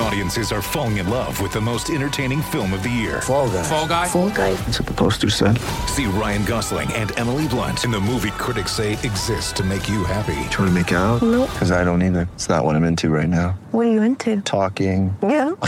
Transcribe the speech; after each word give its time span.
Audiences 0.00 0.52
are 0.52 0.60
falling 0.60 0.98
in 0.98 1.08
love 1.08 1.40
with 1.40 1.52
the 1.52 1.60
most 1.60 1.88
entertaining 1.88 2.42
film 2.42 2.74
of 2.74 2.82
the 2.82 2.90
year. 2.90 3.22
Fall 3.22 3.48
guy. 3.48 3.62
Fall 3.62 3.88
guy. 3.88 4.08
Fall 4.08 4.30
guy. 4.30 4.52
That's 4.52 4.78
what 4.78 4.86
the 4.88 4.94
poster 4.94 5.30
said. 5.30 5.58
See 5.88 6.04
Ryan 6.06 6.44
Gosling 6.44 6.92
and 6.92 7.18
Emily 7.18 7.48
Blunt 7.48 7.84
in 7.84 7.90
the 7.90 8.00
movie 8.00 8.30
critics 8.32 8.72
say 8.72 8.92
exists 8.92 9.52
to 9.52 9.64
make 9.64 9.88
you 9.88 10.04
happy. 10.04 10.34
Trying 10.50 10.68
to 10.68 10.70
make 10.70 10.92
it 10.92 10.96
out? 10.96 11.22
Nope. 11.22 11.50
Because 11.50 11.70
I 11.72 11.82
don't 11.82 12.02
either. 12.02 12.28
It's 12.34 12.48
not 12.48 12.64
what 12.64 12.76
I'm 12.76 12.84
into 12.84 13.08
right 13.08 13.28
now. 13.28 13.58
What 13.70 13.86
are 13.86 13.90
you 13.90 14.02
into? 14.02 14.40
Talking. 14.42 15.16
Yeah. 15.22 15.54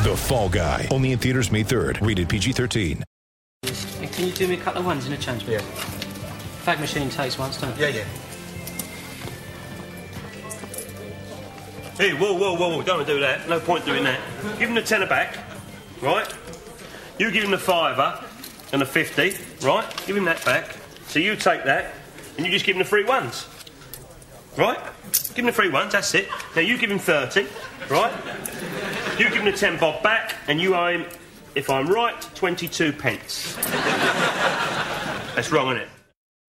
The 0.00 0.14
Fall 0.16 0.48
Guy. 0.48 0.88
Only 0.90 1.12
in 1.12 1.18
theaters 1.18 1.52
May 1.52 1.62
3rd. 1.62 2.04
Rated 2.04 2.28
PG-13. 2.30 3.02
Hey, 3.62 4.06
can 4.06 4.26
you 4.26 4.32
do 4.32 4.48
me 4.48 4.54
a 4.54 4.56
couple 4.56 4.80
of 4.80 4.86
ones 4.86 5.06
in 5.06 5.12
a 5.12 5.18
change? 5.18 5.44
Yeah. 5.46 5.60
Fag 6.64 6.80
machine 6.80 7.10
takes 7.10 7.38
once, 7.38 7.60
don't 7.60 7.70
it? 7.72 7.78
Yeah, 7.78 7.88
yeah. 7.88 8.04
Hey, 12.00 12.14
whoa, 12.14 12.32
whoa, 12.32 12.56
whoa, 12.56 12.80
don't 12.80 13.06
do 13.06 13.20
that. 13.20 13.46
No 13.46 13.60
point 13.60 13.84
doing 13.84 14.04
that. 14.04 14.18
Give 14.58 14.70
him 14.70 14.74
the 14.74 14.80
tenner 14.80 15.06
back, 15.06 15.36
right? 16.00 16.26
You 17.18 17.30
give 17.30 17.44
him 17.44 17.50
the 17.50 17.58
fiver 17.58 18.24
and 18.72 18.80
the 18.80 18.86
50, 18.86 19.34
right? 19.66 20.06
Give 20.06 20.16
him 20.16 20.24
that 20.24 20.42
back. 20.42 20.78
So 21.08 21.18
you 21.18 21.36
take 21.36 21.62
that 21.64 21.92
and 22.38 22.46
you 22.46 22.52
just 22.52 22.64
give 22.64 22.74
him 22.74 22.78
the 22.78 22.88
free 22.88 23.04
ones, 23.04 23.46
right? 24.56 24.78
Give 25.34 25.40
him 25.40 25.44
the 25.44 25.52
free 25.52 25.68
ones, 25.68 25.92
that's 25.92 26.14
it. 26.14 26.26
Now 26.56 26.62
you 26.62 26.78
give 26.78 26.90
him 26.90 26.98
30, 26.98 27.46
right? 27.90 28.12
You 29.18 29.28
give 29.28 29.42
him 29.42 29.44
the 29.44 29.52
10 29.52 29.78
bob 29.78 30.02
back 30.02 30.36
and 30.48 30.58
you 30.58 30.74
owe 30.74 30.86
him, 30.86 31.04
if 31.54 31.68
I'm 31.68 31.86
right, 31.86 32.18
22 32.34 32.94
pence. 32.94 33.56
That's 35.34 35.52
wrong, 35.52 35.72
isn't 35.72 35.82
it? 35.82 35.88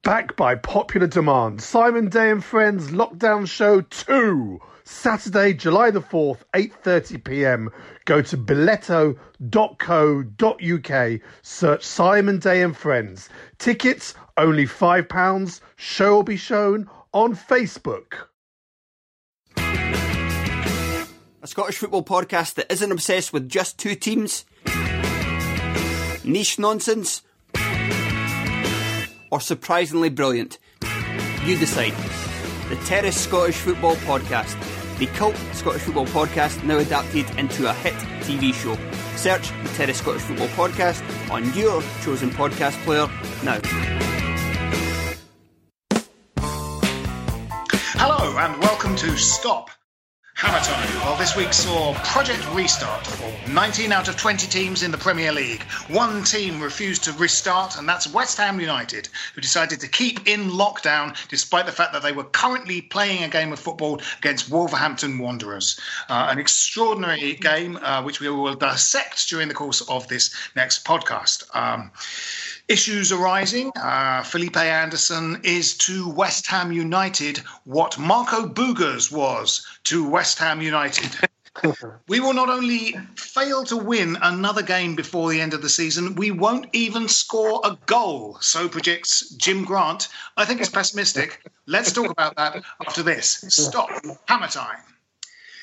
Back 0.04 0.38
by 0.38 0.56
popular 0.56 1.08
demand, 1.08 1.62
Simon 1.62 2.08
Day 2.08 2.30
and 2.32 2.42
Friends 2.42 2.92
Lockdown 2.92 3.50
Show 3.50 3.82
2, 3.82 4.62
Saturday, 4.84 5.54
July 5.54 5.92
the 5.92 6.02
4th, 6.02 6.40
8:30 6.54 7.24
p.m. 7.24 7.70
Go 8.06 8.22
to 8.22 8.38
billetto.co.uk, 8.38 11.22
search 11.42 11.84
Simon 11.84 12.40
Day 12.40 12.62
and 12.62 12.76
Friends. 12.76 13.30
Tickets 13.58 14.16
only 14.38 14.66
5 14.66 15.08
pounds. 15.08 15.62
Show 15.76 16.16
will 16.16 16.24
be 16.24 16.38
shown 16.38 16.90
on 17.14 17.36
Facebook. 17.36 18.28
A 21.44 21.48
Scottish 21.48 21.78
football 21.78 22.04
podcast 22.04 22.56
that 22.56 22.72
isn't 22.72 22.92
obsessed 22.92 23.34
with 23.34 23.50
just 23.50 23.80
two 23.80 23.96
teams, 23.96 24.46
niche 26.24 26.60
nonsense, 26.60 27.24
or 29.32 29.42
surprisingly 29.42 30.10
brilliant. 30.10 30.60
You 31.46 31.58
decide. 31.58 32.21
The 32.72 32.78
Terrace 32.86 33.18
Scottish 33.18 33.58
Football 33.58 33.98
Podcast, 33.98 34.56
the 34.98 35.06
cult 35.08 35.36
Scottish 35.52 35.82
football 35.82 36.06
podcast 36.06 36.64
now 36.64 36.78
adapted 36.78 37.30
into 37.38 37.70
a 37.70 37.74
hit 37.74 37.96
TV 38.22 38.54
show. 38.54 38.78
Search 39.18 39.50
the 39.64 39.70
Terrace 39.76 39.98
Scottish 39.98 40.22
Football 40.22 40.48
Podcast 40.48 41.04
on 41.30 41.54
your 41.54 41.84
chosen 42.02 42.30
podcast 42.30 42.82
player 42.86 43.10
now. 43.44 43.60
Hello 48.00 48.38
and 48.38 48.58
welcome 48.62 48.96
to 48.96 49.18
Stop 49.18 49.70
Hammer 50.42 50.60
Time. 50.66 51.06
Well, 51.06 51.16
this 51.18 51.36
week 51.36 51.54
saw 51.54 51.94
Project 52.04 52.44
Restart 52.52 53.06
for 53.06 53.52
19 53.52 53.92
out 53.92 54.08
of 54.08 54.18
20 54.18 54.48
teams 54.48 54.82
in 54.82 54.90
the 54.90 54.98
Premier 54.98 55.32
League. 55.32 55.62
One 55.88 56.24
team 56.24 56.60
refused 56.60 57.04
to 57.04 57.12
restart, 57.12 57.78
and 57.78 57.88
that's 57.88 58.12
West 58.12 58.40
Ham 58.40 58.60
United, 58.60 59.08
who 59.36 59.42
decided 59.42 59.80
to 59.82 59.88
keep 59.88 60.28
in 60.28 60.50
lockdown 60.50 61.16
despite 61.28 61.68
the 61.68 61.72
fact 61.72 61.94
that 61.94 62.02
they 62.02 62.12
were 62.12 62.24
currently 62.24 62.82
playing 62.82 63.24
a 63.24 63.28
game 63.28 63.54
of 63.54 63.60
football 63.60 64.02
against 64.18 64.50
Wolverhampton 64.50 65.20
Wanderers. 65.20 65.80
Uh, 66.10 66.30
an 66.32 66.40
extraordinary 66.40 67.34
game, 67.36 67.78
uh, 67.84 68.02
which 68.02 68.20
we 68.20 68.28
will 68.28 68.56
dissect 68.56 69.30
during 69.30 69.48
the 69.48 69.54
course 69.54 69.82
of 69.82 70.08
this 70.08 70.34
next 70.56 70.84
podcast. 70.84 71.44
Um, 71.56 71.92
Issues 72.72 73.12
arising. 73.12 73.70
Uh, 73.76 74.24
Felipe 74.24 74.56
Anderson 74.56 75.42
is 75.44 75.76
to 75.80 76.08
West 76.08 76.48
Ham 76.48 76.72
United 76.72 77.40
what 77.66 77.98
Marco 77.98 78.48
Boogers 78.48 79.12
was 79.12 79.68
to 79.84 80.10
West 80.10 80.40
Ham 80.40 80.62
United. 80.62 81.12
we 82.08 82.22
will 82.22 82.34
not 82.34 82.48
only 82.48 82.96
fail 83.16 83.66
to 83.66 83.76
win 83.76 84.18
another 84.22 84.62
game 84.62 84.96
before 84.96 85.30
the 85.30 85.42
end 85.42 85.54
of 85.54 85.62
the 85.62 85.68
season, 85.68 86.16
we 86.16 86.32
won't 86.32 86.66
even 86.72 87.10
score 87.10 87.60
a 87.66 87.78
goal. 87.88 88.38
So 88.40 88.70
predicts 88.70 89.32
Jim 89.32 89.66
Grant. 89.66 90.08
I 90.38 90.46
think 90.46 90.62
it's 90.62 90.70
pessimistic. 90.70 91.42
Let's 91.66 91.92
talk 91.92 92.10
about 92.10 92.38
that 92.38 92.64
after 92.88 93.04
this. 93.04 93.44
Stop. 93.50 93.90
Hammer 94.30 94.48
time. 94.48 94.80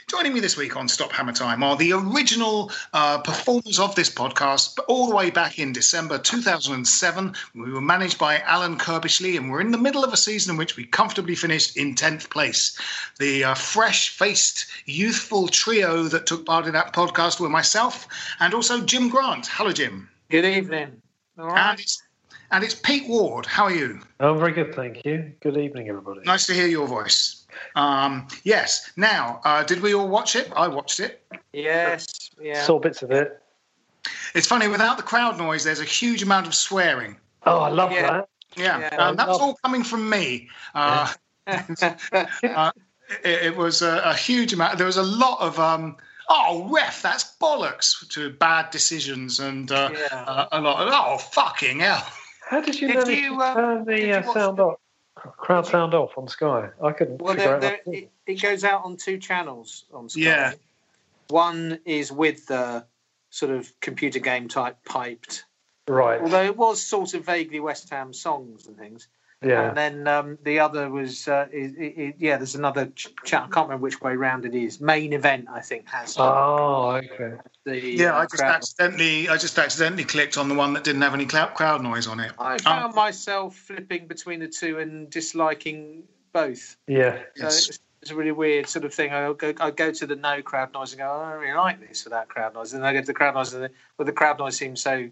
Joining 0.08 0.32
me 0.32 0.41
this 0.41 0.56
week 0.56 0.74
on 0.74 0.88
Stop 0.88 1.12
Hammer 1.12 1.34
Time 1.34 1.62
are 1.62 1.76
the 1.76 1.92
original 1.92 2.72
uh, 2.94 3.19
performers 3.19 3.78
of 3.78 3.94
this 3.94 4.08
podcast, 4.08 4.74
but 4.74 4.86
all 4.86 5.06
the 5.06 5.14
way 5.14 5.28
back 5.28 5.58
in 5.58 5.70
December 5.70 6.16
2007. 6.16 7.34
We 7.54 7.70
were 7.70 7.82
managed 7.82 8.19
by 8.19 8.38
Alan 8.38 8.78
Curbishley, 8.78 9.36
and 9.36 9.50
we're 9.50 9.60
in 9.60 9.70
the 9.70 9.76
middle 9.76 10.02
of 10.02 10.14
a 10.14 10.16
season 10.16 10.52
in 10.52 10.56
which 10.56 10.78
we 10.78 10.86
comfortably 10.86 11.34
finished 11.34 11.76
in 11.76 11.94
10th 11.94 12.30
place. 12.30 12.74
The 13.19 13.44
uh, 13.44 13.54
fresh 13.54 14.08
faced, 14.08 14.64
youthful 14.86 15.46
trio 15.46 16.04
that 16.04 16.26
took 16.26 16.46
part 16.46 16.64
in 16.64 16.72
that 16.72 16.94
podcast 16.94 17.38
were 17.38 17.50
myself 17.50 18.08
and 18.40 18.54
also 18.54 18.80
Jim 18.80 19.10
Grant. 19.10 19.46
Hello, 19.46 19.72
Jim. 19.72 20.08
Good 20.30 20.46
evening. 20.46 21.02
All 21.38 21.48
right. 21.48 21.72
And 21.72 21.80
it's, 21.80 22.02
and 22.50 22.64
it's 22.64 22.75
Pete 22.75 23.06
Ward. 23.10 23.44
How 23.44 23.64
are 23.64 23.75
you? 23.75 24.00
Oh, 24.20 24.32
very 24.32 24.52
good, 24.52 24.75
thank 24.75 25.04
you. 25.04 25.34
Good 25.40 25.58
evening, 25.58 25.90
everybody. 25.90 26.22
Nice 26.25 26.46
to 26.46 26.54
hear 26.54 26.66
your 26.66 26.88
voice. 26.88 27.38
Um, 27.76 28.26
yes. 28.44 28.91
Now, 28.97 29.41
uh, 29.44 29.62
did 29.64 29.81
we 29.81 29.94
all 29.94 30.09
watch 30.09 30.36
it? 30.36 30.50
I 30.54 30.69
watched 30.69 31.00
it. 31.00 31.22
Yes. 31.53 32.31
Yeah. 32.41 32.62
Saw 32.64 32.78
bits 32.78 33.03
of 33.03 33.10
it. 33.10 33.41
It's 34.34 34.47
funny, 34.47 34.69
without 34.69 34.97
the 34.97 35.03
crowd 35.03 35.38
noise, 35.38 35.64
there's 35.64 35.81
a 35.81 35.84
huge 35.84 36.22
amount 36.22 36.47
of 36.47 36.54
swearing. 36.54 37.16
Oh, 37.44 37.60
I 37.60 37.69
love 37.69 37.92
Yeah. 37.92 38.10
that. 38.10 38.28
Yeah, 38.56 38.78
Yeah, 38.81 38.97
um, 38.97 39.16
that 39.16 39.28
was 39.28 39.38
love- 39.38 39.48
all 39.48 39.58
coming 39.64 39.84
from 39.84 40.08
me. 40.08 40.49
Uh, 40.75 41.12
uh, 41.46 42.73
it, 43.25 43.43
it 43.46 43.56
was 43.56 43.82
a, 43.82 44.00
a 44.05 44.14
huge 44.14 44.52
amount. 44.52 44.78
There 44.78 44.87
was 44.87 44.96
a 44.96 45.02
lot 45.02 45.40
of, 45.40 45.58
um, 45.58 45.96
oh, 46.28 46.69
ref, 46.70 47.02
that's 47.02 47.37
bollocks 47.40 48.06
to 48.11 48.31
bad 48.31 48.70
decisions 48.70 49.40
and 49.40 49.70
uh, 49.73 49.90
Yeah. 49.93 50.25
uh, 50.26 50.46
a 50.52 50.61
lot 50.61 50.87
of, 50.87 50.93
oh, 50.94 51.19
fucking 51.19 51.81
hell. 51.81 52.06
How 52.49 52.61
did 52.61 52.81
you 52.81 52.88
Did 52.88 52.96
manage 52.96 53.19
you, 53.19 53.31
to 53.37 53.43
uh, 53.43 53.55
turn 53.55 53.84
the 53.84 54.12
uh, 54.19 54.32
sound 54.32 54.58
the- 54.58 54.64
off? 54.64 54.78
Crowd 55.36 55.66
sound 55.66 55.94
off 55.94 56.16
on 56.16 56.28
Sky. 56.28 56.70
I 56.82 56.92
couldn't 56.92 57.20
Well, 57.20 57.34
figure 57.34 57.46
there, 57.46 57.54
out. 57.56 57.60
there, 57.60 57.80
how 57.86 57.92
it, 57.92 58.10
it 58.26 58.42
goes 58.42 58.64
out 58.64 58.84
on 58.84 58.96
two 58.96 59.19
channels 59.19 59.84
on 59.92 60.08
Sky. 60.08 60.20
Yeah. 60.22 60.52
One 61.28 61.80
is 61.84 62.10
with 62.10 62.46
the 62.46 62.84
sort 63.30 63.52
of 63.52 63.70
computer 63.80 64.19
game 64.19 64.48
type 64.48 64.78
piped 64.84 65.44
Right. 65.88 66.20
Although 66.20 66.44
it 66.44 66.56
was 66.56 66.82
sort 66.82 67.14
of 67.14 67.25
vaguely 67.25 67.60
West 67.60 67.88
Ham 67.90 68.12
songs 68.12 68.66
and 68.66 68.76
things. 68.76 69.08
Yeah. 69.40 69.69
And 69.69 69.76
then 69.76 70.08
um, 70.08 70.38
the 70.43 70.58
other 70.58 70.90
was, 70.90 71.29
uh, 71.29 71.46
it, 71.52 71.75
it, 71.79 71.99
it- 72.00 72.14
yeah, 72.19 72.37
there's 72.38 72.56
another 72.56 72.87
ch- 72.87 73.14
chat. 73.25 73.43
I 73.44 73.46
can't 73.46 73.69
remember 73.69 73.85
which 73.85 74.00
way 74.00 74.17
round 74.17 74.44
it 74.44 74.55
is. 74.55 74.81
Main 74.81 75.12
event, 75.12 75.46
I 75.49 75.61
think, 75.61 75.88
has 75.88 76.17
Oh, 76.19 76.96
okay. 77.05 77.35
the. 77.64 77.81
Yeah, 77.81 78.17
uh, 78.17 78.20
I 78.20 78.23
just 78.25 78.37
crowd- 78.38 78.55
accidentally, 78.56 79.29
I 79.29 79.37
just 79.37 79.56
accidentally 79.56 80.05
clicked 80.05 80.37
on 80.38 80.49
the 80.49 80.56
one 80.56 80.73
that 80.73 80.82
didn't 80.82 81.02
have 81.02 81.14
any 81.14 81.25
cloud, 81.25 81.55
crowd 81.55 81.82
noise 81.85 82.08
on 82.08 82.19
it. 82.19 82.32
I 82.38 82.58
found 82.58 82.94
myself 82.94 83.55
flipping 83.55 84.08
between 84.08 84.40
the 84.40 84.49
two 84.49 84.81
and 84.81 85.08
disliking 85.08 86.02
both. 86.32 86.76
Yeah. 86.88 87.20
So 87.37 87.46
it's, 87.46 87.79
it's 88.02 88.11
a 88.11 88.17
really 88.17 88.32
weird 88.32 88.69
sort 88.69 88.85
of 88.85 88.93
thing. 88.93 89.12
I 89.12 89.32
go, 89.35 89.55
I 89.61 89.70
go 89.70 89.93
to 89.93 90.06
the 90.06 90.17
no 90.17 90.43
crowd 90.43 90.73
noise 90.73 90.93
and 90.93 90.99
go, 90.99 91.06
"Oh, 91.08 91.25
I 91.25 91.31
don't 91.32 91.40
really 91.43 91.56
like 91.56 91.87
this 91.88 92.02
without 92.05 92.26
crowd 92.29 92.55
noise. 92.55 92.73
And 92.73 92.82
then 92.82 92.88
I 92.88 92.93
go 92.93 93.00
to 93.00 93.06
the 93.06 93.14
crowd 93.14 93.35
noise, 93.35 93.55
and 93.55 93.62
the, 93.64 93.70
well, 93.99 94.06
the 94.06 94.12
crowd 94.12 94.38
noise 94.40 94.56
seems 94.56 94.82
so, 94.82 95.08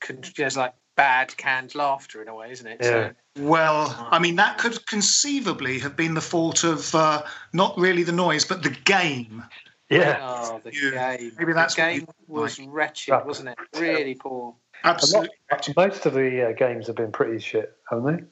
con- 0.00 0.20
just 0.20 0.56
like 0.58 0.74
bad 1.00 1.34
canned 1.38 1.74
laughter 1.74 2.20
in 2.20 2.28
a 2.28 2.34
way, 2.34 2.50
isn't 2.50 2.66
it? 2.66 2.84
So, 2.84 3.12
Well, 3.38 4.08
I 4.10 4.18
mean, 4.18 4.36
that 4.36 4.58
could 4.58 4.84
conceivably 4.86 5.78
have 5.78 5.96
been 5.96 6.12
the 6.12 6.20
fault 6.20 6.62
of 6.62 6.94
uh, 6.94 7.22
not 7.54 7.78
really 7.78 8.02
the 8.02 8.12
noise, 8.12 8.44
but 8.44 8.62
the 8.62 8.76
game. 8.84 9.42
Yeah. 9.88 10.18
Oh, 10.20 10.60
the 10.62 10.70
game. 10.70 11.32
Maybe 11.38 11.54
that's 11.54 11.74
the 11.74 11.80
game 11.80 12.00
you 12.00 12.06
was 12.28 12.60
wretched, 12.60 13.24
wasn't 13.24 13.48
it? 13.48 13.58
Really 13.78 14.14
poor. 14.14 14.54
Absolutely. 14.84 15.30
Most 15.74 16.04
of 16.04 16.12
the 16.12 16.48
uh, 16.48 16.52
games 16.52 16.86
have 16.86 16.96
been 16.96 17.12
pretty 17.12 17.38
shit, 17.38 17.74
haven't 17.88 18.16
they? 18.16 18.24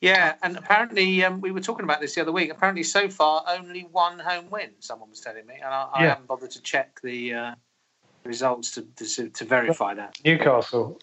Yeah, 0.00 0.34
and 0.42 0.56
apparently 0.56 1.24
um, 1.24 1.42
we 1.42 1.50
were 1.50 1.60
talking 1.60 1.84
about 1.84 2.00
this 2.00 2.14
the 2.14 2.22
other 2.22 2.32
week. 2.32 2.50
Apparently, 2.50 2.84
so 2.84 3.10
far 3.10 3.44
only 3.48 3.82
one 3.82 4.18
home 4.18 4.48
win. 4.50 4.70
Someone 4.80 5.10
was 5.10 5.20
telling 5.20 5.46
me, 5.46 5.56
and 5.56 5.74
I, 5.74 5.88
I 5.92 6.02
Yeah. 6.02 6.08
haven't 6.10 6.26
bothered 6.26 6.50
to 6.52 6.62
check 6.62 7.00
the 7.02 7.34
uh, 7.34 7.54
results 8.24 8.72
to, 8.72 8.82
to 8.82 9.28
to 9.28 9.44
verify 9.44 9.92
that. 9.94 10.18
Newcastle. 10.24 10.98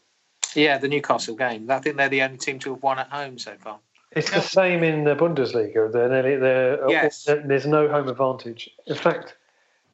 Yeah, 0.55 0.77
the 0.77 0.87
Newcastle 0.87 1.35
game. 1.35 1.69
I 1.69 1.79
think 1.79 1.97
they're 1.97 2.09
the 2.09 2.23
only 2.23 2.37
team 2.37 2.59
to 2.59 2.73
have 2.73 2.83
won 2.83 2.99
at 2.99 3.09
home 3.09 3.37
so 3.37 3.55
far. 3.59 3.79
It's 4.11 4.29
the 4.29 4.41
same 4.41 4.83
in 4.83 5.05
the 5.05 5.15
Bundesliga. 5.15 5.91
They're 5.91 6.09
nearly, 6.09 6.35
they're, 6.35 6.89
Yes. 6.89 7.23
There's 7.23 7.65
no 7.65 7.87
home 7.87 8.07
advantage. 8.07 8.69
In 8.85 8.95
fact, 8.95 9.35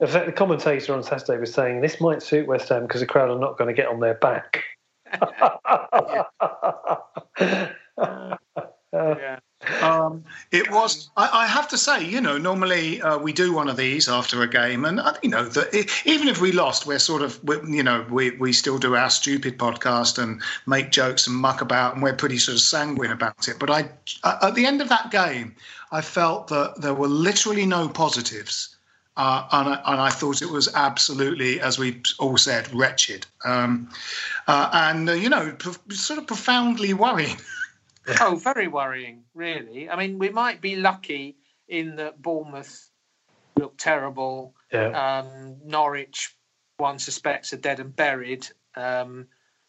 in 0.01 0.07
fact, 0.07 0.25
the 0.25 0.31
commentator 0.31 0.93
on 0.93 1.03
Saturday 1.03 1.39
was 1.39 1.53
saying 1.53 1.81
this 1.81 2.01
might 2.01 2.21
suit 2.21 2.47
West 2.47 2.69
Ham 2.69 2.83
because 2.83 3.01
the 3.01 3.07
crowd 3.07 3.29
are 3.29 3.39
not 3.39 3.57
going 3.57 3.67
to 3.67 3.73
get 3.73 3.87
on 3.87 3.99
their 3.99 4.15
back. 4.15 4.63
Um, 9.81 10.23
it 10.51 10.71
was. 10.71 11.09
I, 11.17 11.43
I 11.43 11.47
have 11.47 11.67
to 11.69 11.77
say, 11.77 12.05
you 12.05 12.21
know, 12.21 12.37
normally 12.37 13.01
uh, 13.01 13.17
we 13.17 13.33
do 13.33 13.51
one 13.53 13.67
of 13.67 13.75
these 13.75 14.07
after 14.07 14.41
a 14.41 14.47
game, 14.47 14.85
and 14.85 15.01
uh, 15.01 15.13
you 15.21 15.29
know 15.29 15.49
it, 15.73 15.91
even 16.05 16.29
if 16.29 16.39
we 16.39 16.53
lost, 16.53 16.85
we're 16.85 16.97
sort 16.99 17.21
of, 17.21 17.43
we, 17.43 17.57
you 17.75 17.83
know, 17.83 18.05
we 18.09 18.31
we 18.31 18.53
still 18.53 18.77
do 18.77 18.95
our 18.95 19.09
stupid 19.09 19.57
podcast 19.57 20.17
and 20.17 20.41
make 20.65 20.91
jokes 20.91 21.27
and 21.27 21.35
muck 21.35 21.59
about, 21.61 21.93
and 21.93 22.01
we're 22.01 22.13
pretty 22.15 22.37
sort 22.37 22.55
of 22.55 22.61
sanguine 22.61 23.11
about 23.11 23.49
it. 23.49 23.59
But 23.59 23.69
I, 23.69 23.89
at 24.23 24.55
the 24.55 24.65
end 24.65 24.81
of 24.81 24.87
that 24.89 25.11
game, 25.11 25.55
I 25.91 26.01
felt 26.01 26.47
that 26.47 26.79
there 26.79 26.93
were 26.93 27.09
literally 27.09 27.65
no 27.65 27.89
positives. 27.89 28.75
Uh, 29.17 29.45
and, 29.51 29.67
I, 29.67 29.81
and 29.85 29.99
I 29.99 30.09
thought 30.11 30.41
it 30.41 30.49
was 30.49 30.73
absolutely, 30.73 31.59
as 31.59 31.77
we 31.77 32.01
all 32.19 32.37
said, 32.37 32.73
wretched, 32.73 33.25
um, 33.43 33.89
uh, 34.47 34.69
and 34.71 35.09
uh, 35.09 35.13
you 35.13 35.27
know, 35.27 35.53
pro- 35.59 35.75
sort 35.89 36.19
of 36.19 36.27
profoundly 36.27 36.93
worrying. 36.93 37.35
oh, 38.21 38.35
very 38.35 38.67
worrying, 38.67 39.23
really. 39.33 39.89
I 39.89 39.95
mean, 39.95 40.19
we 40.19 40.29
might 40.29 40.61
be 40.61 40.75
lucky 40.75 41.37
in 41.67 41.95
that 41.97 42.21
Bournemouth 42.21 42.89
look 43.57 43.77
terrible. 43.77 44.55
Yeah. 44.71 44.89
Um, 45.19 45.57
Norwich, 45.63 46.35
one 46.77 46.99
suspects, 46.99 47.53
are 47.53 47.57
dead 47.57 47.79
and 47.79 47.95
buried, 47.95 48.47
um, 48.75 49.27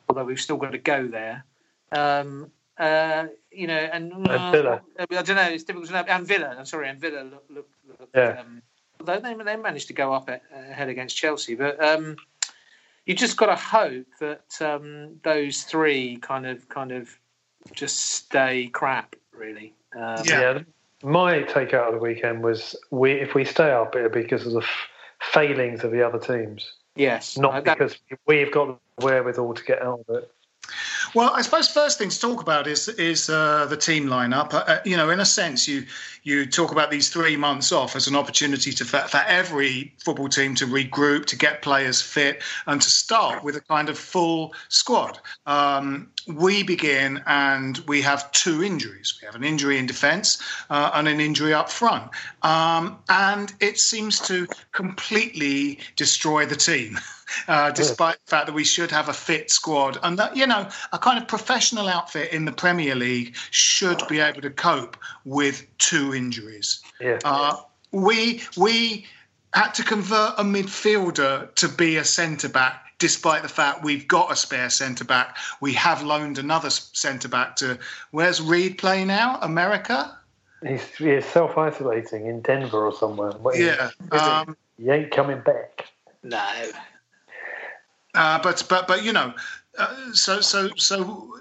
although 0.09 0.25
we've 0.25 0.41
still 0.41 0.57
got 0.57 0.73
to 0.73 0.79
go 0.79 1.07
there. 1.07 1.45
Um, 1.93 2.51
uh, 2.79 3.27
you 3.51 3.67
know, 3.67 3.75
and, 3.75 4.13
And 4.13 4.53
Villa. 4.53 4.81
I 4.99 5.23
don't 5.23 5.37
know. 5.37 5.43
It's 5.43 5.65
difficult 5.65 5.89
to 5.89 5.93
know. 5.93 6.05
And 6.09 6.27
Villa, 6.27 6.55
I'm 6.59 6.65
sorry, 6.65 6.89
and 6.89 6.99
Villa 7.01 7.23
look, 7.23 7.45
look, 7.51 7.69
look 7.87 8.09
Yeah. 8.15 8.41
um, 8.41 8.63
although 8.99 9.21
they 9.21 9.35
they 9.35 9.57
managed 9.57 9.89
to 9.89 9.93
go 9.93 10.13
up 10.15 10.29
ahead 10.29 10.89
against 10.89 11.17
Chelsea, 11.17 11.55
but 11.55 11.83
um, 11.83 12.17
you 13.07 13.15
just 13.15 13.37
got 13.37 13.47
to 13.47 13.57
hope 13.57 14.07
that 14.21 14.61
um, 14.61 15.19
those 15.25 15.63
three 15.63 16.17
kind 16.19 16.47
of 16.47 16.69
kind 16.69 16.93
of 16.93 17.11
just 17.73 18.01
stay 18.01 18.69
crap, 18.69 19.17
really. 19.33 19.75
Um, 19.97 20.23
yeah. 20.25 20.59
My 21.03 21.43
takeout 21.45 21.89
of 21.89 21.95
the 21.95 22.01
weekend 22.01 22.43
was 22.45 22.77
we 22.91 23.13
if 23.13 23.35
we 23.35 23.45
stay 23.45 23.71
up, 23.71 23.97
it'll 23.97 24.11
be 24.11 24.23
because 24.23 24.47
of 24.47 24.53
the 24.53 24.61
f- 24.61 24.89
failings 25.33 25.83
of 25.83 25.93
the 25.93 26.07
other 26.07 26.19
teams, 26.19 26.75
Yes, 26.97 27.39
not 27.39 27.55
Uh, 27.55 27.61
that- 27.63 27.79
because 27.79 27.99
we've 28.27 28.53
got 28.53 28.79
the 28.99 29.05
wherewithal 29.07 29.55
to 29.55 29.65
get 29.65 29.81
out 29.81 30.01
of 30.09 30.17
it. 30.17 30.31
Well, 31.13 31.33
I 31.35 31.43
suppose 31.43 31.69
first 31.69 31.99
thing 31.99 32.09
to 32.09 32.21
talk 32.21 32.41
about 32.41 32.69
is 32.69 32.89
is 32.89 33.29
uh, 33.29 33.67
the 33.67 33.77
team 33.77 34.07
lineup. 34.07 34.55
Uh, 34.55 34.65
Uh, 34.71 34.79
you 34.85 34.97
know, 34.97 35.11
in 35.11 35.19
a 35.19 35.25
sense, 35.25 35.67
you 35.67 35.85
you 36.23 36.47
talk 36.47 36.71
about 36.71 36.91
these 36.91 37.09
three 37.09 37.37
months 37.37 37.73
off 37.73 37.97
as 37.97 38.07
an 38.07 38.15
opportunity 38.15 38.73
to 38.73 38.85
for, 38.85 39.01
for 39.09 39.23
every 39.27 39.93
football 40.05 40.29
team 40.29 40.55
to 40.55 40.67
regroup, 40.67 41.27
to 41.27 41.37
get 41.37 41.63
players 41.63 42.01
fit, 42.01 42.43
and 42.67 42.81
to 42.81 42.91
start 42.91 43.43
with 43.43 43.57
a 43.57 43.61
kind 43.61 43.89
of 43.89 43.99
full 43.99 44.55
squad. 44.69 45.19
Um, 45.47 46.11
we 46.29 46.63
begin 46.63 47.23
and 47.27 47.79
we 47.89 48.03
have 48.03 48.31
two 48.31 48.63
injuries. 48.63 49.19
We 49.21 49.27
have 49.27 49.35
an 49.35 49.45
injury 49.45 49.79
in 49.79 49.87
defence 49.87 50.39
uh, 50.69 50.91
and 50.95 51.09
an 51.09 51.21
injury 51.21 51.55
up 51.55 51.71
front, 51.71 52.11
um, 52.43 52.99
and 53.09 53.53
it 53.61 53.81
seems 53.81 54.21
to 54.29 54.47
completely 54.73 55.79
destroy 55.97 56.47
the 56.47 56.57
team. 56.57 56.99
Uh, 57.49 57.71
despite 57.71 58.17
the 58.27 58.31
fact 58.31 58.47
that 58.47 58.53
we 58.55 58.65
should 58.65 58.91
have 58.91 59.09
a 59.09 59.13
fit 59.13 59.51
squad 59.51 59.99
and 60.03 60.19
that 60.19 60.37
you 60.37 60.47
know 60.47 60.69
a 60.93 60.99
kind 60.99 61.19
of 61.19 61.27
professional 61.29 61.89
outfit 61.89 62.33
in 62.33 62.45
the 62.45 62.53
Premier 62.53 62.95
League 62.95 63.35
should 63.51 64.01
be 64.09 64.21
able 64.21 64.41
to 64.41 64.51
cope 64.51 64.97
with 65.25 65.67
two 65.79 66.15
injuries. 66.15 66.81
Yeah. 67.01 67.19
Uh, 67.25 67.57
we 67.93 68.43
we 68.57 69.07
had 69.55 69.73
to 69.73 69.83
convert 69.83 70.35
a 70.39 70.45
midfielder 70.45 71.53
to 71.57 71.69
be 71.69 71.97
a 71.97 72.05
centre 72.05 72.49
back, 72.49 72.85
despite 73.01 73.43
the 73.43 73.49
fact 73.49 73.83
we've 73.83 74.07
got 74.07 74.31
a 74.31 74.37
spare 74.37 74.71
centre 74.71 75.05
back. 75.05 75.37
We 75.61 75.73
have 75.75 76.03
loaned 76.03 76.39
another 76.39 76.71
centre 76.71 77.29
back 77.29 77.57
to 77.57 77.79
where's 78.13 78.41
Reid 78.41 78.79
play 78.79 79.05
now? 79.05 79.39
America. 79.43 80.17
He's, 80.65 80.85
he's 80.97 81.25
self 81.25 81.57
isolating 81.59 82.27
in 82.27 82.43
Denver 82.43 82.85
or 82.87 82.93
somewhere. 82.95 83.33
What 83.33 83.55
is- 83.57 83.61
Yeah. 83.67 83.87
is 83.87 83.93
he? 84.13 84.19
Um, 84.19 84.57
he 84.79 84.89
ain't 84.91 85.11
coming 85.11 85.41
back. 85.41 85.87
No. 86.23 86.45
Uh, 88.15 88.41
but 88.43 88.65
but 88.69 88.87
but 88.89 89.05
you 89.05 89.13
know, 89.13 89.33
uh, 89.79 90.13
so 90.13 90.41
so 90.41 90.71
so. 90.77 91.35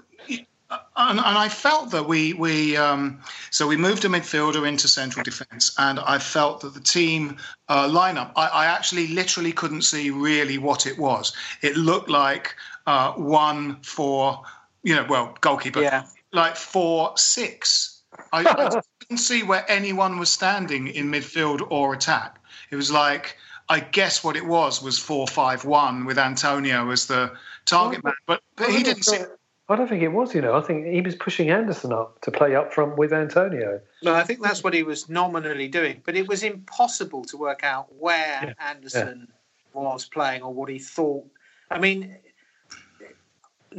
And, 0.96 1.18
and 1.18 1.36
I 1.36 1.48
felt 1.48 1.90
that 1.90 2.06
we 2.06 2.32
we 2.32 2.76
um, 2.76 3.20
so 3.50 3.66
we 3.66 3.76
moved 3.76 4.04
a 4.04 4.08
midfielder 4.08 4.68
into 4.68 4.86
central 4.86 5.24
defence, 5.24 5.74
and 5.78 5.98
I 5.98 6.18
felt 6.20 6.60
that 6.60 6.74
the 6.74 6.80
team 6.80 7.38
uh, 7.68 7.88
lineup. 7.88 8.30
I, 8.36 8.46
I 8.46 8.66
actually 8.66 9.08
literally 9.08 9.50
couldn't 9.50 9.82
see 9.82 10.10
really 10.10 10.58
what 10.58 10.86
it 10.86 10.96
was. 10.96 11.32
It 11.62 11.76
looked 11.76 12.08
like 12.08 12.54
uh, 12.86 13.12
one 13.14 13.82
for 13.82 14.42
you 14.84 14.94
know 14.94 15.06
well 15.08 15.36
goalkeeper 15.40 15.82
Yeah. 15.82 16.04
like 16.32 16.54
four 16.54 17.14
six. 17.16 18.02
I, 18.32 18.44
I 18.46 18.80
didn't 19.00 19.18
see 19.18 19.42
where 19.42 19.64
anyone 19.68 20.20
was 20.20 20.30
standing 20.30 20.86
in 20.86 21.10
midfield 21.10 21.66
or 21.70 21.94
attack. 21.94 22.38
It 22.70 22.76
was 22.76 22.92
like 22.92 23.36
I 23.70 23.78
guess 23.78 24.24
what 24.24 24.36
it 24.36 24.44
was 24.44 24.82
was 24.82 24.98
four 24.98 25.28
five 25.28 25.64
one 25.64 26.04
with 26.04 26.18
Antonio 26.18 26.90
as 26.90 27.06
the 27.06 27.32
target 27.66 28.02
man, 28.02 28.14
but, 28.26 28.42
but 28.56 28.68
he 28.68 28.82
didn't 28.82 29.04
see. 29.04 29.20
I 29.68 29.76
don't 29.76 29.88
think 29.88 30.02
it 30.02 30.08
was, 30.08 30.34
you 30.34 30.40
know. 30.40 30.56
I 30.56 30.60
think 30.60 30.86
he 30.86 31.00
was 31.00 31.14
pushing 31.14 31.50
Anderson 31.50 31.92
up 31.92 32.20
to 32.22 32.32
play 32.32 32.56
up 32.56 32.74
front 32.74 32.98
with 32.98 33.12
Antonio. 33.12 33.80
No, 34.02 34.12
I 34.12 34.24
think 34.24 34.42
that's 34.42 34.64
what 34.64 34.74
he 34.74 34.82
was 34.82 35.08
nominally 35.08 35.68
doing, 35.68 36.02
but 36.04 36.16
it 36.16 36.26
was 36.26 36.42
impossible 36.42 37.24
to 37.26 37.36
work 37.36 37.62
out 37.62 37.86
where 37.94 38.52
Anderson 38.58 39.28
was 39.72 40.06
playing 40.06 40.42
or 40.42 40.52
what 40.52 40.68
he 40.68 40.80
thought. 40.80 41.24
I 41.70 41.78
mean, 41.78 42.16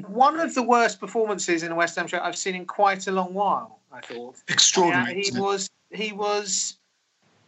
one 0.07 0.39
of 0.39 0.55
the 0.55 0.63
worst 0.63 1.01
performances 1.01 1.63
in 1.63 1.73
a 1.73 1.75
West 1.75 1.97
Ham 1.97 2.07
shirt 2.07 2.21
I've 2.23 2.37
seen 2.37 2.55
in 2.55 2.65
quite 2.65 3.07
a 3.07 3.11
long 3.11 3.33
while. 3.33 3.79
I 3.91 3.99
thought 3.99 4.37
Extraordinary, 4.47 5.17
Yeah, 5.17 5.31
he 5.33 5.37
was. 5.37 5.69
He 5.89 6.13
was. 6.13 6.77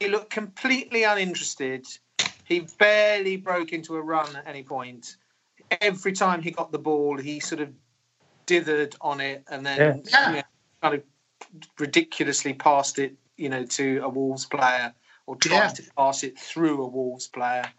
He 0.02 0.10
looked 0.10 0.32
completely 0.32 1.06
uninterested. 1.06 1.88
He 2.44 2.68
barely 2.78 3.38
broke 3.38 3.74
into 3.74 3.96
a 3.96 4.02
run 4.02 4.36
at 4.36 4.48
any 4.48 4.64
point. 4.64 5.16
Every 5.82 6.12
time 6.12 6.42
he 6.42 6.52
got 6.52 6.72
the 6.72 6.80
ball, 6.80 7.18
he 7.18 7.40
sort 7.40 7.62
of 7.62 7.74
dithered 8.46 8.96
on 9.02 9.22
it 9.22 9.44
and 9.50 9.66
then 9.66 10.04
Yeah. 10.06 10.30
you 10.30 10.36
know, 10.38 10.44
kind 10.82 10.96
of 10.96 11.04
ridiculously 11.80 12.54
passed 12.54 13.00
it, 13.00 13.16
you 13.38 13.50
know, 13.50 13.66
to 13.66 14.00
a 14.00 14.10
Wolves 14.10 14.46
player 14.46 14.94
or 15.26 15.36
tried 15.38 15.58
Yeah. 15.58 15.68
to 15.70 15.84
pass 15.98 16.24
it 16.24 16.38
through 16.38 16.84
a 16.84 16.88
Wolves 16.88 17.28
player. 17.28 17.72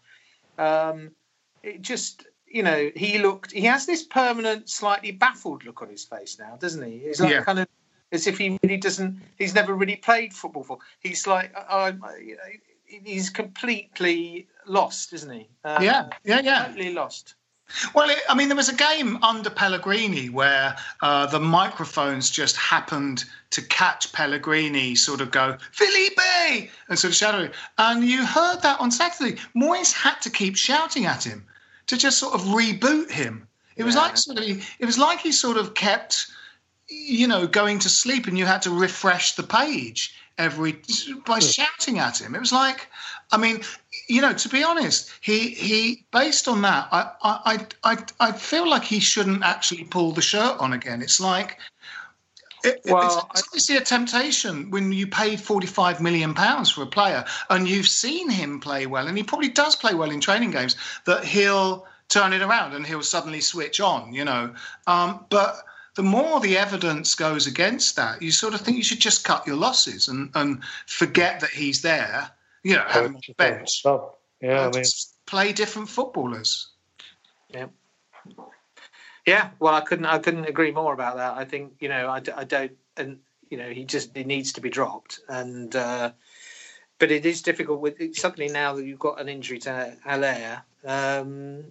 Um, 0.58 1.14
it 1.62 1.82
just, 1.82 2.26
you 2.46 2.62
know, 2.62 2.90
he 2.94 3.18
looked. 3.18 3.52
He 3.52 3.62
has 3.62 3.86
this 3.86 4.02
permanent, 4.02 4.70
slightly 4.70 5.10
baffled 5.10 5.64
look 5.64 5.82
on 5.82 5.88
his 5.88 6.04
face 6.04 6.38
now, 6.38 6.56
doesn't 6.56 6.82
he? 6.82 6.98
It's 6.98 7.20
like 7.20 7.32
Yeah. 7.32 7.44
kind 7.44 7.58
of 7.58 7.68
as 8.12 8.26
if 8.26 8.38
he 8.38 8.58
really 8.62 8.76
doesn't. 8.76 9.20
He's 9.38 9.54
never 9.54 9.74
really 9.74 9.96
played 9.96 10.32
football 10.32 10.62
before. 10.62 10.78
He's 11.00 11.26
like, 11.26 11.54
I, 11.56 11.88
you 12.20 12.36
know, 12.36 12.42
he's 13.04 13.30
completely 13.30 14.46
lost, 14.66 15.12
isn't 15.12 15.30
he? 15.30 15.48
Um, 15.64 15.82
Yeah, 15.82 16.08
yeah, 16.24 16.40
yeah. 16.40 16.66
Totally 16.66 16.92
lost. 16.92 17.34
Well, 17.94 18.10
it, 18.10 18.18
I 18.28 18.34
mean, 18.34 18.48
there 18.48 18.56
was 18.56 18.68
a 18.68 18.74
game 18.74 19.22
under 19.22 19.50
Pellegrini 19.50 20.28
where 20.28 20.76
uh, 21.02 21.26
the 21.26 21.40
microphones 21.40 22.30
just 22.30 22.56
happened 22.56 23.24
to 23.50 23.62
catch 23.62 24.12
Pellegrini 24.12 24.94
sort 24.94 25.20
of 25.20 25.30
go, 25.30 25.56
Felipe! 25.72 26.70
And 26.88 26.98
sort 26.98 27.10
of 27.12 27.16
shouting. 27.16 27.50
And 27.78 28.04
you 28.04 28.24
heard 28.24 28.60
that 28.62 28.80
on 28.80 28.90
Saturday. 28.90 29.40
Moyes 29.56 29.92
had 29.92 30.20
to 30.22 30.30
keep 30.30 30.56
shouting 30.56 31.06
at 31.06 31.24
him 31.24 31.46
to 31.86 31.96
just 31.96 32.18
sort 32.18 32.34
of 32.34 32.42
reboot 32.42 33.10
him. 33.10 33.48
It 33.76 33.84
was 33.84 33.96
like 33.96 34.16
sort 34.16 34.38
of, 34.38 34.44
it 34.78 34.84
was 34.84 34.98
like 34.98 35.20
he 35.20 35.32
sort 35.32 35.56
of 35.56 35.74
kept, 35.74 36.26
you 36.88 37.26
know, 37.26 37.46
going 37.46 37.80
to 37.80 37.88
sleep 37.88 38.26
and 38.26 38.38
you 38.38 38.46
had 38.46 38.62
to 38.62 38.70
refresh 38.70 39.34
the 39.34 39.42
page 39.42 40.14
every 40.38 40.80
by 41.26 41.38
shouting 41.38 41.98
at 41.98 42.20
him. 42.20 42.34
It 42.34 42.40
was 42.40 42.52
like, 42.52 42.88
I 43.30 43.36
mean, 43.36 43.60
you 44.08 44.20
know, 44.20 44.32
to 44.32 44.48
be 44.48 44.62
honest, 44.62 45.12
he 45.20 45.50
he 45.50 46.04
based 46.12 46.48
on 46.48 46.62
that, 46.62 46.88
I 46.92 47.10
I 47.22 47.66
I 47.84 47.98
I 48.20 48.32
feel 48.32 48.68
like 48.68 48.84
he 48.84 49.00
shouldn't 49.00 49.42
actually 49.42 49.84
pull 49.84 50.12
the 50.12 50.22
shirt 50.22 50.58
on 50.58 50.72
again. 50.72 51.02
It's 51.02 51.20
like. 51.20 51.58
It, 52.64 52.80
Well, 52.86 53.04
it's, 53.04 53.40
it's 53.40 53.48
obviously 53.48 53.76
a 53.76 53.82
temptation 53.82 54.70
when 54.70 54.90
you 54.90 55.06
paid 55.06 55.38
45 55.38 56.00
million 56.00 56.32
pounds 56.32 56.70
for 56.70 56.82
a 56.82 56.86
player 56.86 57.26
and 57.50 57.68
you've 57.68 57.86
seen 57.86 58.30
him 58.30 58.58
play 58.58 58.86
well 58.86 59.06
and 59.06 59.18
he 59.18 59.22
probably 59.22 59.50
does 59.50 59.76
play 59.76 59.92
well 59.92 60.10
in 60.10 60.18
training 60.18 60.50
games 60.50 60.74
that 61.04 61.26
he'll 61.26 61.86
turn 62.08 62.32
it 62.32 62.40
around 62.40 62.72
and 62.72 62.86
he'll 62.86 63.02
suddenly 63.02 63.42
switch 63.42 63.80
on 63.80 64.14
you 64.14 64.24
know 64.24 64.54
um, 64.86 65.26
but 65.28 65.62
the 65.94 66.02
more 66.02 66.40
the 66.40 66.56
evidence 66.56 67.14
goes 67.14 67.46
against 67.46 67.96
that 67.96 68.20
you 68.22 68.30
sort 68.30 68.54
of 68.54 68.60
think 68.60 68.76
you 68.76 68.84
should 68.84 69.00
just 69.00 69.24
cut 69.24 69.46
your 69.46 69.56
losses 69.56 70.08
and, 70.08 70.30
and 70.34 70.62
forget 70.86 71.40
that 71.40 71.50
he's 71.50 71.82
there 71.82 72.30
you 72.62 72.74
know 72.74 72.84
have 72.86 73.06
him 73.06 73.16
on 73.16 73.22
the 73.26 73.34
bench 73.34 73.82
Oh, 73.84 74.14
yeah, 74.40 74.66
I 74.66 74.70
mean, 74.70 74.84
play 75.26 75.52
different 75.52 75.88
footballers 75.88 76.68
Yeah. 77.48 77.66
Yeah, 79.26 79.50
well, 79.58 79.74
I 79.74 79.80
couldn't. 79.80 80.04
I 80.04 80.18
couldn't 80.18 80.44
agree 80.44 80.70
more 80.70 80.92
about 80.92 81.16
that. 81.16 81.34
I 81.34 81.46
think 81.46 81.74
you 81.80 81.88
know, 81.88 82.10
I 82.10 82.20
don't, 82.20 82.72
and 82.96 83.20
you 83.48 83.56
know, 83.56 83.70
he 83.70 83.84
just 83.84 84.14
he 84.14 84.24
needs 84.24 84.52
to 84.54 84.60
be 84.60 84.68
dropped. 84.68 85.20
And 85.28 85.74
uh, 85.74 86.12
but 86.98 87.10
it 87.10 87.24
is 87.24 87.42
difficult 87.42 87.80
with 87.80 88.16
suddenly 88.16 88.52
now 88.52 88.74
that 88.74 88.84
you've 88.84 88.98
got 88.98 89.20
an 89.20 89.28
injury 89.28 89.58
to 89.60 89.96
Haller. 90.04 90.62
Um, 90.84 91.64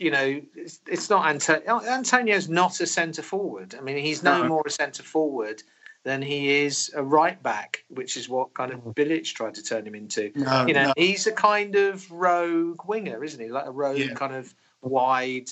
you 0.00 0.10
know, 0.10 0.40
it's, 0.56 0.80
it's 0.88 1.10
not 1.10 1.26
Antonio. 1.28 1.80
Antonio's 1.82 2.48
not 2.48 2.80
a 2.80 2.86
centre 2.86 3.22
forward. 3.22 3.74
I 3.78 3.82
mean, 3.82 3.98
he's 3.98 4.22
no 4.22 4.40
No. 4.40 4.48
more 4.48 4.62
a 4.66 4.70
centre 4.70 5.02
forward 5.02 5.62
than 6.04 6.22
he 6.22 6.62
is 6.64 6.90
a 6.96 7.02
right 7.02 7.40
back, 7.42 7.84
which 7.88 8.16
is 8.16 8.26
what 8.26 8.54
kind 8.54 8.72
of 8.72 8.80
Bilic 8.80 9.26
tried 9.34 9.54
to 9.54 9.62
turn 9.62 9.86
him 9.86 9.94
into. 9.94 10.32
No, 10.34 10.64
you 10.66 10.72
know, 10.72 10.84
no. 10.86 10.92
he's 10.96 11.26
a 11.26 11.32
kind 11.32 11.76
of 11.76 12.10
rogue 12.10 12.82
winger, 12.86 13.22
isn't 13.22 13.38
he? 13.38 13.50
Like 13.50 13.66
a 13.66 13.70
rogue 13.70 13.98
Yeah. 13.98 14.14
kind 14.14 14.34
of 14.34 14.54
wide 14.80 15.50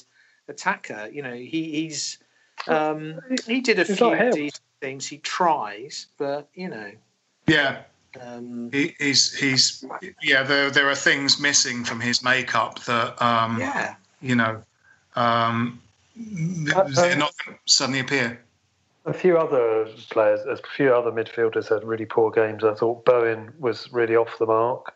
attacker. 0.48 1.10
You 1.12 1.22
know, 1.22 1.34
he, 1.34 1.70
he's 1.70 2.16
um, 2.66 3.20
he 3.46 3.60
did 3.60 3.78
a 3.78 3.84
He's 3.84 3.98
few 3.98 4.16
decent 4.32 4.60
things. 4.80 5.06
He 5.06 5.18
tries, 5.18 6.06
but 6.16 6.48
you 6.54 6.68
know, 6.68 6.90
yeah 7.46 7.82
um, 8.20 8.70
he, 8.72 8.94
he's 8.98 9.34
he's 9.34 9.84
yeah 10.22 10.42
there 10.42 10.70
there 10.70 10.88
are 10.88 10.94
things 10.94 11.38
missing 11.38 11.84
from 11.84 12.00
his 12.00 12.22
makeup 12.22 12.82
that 12.84 13.20
um 13.22 13.58
yeah, 13.60 13.96
you 14.20 14.34
know 14.34 14.62
um 15.16 15.80
they're 16.16 17.16
not 17.16 17.32
going 17.44 17.56
to 17.56 17.58
suddenly 17.66 18.00
appear 18.00 18.40
a 19.06 19.12
few 19.12 19.38
other 19.38 19.86
players, 20.10 20.40
a 20.40 20.58
few 20.76 20.92
other 20.94 21.10
midfielders 21.10 21.68
had 21.68 21.82
really 21.82 22.04
poor 22.04 22.30
games. 22.30 22.62
I 22.62 22.74
thought 22.74 23.04
Bowen 23.06 23.52
was 23.58 23.90
really 23.90 24.16
off 24.16 24.36
the 24.38 24.44
mark, 24.44 24.92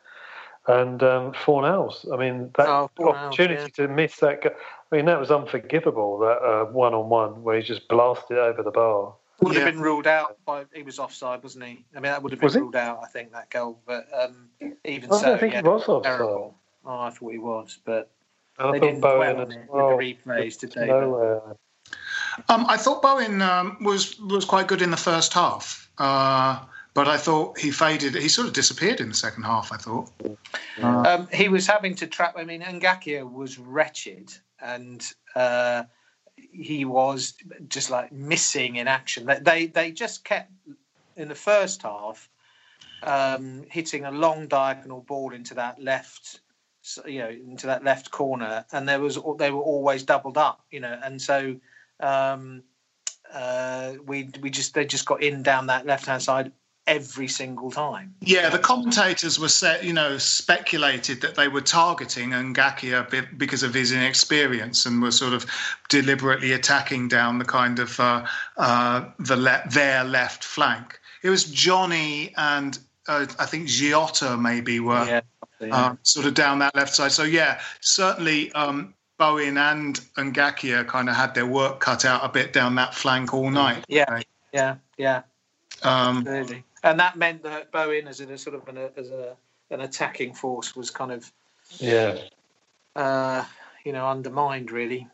and 0.66 1.02
um, 1.02 1.32
Fornals. 1.32 2.12
I 2.12 2.16
mean, 2.18 2.50
that 2.58 2.68
Oh, 2.68 2.90
Fornals, 2.98 3.14
opportunity 3.14 3.70
to 3.72 3.88
miss 3.88 4.16
that. 4.16 4.42
Go- 4.42 4.54
I 4.90 4.96
mean, 4.96 5.06
that 5.06 5.18
was 5.18 5.30
unforgivable. 5.30 6.18
That 6.18 6.72
one 6.72 6.92
on 6.92 7.08
one 7.08 7.42
where 7.42 7.56
he 7.56 7.62
just 7.62 7.88
blasted 7.88 8.36
over 8.36 8.62
the 8.62 8.70
bar. 8.70 9.14
would 9.40 9.54
Yeah. 9.54 9.60
have 9.60 9.72
been 9.72 9.80
ruled 9.82 10.06
out 10.06 10.36
by 10.44 10.66
he 10.74 10.82
was 10.82 10.98
offside, 10.98 11.42
wasn't 11.42 11.64
he? 11.64 11.84
I 11.92 12.00
mean, 12.00 12.12
that 12.12 12.22
would 12.22 12.32
have 12.32 12.40
been 12.40 12.46
Was 12.46 12.54
he? 12.54 12.60
ruled 12.60 12.76
out. 12.76 13.00
I 13.02 13.06
think 13.06 13.32
that 13.32 13.48
goal, 13.48 13.80
but 13.86 14.06
um, 14.12 14.50
even 14.84 15.10
I 15.10 15.16
so, 15.16 15.26
don't 15.28 15.40
think 15.40 15.54
yeah, 15.54 15.62
he 15.62 15.68
was 15.68 15.88
offside. 15.88 16.02
terrible. 16.18 16.54
Oh, 16.84 16.98
I 16.98 17.10
thought 17.10 17.32
he 17.32 17.38
was, 17.38 17.78
but 17.86 17.96
And 17.96 18.08
I 18.58 18.72
they 18.72 18.78
thought 18.78 18.86
didn't 18.86 19.00
dwell 19.00 19.18
Bowen 19.18 19.36
on 19.40 19.50
as 19.50 19.56
it 19.56 19.68
well. 19.68 19.96
with 19.98 19.98
the 19.98 20.30
replays, 20.30 20.58
did 20.58 20.72
they? 20.72 20.90
Um 22.48 22.64
i 22.66 22.76
thought 22.78 23.02
bowen 23.02 23.42
um, 23.42 23.76
was 23.82 24.18
was 24.20 24.44
quite 24.46 24.66
good 24.66 24.80
in 24.80 24.90
the 24.90 24.96
first 24.96 25.34
half 25.34 25.90
uh 25.98 26.60
but 26.94 27.06
i 27.06 27.18
thought 27.18 27.58
he 27.58 27.70
faded 27.70 28.14
he 28.14 28.28
sort 28.28 28.46
of 28.48 28.54
disappeared 28.54 29.00
in 29.00 29.08
the 29.10 29.14
second 29.14 29.42
half 29.42 29.70
i 29.70 29.76
thought 29.76 30.10
Um, 30.82 31.28
he 31.32 31.48
was 31.50 31.66
having 31.66 31.94
to 31.96 32.06
trap. 32.06 32.34
I 32.38 32.44
mean, 32.44 32.62
Ngakia 32.62 33.30
was 33.30 33.58
wretched, 33.58 34.32
and 34.60 35.00
uh, 35.34 35.84
he 36.36 36.84
was 36.86 37.34
just 37.68 37.90
like 37.90 38.10
missing 38.12 38.76
in 38.76 38.88
action. 38.88 39.26
They 39.26 39.38
they, 39.40 39.66
they 39.66 39.92
just 39.92 40.24
kept 40.24 40.50
in 41.16 41.28
the 41.28 41.34
first 41.34 41.82
half 41.82 42.28
um, 43.02 43.64
hitting 43.70 44.04
a 44.06 44.10
long 44.10 44.46
diagonal 44.48 45.00
ball 45.02 45.34
into 45.34 45.54
that 45.54 45.78
left, 45.82 46.22
s- 46.24 46.40
you 47.06 47.18
know, 47.18 47.28
into 47.28 47.66
that 47.66 47.84
left 47.84 48.10
corner, 48.10 48.64
and 48.72 48.88
there 48.88 49.00
was 49.00 49.18
they 49.38 49.50
were 49.50 49.62
always 49.62 50.02
doubled 50.02 50.38
up, 50.38 50.64
you 50.70 50.80
know, 50.80 50.98
and 51.02 51.20
so. 51.20 51.56
Um, 52.00 52.64
uh, 53.32 53.94
we 54.04 54.28
we 54.42 54.50
just 54.50 54.74
they 54.74 54.84
just 54.84 55.06
got 55.06 55.22
in 55.22 55.42
down 55.42 55.66
that 55.66 55.86
left 55.86 56.04
hand 56.04 56.22
side 56.22 56.52
every 56.86 57.28
single 57.28 57.70
time. 57.70 58.14
Yeah, 58.20 58.48
the 58.48 58.58
commentators 58.58 59.38
were 59.38 59.48
set, 59.48 59.84
you 59.84 59.92
know, 59.92 60.18
speculated 60.18 61.20
that 61.20 61.36
they 61.36 61.48
were 61.48 61.60
targeting 61.60 62.30
Ngakia 62.30 63.08
be- 63.08 63.36
because 63.36 63.62
of 63.62 63.72
his 63.72 63.92
inexperience 63.92 64.84
and 64.84 65.00
were 65.00 65.12
sort 65.12 65.32
of 65.32 65.46
deliberately 65.88 66.52
attacking 66.52 67.08
down 67.08 67.38
the 67.38 67.44
kind 67.44 67.78
of 67.78 67.98
uh, 68.00 68.26
uh, 68.56 69.04
the 69.20 69.36
le- 69.36 69.62
their 69.70 70.04
left 70.04 70.42
flank. 70.42 70.98
It 71.22 71.30
was 71.30 71.44
Johnny 71.44 72.34
and 72.36 72.78
uh, 73.08 73.26
I 73.38 73.46
think 73.46 73.66
Jota 73.68 74.36
maybe 74.36 74.80
were 74.80 75.04
Yeah, 75.60 75.70
uh, 75.72 75.96
sort 76.02 76.26
of 76.26 76.34
down 76.34 76.58
that 76.60 76.74
left 76.74 76.94
side. 76.94 77.12
So 77.12 77.24
yeah, 77.24 77.60
certainly 77.80 78.52
um, 78.52 78.94
Bowen 79.18 79.58
and 79.58 80.00
Ngakia 80.16 80.86
kind 80.86 81.08
of 81.08 81.16
had 81.16 81.34
their 81.34 81.46
work 81.46 81.80
cut 81.80 82.04
out 82.04 82.24
a 82.24 82.28
bit 82.28 82.52
down 82.52 82.74
that 82.76 82.94
flank 82.94 83.34
all 83.34 83.50
night. 83.50 83.84
Yeah, 83.88 84.20
yeah, 84.52 84.76
yeah. 84.98 85.22
Um, 85.82 86.18
Absolutely. 86.18 86.64
And 86.84 86.98
that 86.98 87.16
meant 87.16 87.42
that 87.44 87.70
Bowen, 87.70 88.08
as 88.08 88.20
a 88.20 88.38
sort 88.38 88.56
of 88.56 88.66
an, 88.68 88.90
as 88.96 89.10
a, 89.10 89.36
an 89.70 89.82
attacking 89.82 90.34
force, 90.34 90.74
was 90.74 90.90
kind 90.90 91.12
of, 91.12 91.30
Yeah. 91.78 92.18
uh, 92.96 93.44
you 93.84 93.92
know, 93.92 94.08
undermined 94.08 94.72
really. 94.72 95.06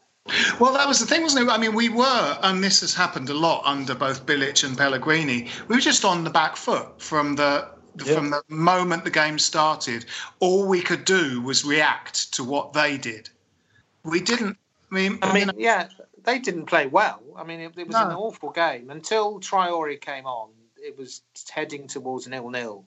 Well, 0.61 0.73
that 0.75 0.87
was 0.87 0.99
the 1.00 1.07
thing, 1.07 1.23
wasn't 1.23 1.49
it? 1.49 1.50
I 1.50 1.59
mean, 1.59 1.75
we 1.75 1.88
were, 1.88 2.38
and 2.42 2.62
this 2.62 2.80
has 2.80 2.95
happened 2.95 3.30
a 3.30 3.35
lot 3.35 3.62
under 3.64 3.95
both 3.95 4.26
Bilic 4.26 4.64
and 4.64 4.76
Pellegrini. 4.76 5.49
We 5.68 5.75
were 5.76 5.80
just 5.80 6.04
on 6.04 6.25
the 6.25 6.30
back 6.30 6.57
foot 6.57 7.00
from 7.00 7.37
the 7.37 7.68
from 7.97 8.30
the 8.30 8.42
moment 8.49 9.04
the 9.04 9.11
game 9.11 9.38
started. 9.38 10.04
All 10.40 10.66
we 10.66 10.80
could 10.80 11.04
do 11.04 11.40
was 11.40 11.64
react 11.64 12.33
to 12.35 12.45
what 12.45 12.73
they 12.73 12.99
did. 12.99 13.28
We 14.04 14.21
didn't. 14.21 14.57
I 14.90 14.95
mean, 14.95 15.18
I 15.23 15.33
mean, 15.33 15.50
yeah, 15.57 15.88
they 16.25 16.38
didn't 16.38 16.66
play 16.66 16.87
well. 16.87 17.21
I 17.37 17.45
mean, 17.45 17.61
it, 17.61 17.73
it 17.76 17.87
was 17.87 17.97
an 17.97 18.12
awful 18.12 18.50
game 18.50 18.90
until 18.90 19.40
Traoré 19.40 20.00
came 20.00 20.26
on. 20.26 20.50
It 20.76 20.97
was 20.97 21.23
heading 21.50 21.88
towards 21.88 22.26
nil 22.28 22.49
nil, 22.50 22.85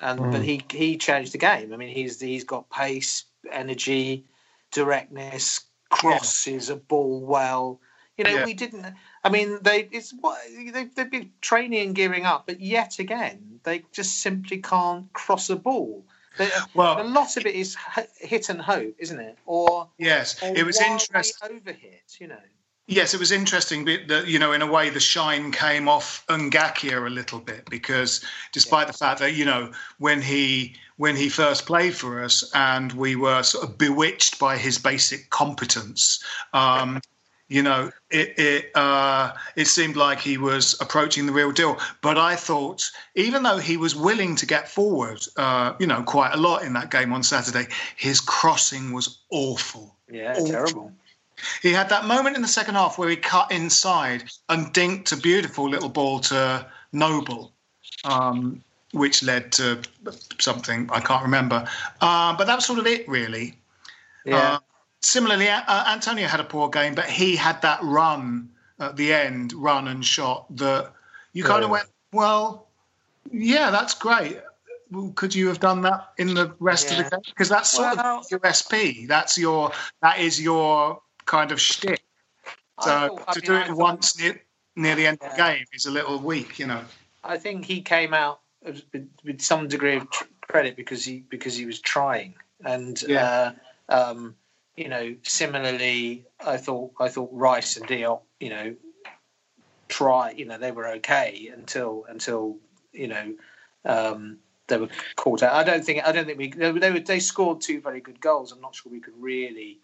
and 0.00 0.20
Mm. 0.20 0.32
but 0.32 0.42
he 0.42 0.64
he 0.70 0.96
changed 0.96 1.32
the 1.32 1.38
game. 1.38 1.72
I 1.72 1.76
mean, 1.76 1.94
he's 1.94 2.20
he's 2.20 2.44
got 2.44 2.70
pace, 2.70 3.24
energy, 3.50 4.24
directness, 4.70 5.60
crosses 5.90 6.70
a 6.70 6.76
ball 6.76 7.20
well. 7.20 7.80
You 8.18 8.24
know, 8.24 8.30
Yeah. 8.30 8.44
we 8.44 8.54
didn't. 8.54 8.86
I 9.24 9.28
mean, 9.30 9.58
they 9.62 9.88
it's 9.90 10.12
what 10.20 10.38
they 10.74 10.84
they've 10.84 11.10
been 11.10 11.32
training 11.40 11.86
and 11.86 11.94
gearing 11.94 12.26
up, 12.26 12.46
but 12.46 12.60
yet 12.60 12.98
again, 12.98 13.60
they 13.64 13.84
just 13.92 14.20
simply 14.20 14.58
can't 14.58 15.10
cross 15.12 15.48
a 15.50 15.56
ball. 15.56 16.04
They, 16.38 16.48
Well- 16.74 17.00
a 17.00 17.04
lot 17.04 17.36
of 17.36 17.46
it 17.46 17.54
is 17.54 17.76
hit 18.18 18.48
and 18.48 18.60
hope, 18.60 18.94
isn't 18.98 19.18
it? 19.20 19.38
Or 19.46 19.88
yes, 19.98 20.42
or 20.42 20.54
it 20.56 20.64
was 20.64 20.80
interesting. 20.80 21.48
overhit. 21.48 22.20
You 22.20 22.28
know. 22.28 22.40
Yes, 22.86 23.14
it 23.14 23.20
was 23.20 23.32
interesting 23.32 23.84
that 23.84 24.26
you 24.26 24.38
know, 24.38 24.52
in 24.52 24.60
a 24.60 24.66
way, 24.66 24.90
the 24.90 25.00
shine 25.00 25.52
came 25.52 25.88
off 25.88 26.24
Ngakia 26.28 27.06
a 27.06 27.10
little 27.10 27.38
bit 27.38 27.70
because, 27.70 28.22
despite 28.52 28.88
the 28.88 28.92
fact 28.92 29.20
that 29.20 29.32
you 29.34 29.44
know, 29.44 29.72
when 29.98 30.20
he 30.20 30.74
when 30.96 31.16
he 31.16 31.28
first 31.28 31.64
played 31.64 31.94
for 31.94 32.22
us, 32.22 32.50
and 32.54 32.92
we 32.92 33.16
were 33.16 33.42
sort 33.42 33.64
of 33.64 33.78
bewitched 33.78 34.38
by 34.38 34.58
his 34.58 34.78
basic 34.78 35.30
competence, 35.30 36.22
um, 36.52 37.00
you 37.52 37.62
know, 37.62 37.92
it 38.10 38.32
it 38.38 38.70
uh, 38.74 39.32
it 39.56 39.66
seemed 39.66 39.94
like 39.94 40.18
he 40.18 40.38
was 40.38 40.74
approaching 40.80 41.26
the 41.26 41.32
real 41.32 41.52
deal. 41.52 41.78
But 42.00 42.16
I 42.16 42.34
thought, 42.34 42.90
even 43.14 43.42
though 43.42 43.58
he 43.58 43.76
was 43.76 43.94
willing 43.94 44.34
to 44.36 44.46
get 44.46 44.68
forward, 44.68 45.20
uh, 45.36 45.74
you 45.78 45.86
know, 45.86 46.02
quite 46.02 46.32
a 46.32 46.38
lot 46.38 46.62
in 46.62 46.72
that 46.72 46.90
game 46.90 47.12
on 47.12 47.22
Saturday, 47.22 47.66
his 47.96 48.20
crossing 48.20 48.92
was 48.92 49.18
awful. 49.30 49.94
Yeah, 50.10 50.32
Awful. 50.32 50.46
terrible. 50.46 50.92
He 51.60 51.72
had 51.72 51.90
that 51.90 52.06
moment 52.06 52.36
in 52.36 52.42
the 52.42 52.48
second 52.48 52.76
half 52.76 52.96
where 52.96 53.10
he 53.10 53.16
cut 53.16 53.52
inside 53.52 54.24
and 54.48 54.72
dinked 54.72 55.12
a 55.12 55.16
beautiful 55.16 55.68
little 55.68 55.88
ball 55.90 56.20
to 56.20 56.66
Noble, 56.92 57.52
um, 58.04 58.62
which 58.92 59.22
led 59.22 59.52
to 59.52 59.82
something 60.38 60.88
I 60.90 61.00
can't 61.00 61.22
remember. 61.22 61.68
Uh, 62.00 62.34
but 62.34 62.46
that 62.46 62.54
was 62.54 62.64
sort 62.64 62.78
of 62.78 62.86
it, 62.86 63.06
really. 63.08 63.58
Yeah. 64.24 64.58
Similarly, 65.02 65.48
uh, 65.48 65.92
Antonio 65.92 66.28
had 66.28 66.40
a 66.40 66.44
poor 66.44 66.68
game, 66.68 66.94
but 66.94 67.06
he 67.06 67.34
had 67.36 67.60
that 67.62 67.80
run 67.82 68.48
at 68.78 68.96
the 68.96 69.12
end, 69.12 69.52
run 69.52 69.88
and 69.88 70.04
shot 70.04 70.46
that 70.56 70.92
you 71.32 71.42
kind 71.44 71.64
of 71.64 71.68
Yeah. 71.68 71.72
went, 71.72 71.88
well, 72.12 72.68
yeah, 73.30 73.70
that's 73.70 73.94
great. 73.94 74.38
Well, 74.90 75.12
could 75.16 75.34
you 75.34 75.48
have 75.48 75.58
done 75.60 75.80
that 75.82 76.12
in 76.18 76.34
the 76.34 76.54
rest 76.60 76.90
of 76.90 76.98
the 76.98 77.02
game? 77.04 77.20
Because 77.26 77.48
that's 77.48 77.70
sort 77.70 77.96
Well- 77.96 78.18
of 78.20 78.26
your 78.30 78.40
SP. 78.44 79.06
That's 79.06 79.36
your 79.38 79.72
that 80.02 80.18
is 80.18 80.40
your 80.40 81.00
kind 81.24 81.50
of 81.50 81.60
shtick. 81.60 82.02
So 82.80 83.16
thought- 83.16 83.24
I 83.28 83.32
to 83.32 83.40
mean, 83.40 83.46
do 83.46 83.54
I 83.56 83.60
it 83.62 83.66
thought- 83.68 83.76
once 83.76 84.18
near 84.18 84.42
near 84.76 84.94
the 84.94 85.06
end 85.06 85.18
of 85.22 85.30
the 85.30 85.36
game 85.36 85.64
is 85.72 85.86
a 85.86 85.90
little 85.90 86.18
weak, 86.18 86.58
you 86.58 86.66
know. 86.66 86.84
I 87.24 87.38
think 87.38 87.64
he 87.66 87.82
came 87.82 88.14
out 88.14 88.40
with, 88.62 88.82
with 89.24 89.40
some 89.42 89.68
degree 89.68 89.96
of 89.96 90.10
tr- 90.10 90.24
credit 90.42 90.76
because 90.76 91.04
he 91.04 91.20
because 91.28 91.54
he 91.56 91.66
was 91.66 91.80
trying, 91.80 92.34
and 92.64 93.00
Yeah. 93.02 93.52
uh, 93.88 93.94
um, 93.94 94.34
you 94.76 94.88
know, 94.88 95.14
similarly, 95.22 96.24
I 96.44 96.56
thought 96.56 96.92
I 96.98 97.08
thought 97.08 97.30
Rice 97.32 97.76
and 97.76 97.86
Diop, 97.86 98.20
you 98.40 98.50
know, 98.50 98.74
try, 99.88 100.30
you 100.30 100.46
know, 100.46 100.58
they 100.58 100.72
were 100.72 100.88
okay 100.94 101.50
until 101.54 102.06
until 102.08 102.56
you 102.92 103.08
know 103.08 103.34
um, 103.84 104.38
they 104.68 104.78
were 104.78 104.88
caught 105.16 105.42
out. 105.42 105.54
I 105.54 105.64
don't 105.64 105.84
think 105.84 106.06
I 106.06 106.12
don't 106.12 106.24
think 106.24 106.38
we 106.38 106.50
they, 106.50 106.72
they, 106.72 106.90
were, 106.90 107.00
they 107.00 107.20
scored 107.20 107.60
two 107.60 107.80
very 107.80 108.00
good 108.00 108.20
goals. 108.20 108.52
I'm 108.52 108.60
not 108.60 108.74
sure 108.74 108.90
we 108.90 109.00
could 109.00 109.14
really 109.18 109.78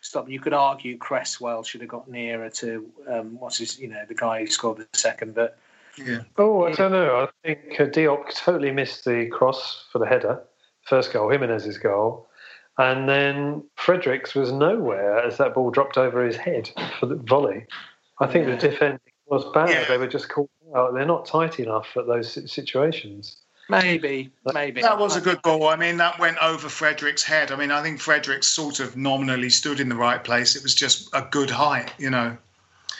stop. 0.00 0.24
them. 0.24 0.32
You 0.32 0.40
could 0.40 0.54
argue 0.54 0.96
Cresswell 0.96 1.62
should 1.62 1.82
have 1.82 1.90
got 1.90 2.08
nearer 2.10 2.48
to 2.50 2.90
um, 3.08 3.38
what's 3.38 3.58
his, 3.58 3.78
you 3.78 3.88
know, 3.88 4.04
the 4.08 4.14
guy 4.14 4.40
who 4.40 4.46
scored 4.46 4.78
the 4.78 4.86
second, 4.92 5.34
but. 5.34 5.58
Yeah. 5.98 6.20
Oh, 6.38 6.64
I 6.64 6.72
don't 6.72 6.92
know. 6.92 7.28
I 7.28 7.28
think 7.46 7.78
uh, 7.78 7.84
Diop 7.84 8.32
totally 8.32 8.70
missed 8.70 9.04
the 9.04 9.26
cross 9.26 9.86
for 9.90 9.98
the 9.98 10.06
header, 10.06 10.40
first 10.84 11.12
goal, 11.12 11.28
Jimenez's 11.28 11.78
goal. 11.78 12.29
And 12.78 13.08
then 13.08 13.64
Fredericks 13.76 14.34
was 14.34 14.52
nowhere 14.52 15.18
as 15.18 15.36
that 15.38 15.54
ball 15.54 15.70
dropped 15.70 15.98
over 15.98 16.24
his 16.24 16.36
head 16.36 16.70
for 16.98 17.06
the 17.06 17.16
volley. 17.16 17.66
I 18.20 18.26
think 18.26 18.46
Yeah. 18.46 18.54
the 18.54 18.68
defending 18.68 19.00
was 19.26 19.44
bad. 19.52 19.70
Yeah. 19.70 19.84
They 19.84 19.98
were 19.98 20.06
just 20.06 20.28
caught 20.28 20.50
out. 20.74 20.94
They're 20.94 21.04
not 21.04 21.26
tight 21.26 21.60
enough 21.60 21.96
at 21.96 22.06
those 22.06 22.50
situations. 22.50 23.36
Maybe, 23.68 24.30
maybe. 24.52 24.82
That 24.82 24.98
was 24.98 25.14
a 25.14 25.20
good 25.20 25.42
goal. 25.42 25.68
I 25.68 25.76
mean, 25.76 25.96
that 25.98 26.18
went 26.18 26.38
over 26.42 26.68
Frederick's 26.68 27.22
head. 27.22 27.52
I 27.52 27.56
mean, 27.56 27.70
I 27.70 27.82
think 27.82 28.00
Frederick 28.00 28.42
sort 28.42 28.80
of 28.80 28.96
nominally 28.96 29.48
stood 29.48 29.78
in 29.78 29.88
the 29.88 29.94
right 29.94 30.22
place. 30.24 30.56
It 30.56 30.62
was 30.64 30.74
just 30.74 31.08
a 31.12 31.22
good 31.30 31.50
height, 31.50 31.92
you 31.96 32.10
know. 32.10 32.36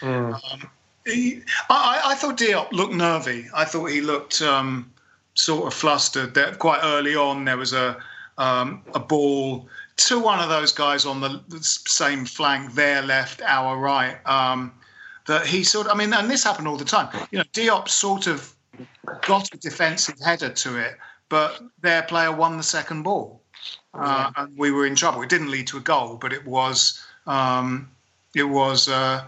Mm. 0.01 0.41
He, 1.07 1.43
I, 1.69 2.03
I 2.05 2.15
thought 2.15 2.39
Diop 2.39 2.71
looked 2.71 2.95
nervy. 2.95 3.47
I 3.53 3.65
thought 3.65 3.87
he 3.87 4.01
looked 4.01 4.43
um, 4.43 4.93
sort 5.35 5.67
of 5.67 5.75
flustered. 5.75 6.35
That 6.35 6.61
quite 6.61 6.81
early 6.85 7.17
on 7.17 7.45
there 7.47 7.57
was 7.57 7.73
a 7.73 7.97
um, 8.41 8.83
a 8.95 8.99
ball 8.99 9.69
to 9.97 10.19
one 10.19 10.41
of 10.41 10.49
those 10.49 10.73
guys 10.73 11.05
on 11.05 11.21
the, 11.21 11.43
same 11.61 12.25
flank, 12.25 12.75
their 12.75 13.03
left, 13.03 13.43
our 13.43 13.77
right. 13.77 14.17
Um, 14.27 14.73
that 15.27 15.47
he 15.47 15.63
sort 15.63 15.87
of, 15.87 15.93
I 15.93 15.97
mean, 15.97 16.13
and 16.15 16.29
this 16.31 16.43
happened 16.43 16.67
all 16.67 16.79
the 16.79 16.85
time. 16.85 17.09
You 17.31 17.39
know, 17.39 17.45
Diop 17.53 17.89
sort 17.89 18.27
of 18.27 18.55
got 19.27 19.53
a 19.53 19.59
defensive 19.59 20.19
header 20.19 20.49
to 20.49 20.79
it, 20.79 20.97
but 21.29 21.61
their 21.83 22.03
player 22.03 22.33
won 22.33 22.57
the 22.57 22.63
second 22.63 23.03
ball, 23.03 23.43
uh, 23.93 24.33
and 24.37 24.57
we 24.57 24.73
were 24.73 24.87
in 24.87 24.95
trouble. 24.95 25.21
It 25.21 25.29
didn't 25.29 25.51
lead 25.51 25.67
to 25.69 25.77
a 25.77 25.81
goal, 25.81 26.17
but 26.17 26.33
it 26.33 26.47
was 26.47 27.05
um, 27.27 27.91
it 28.35 28.45
was 28.45 28.89
uh, 28.89 29.23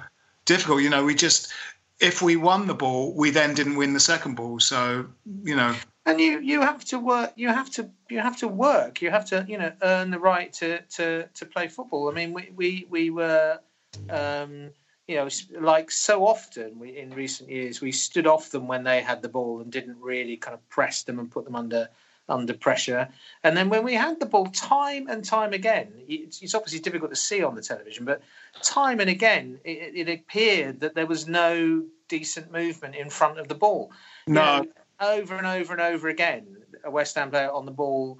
difficult. 0.47 0.81
You 0.83 0.88
know, 0.88 1.04
we 1.04 1.14
just 1.14 1.52
if 2.00 2.23
we 2.23 2.37
won 2.37 2.66
the 2.66 2.75
ball, 2.75 3.12
we 3.14 3.31
then 3.31 3.54
didn't 3.54 3.76
win 3.76 3.92
the 3.92 4.00
second 4.00 4.35
ball. 4.35 4.59
So 4.59 5.07
you 5.45 5.54
know, 5.54 5.76
and 6.06 6.21
you 6.21 6.40
you 6.40 6.61
have 6.61 6.85
to 6.87 6.99
work. 6.99 7.32
You 7.37 7.49
have 7.49 7.71
to 7.73 7.90
you 8.11 8.21
have 8.21 8.37
to 8.38 8.49
work. 8.49 9.02
You 9.02 9.11
have 9.11 9.26
to 9.26 9.44
you 9.49 9.59
know 9.59 9.73
earn 9.82 10.11
the 10.11 10.18
right 10.18 10.52
to 10.54 10.80
to 10.82 11.28
to 11.35 11.47
play 11.47 11.68
football. 11.68 12.09
I 12.09 12.12
mean, 12.12 12.32
we 12.32 12.50
we 12.54 12.87
we 12.88 13.11
were. 13.11 13.61
Um, 14.09 14.71
you 15.09 15.16
know, 15.16 15.28
like 15.61 15.90
so 15.90 16.26
often 16.26 16.78
we, 16.78 16.97
in 16.97 17.11
recent 17.11 17.50
years, 17.50 17.80
we 17.80 17.92
stood 17.92 18.26
off 18.26 18.50
them 18.50 18.68
when 18.68 18.85
they 18.85 19.02
had 19.02 19.21
the 19.21 19.28
ball 19.28 19.61
and 19.61 19.71
didn't 19.71 20.00
really 20.00 20.37
kind 20.37 20.54
of 20.54 20.66
press 20.68 21.02
them 21.02 21.18
and 21.18 21.30
put 21.30 21.44
them 21.44 21.56
under 21.56 21.88
under 22.28 22.54
pressure. 22.54 23.09
And 23.42 23.56
then 23.56 23.68
when 23.68 23.85
we 23.85 23.94
had 23.94 24.21
the 24.21 24.26
ball, 24.26 24.47
time 24.47 25.09
and 25.09 25.25
time 25.25 25.52
again, 25.52 25.92
it's, 26.09 26.40
it's 26.40 26.54
obviously 26.54 26.80
difficult 26.80 27.11
to 27.11 27.16
see 27.16 27.42
on 27.42 27.54
the 27.54 27.62
television, 27.62 28.04
but 28.04 28.23
time 28.62 29.00
and 29.00 29.11
again, 29.11 29.59
it, 29.64 30.09
it 30.09 30.09
appeared 30.09 30.80
that 30.80 30.94
there 30.94 31.06
was 31.06 31.26
no 31.26 31.85
decent 32.09 32.52
movement 32.52 32.94
in 32.94 33.11
front 33.11 33.38
of 33.38 33.49
the 33.49 33.54
ball. 33.54 33.90
You 34.26 34.35
No. 34.35 34.59
know, 34.59 34.64
over 35.02 35.37
and 35.37 35.47
over 35.47 35.73
and 35.73 35.82
over 35.82 36.09
again, 36.09 36.47
a 36.85 36.90
West 36.90 37.14
Ham 37.16 37.30
player 37.30 37.50
on 37.50 37.66
the 37.66 37.73
ball 37.73 38.18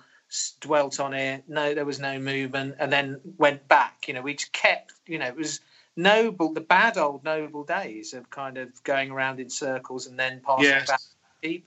dwelt 0.61 0.99
on 1.01 1.15
it. 1.15 1.45
No, 1.49 1.75
there 1.75 1.85
was 1.85 1.99
no 2.01 2.19
movement, 2.19 2.77
and 2.79 2.93
then 2.93 3.21
went 3.39 3.67
back. 3.69 4.09
You 4.09 4.15
know, 4.15 4.23
we 4.23 4.35
just 4.35 4.53
kept. 4.53 4.93
You 5.07 5.19
know, 5.19 5.27
it 5.27 5.37
was 5.37 5.61
noble, 5.97 6.53
the 6.53 6.61
bad 6.61 6.97
old 6.97 7.25
noble 7.25 7.65
days 7.65 8.15
of 8.15 8.31
kind 8.31 8.59
of 8.59 8.83
going 8.85 9.11
around 9.11 9.41
in 9.41 9.51
circles 9.51 10.07
and 10.07 10.19
then 10.19 10.41
passing 10.45 10.65
Yes. 10.65 10.87
back 10.89 11.01
the 11.43 11.63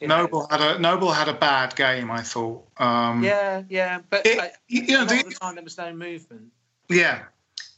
you 0.00 0.08
know. 0.08 0.22
Noble 0.22 0.46
had 0.50 0.60
a 0.60 0.78
Noble 0.78 1.12
had 1.12 1.28
a 1.28 1.34
bad 1.34 1.76
game. 1.76 2.10
I 2.10 2.22
thought. 2.22 2.66
Um, 2.78 3.22
Yeah, 3.22 3.62
yeah, 3.68 4.00
but 4.08 4.24
It- 4.24 4.52
you 4.68 4.86
know, 4.88 5.04
the- 5.04 5.22
the 5.22 5.34
time 5.34 5.56
there 5.56 5.64
was 5.64 5.76
no 5.76 5.92
movement. 5.92 6.52
Yeah. 6.88 7.24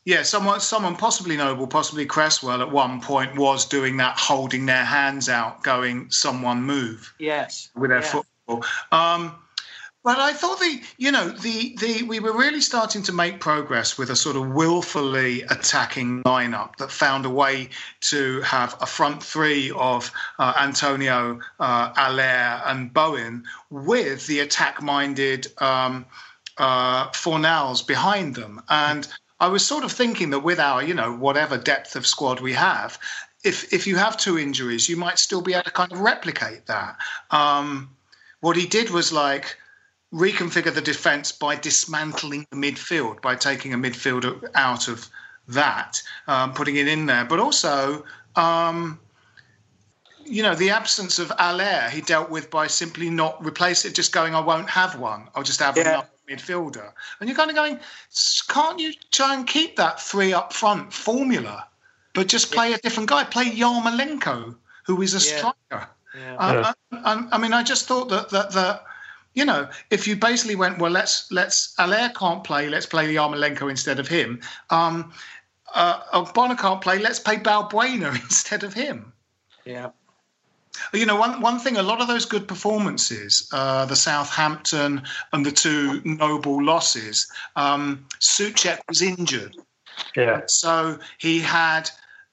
Yeah, 0.04 0.22
someone, 0.22 0.60
someone 0.60 0.96
possibly 0.96 1.36
Noble, 1.36 1.66
possibly 1.66 2.06
Cresswell 2.06 2.60
at 2.60 2.70
one 2.70 3.00
point 3.00 3.36
was 3.36 3.66
doing 3.66 3.98
that, 3.98 4.18
holding 4.18 4.66
their 4.66 4.84
hands 4.84 5.28
out, 5.28 5.62
going, 5.62 6.10
someone 6.10 6.62
move 6.62 7.14
Yes, 7.18 7.70
with 7.76 7.90
their 7.90 8.02
football. 8.02 8.64
Um, 8.90 9.36
but 10.04 10.18
I 10.18 10.32
thought 10.32 10.58
the, 10.58 10.80
you 10.98 11.12
know, 11.12 11.28
the, 11.28 11.76
the 11.78 12.02
we 12.02 12.18
were 12.18 12.36
really 12.36 12.60
starting 12.60 13.04
to 13.04 13.12
make 13.12 13.38
progress 13.38 13.96
with 13.96 14.10
a 14.10 14.16
sort 14.16 14.34
of 14.34 14.48
willfully 14.48 15.42
attacking 15.42 16.24
lineup 16.24 16.74
that 16.76 16.90
found 16.90 17.24
a 17.24 17.30
way 17.30 17.68
to 18.00 18.40
have 18.40 18.76
a 18.80 18.86
front 18.86 19.22
three 19.22 19.70
of 19.70 20.10
uh, 20.40 20.54
Antonio, 20.58 21.38
uh, 21.60 21.92
Haller, 21.94 22.62
and 22.66 22.92
Bowen 22.92 23.44
with 23.70 24.26
the 24.26 24.40
attack-minded 24.40 25.46
um, 25.58 26.04
uh, 26.58 27.08
Fornals 27.10 27.86
behind 27.86 28.34
them. 28.34 28.60
And 28.68 29.06
I 29.42 29.48
was 29.48 29.66
sort 29.66 29.82
of 29.82 29.90
thinking 29.90 30.30
that 30.30 30.44
with 30.44 30.60
our, 30.60 30.84
you 30.84 30.94
know, 30.94 31.12
whatever 31.12 31.58
depth 31.58 31.96
of 31.96 32.06
squad 32.06 32.38
we 32.38 32.52
have, 32.52 32.96
if 33.42 33.72
if 33.72 33.88
you 33.88 33.96
have 33.96 34.16
two 34.16 34.38
injuries, 34.38 34.88
you 34.88 34.96
might 34.96 35.18
still 35.18 35.42
be 35.42 35.52
able 35.52 35.64
to 35.64 35.72
kind 35.72 35.90
of 35.90 35.98
replicate 35.98 36.66
that. 36.66 36.96
Um, 37.32 37.90
what 38.38 38.56
he 38.56 38.66
did 38.66 38.90
was 38.90 39.12
like 39.12 39.58
reconfigure 40.14 40.72
the 40.72 40.80
defence 40.80 41.32
by 41.32 41.56
dismantling 41.56 42.46
the 42.50 42.56
midfield, 42.56 43.20
by 43.20 43.34
taking 43.34 43.74
a 43.74 43.76
midfielder 43.76 44.48
out 44.54 44.86
of 44.86 45.08
that, 45.48 46.00
um, 46.28 46.54
putting 46.54 46.76
it 46.76 46.86
in 46.86 47.06
there, 47.06 47.24
but 47.24 47.40
also. 47.40 48.04
Um, 48.36 49.00
you 50.32 50.42
know, 50.42 50.54
the 50.54 50.70
absence 50.70 51.18
of 51.18 51.30
Haller 51.38 51.90
he 51.90 52.00
dealt 52.00 52.30
with 52.30 52.50
by 52.50 52.66
simply 52.66 53.10
not 53.10 53.44
replace 53.44 53.84
it, 53.84 53.94
just 53.94 54.12
going, 54.12 54.34
I 54.34 54.40
won't 54.40 54.70
have 54.70 54.98
one. 54.98 55.28
I'll 55.34 55.42
just 55.42 55.60
have 55.60 55.76
Yeah. 55.76 55.88
another 55.90 56.08
midfielder. 56.26 56.90
And 57.20 57.28
you're 57.28 57.36
kind 57.36 57.50
of 57.50 57.56
going, 57.56 57.78
can't 58.48 58.78
you 58.78 58.94
try 59.10 59.34
and 59.34 59.46
keep 59.46 59.76
that 59.76 60.00
three 60.00 60.32
up 60.32 60.54
front 60.54 60.90
formula, 60.90 61.68
but 62.14 62.28
just 62.28 62.50
play 62.50 62.72
a 62.72 62.78
different 62.78 63.10
guy? 63.10 63.24
Play 63.24 63.50
Yarmolenko, 63.50 64.56
who 64.86 65.02
is 65.02 65.12
a 65.12 65.18
Yeah. 65.18 65.36
striker. 65.36 65.88
Yeah. 66.14 66.36
I, 66.38 66.74
I, 66.92 67.28
I 67.32 67.38
mean, 67.38 67.52
I 67.52 67.62
just 67.62 67.86
thought 67.86 68.08
that 68.08 68.30
that 68.30 68.52
that 68.52 68.84
you 69.34 69.44
know, 69.44 69.68
if 69.90 70.06
you 70.06 70.16
basically 70.16 70.56
went, 70.56 70.78
well, 70.78 70.90
let's 70.90 71.30
let's 71.30 71.74
Haller 71.76 72.10
can't 72.14 72.42
play, 72.42 72.70
let's 72.70 72.86
play 72.86 73.14
Yarmolenko 73.14 73.68
instead 73.70 73.98
of 73.98 74.08
him. 74.08 74.40
Um, 74.70 75.12
uh, 75.74 76.32
Bonner 76.32 76.56
can't 76.56 76.80
play, 76.80 76.98
let's 76.98 77.20
play 77.20 77.36
Balbuena 77.36 78.14
instead 78.28 78.62
of 78.64 78.72
him. 78.72 79.12
Yeah. 79.64 79.90
You 80.94 81.06
know, 81.06 81.16
one 81.16 81.40
one 81.40 81.58
thing, 81.58 81.76
a 81.76 81.82
lot 81.82 82.00
of 82.00 82.08
those 82.08 82.24
good 82.24 82.48
performances, 82.48 83.48
uh, 83.52 83.84
the 83.84 83.96
Southampton 83.96 85.02
and 85.32 85.44
the 85.44 85.52
two 85.52 86.00
Noble 86.04 86.64
losses, 86.64 87.30
um, 87.56 88.06
Soucek 88.20 88.80
was 88.88 89.02
injured. 89.02 89.56
Yeah. 90.16 90.42
So 90.46 90.98
he 91.18 91.40
had 91.40 91.90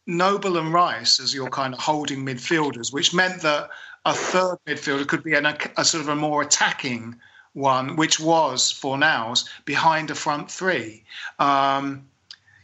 Noble 0.08 0.58
and 0.58 0.74
Rice 0.74 1.20
as 1.20 1.34
your 1.34 1.50
kind 1.50 1.74
of 1.74 1.80
holding 1.80 2.26
midfielders, 2.26 2.94
which 2.94 3.14
meant 3.14 3.42
that 3.42 3.70
a 4.06 4.14
third 4.14 4.58
midfielder 4.66 5.08
could 5.08 5.24
be 5.24 5.36
an, 5.36 5.46
a, 5.46 5.86
sort 5.86 6.02
of 6.02 6.10
a 6.10 6.16
more 6.16 6.42
attacking 6.42 7.16
one, 7.54 7.96
which 7.96 8.20
was 8.20 8.74
Fornals 8.74 9.48
behind 9.66 10.10
a 10.10 10.16
front 10.16 10.50
three. 10.50 11.04
Um, 11.38 12.08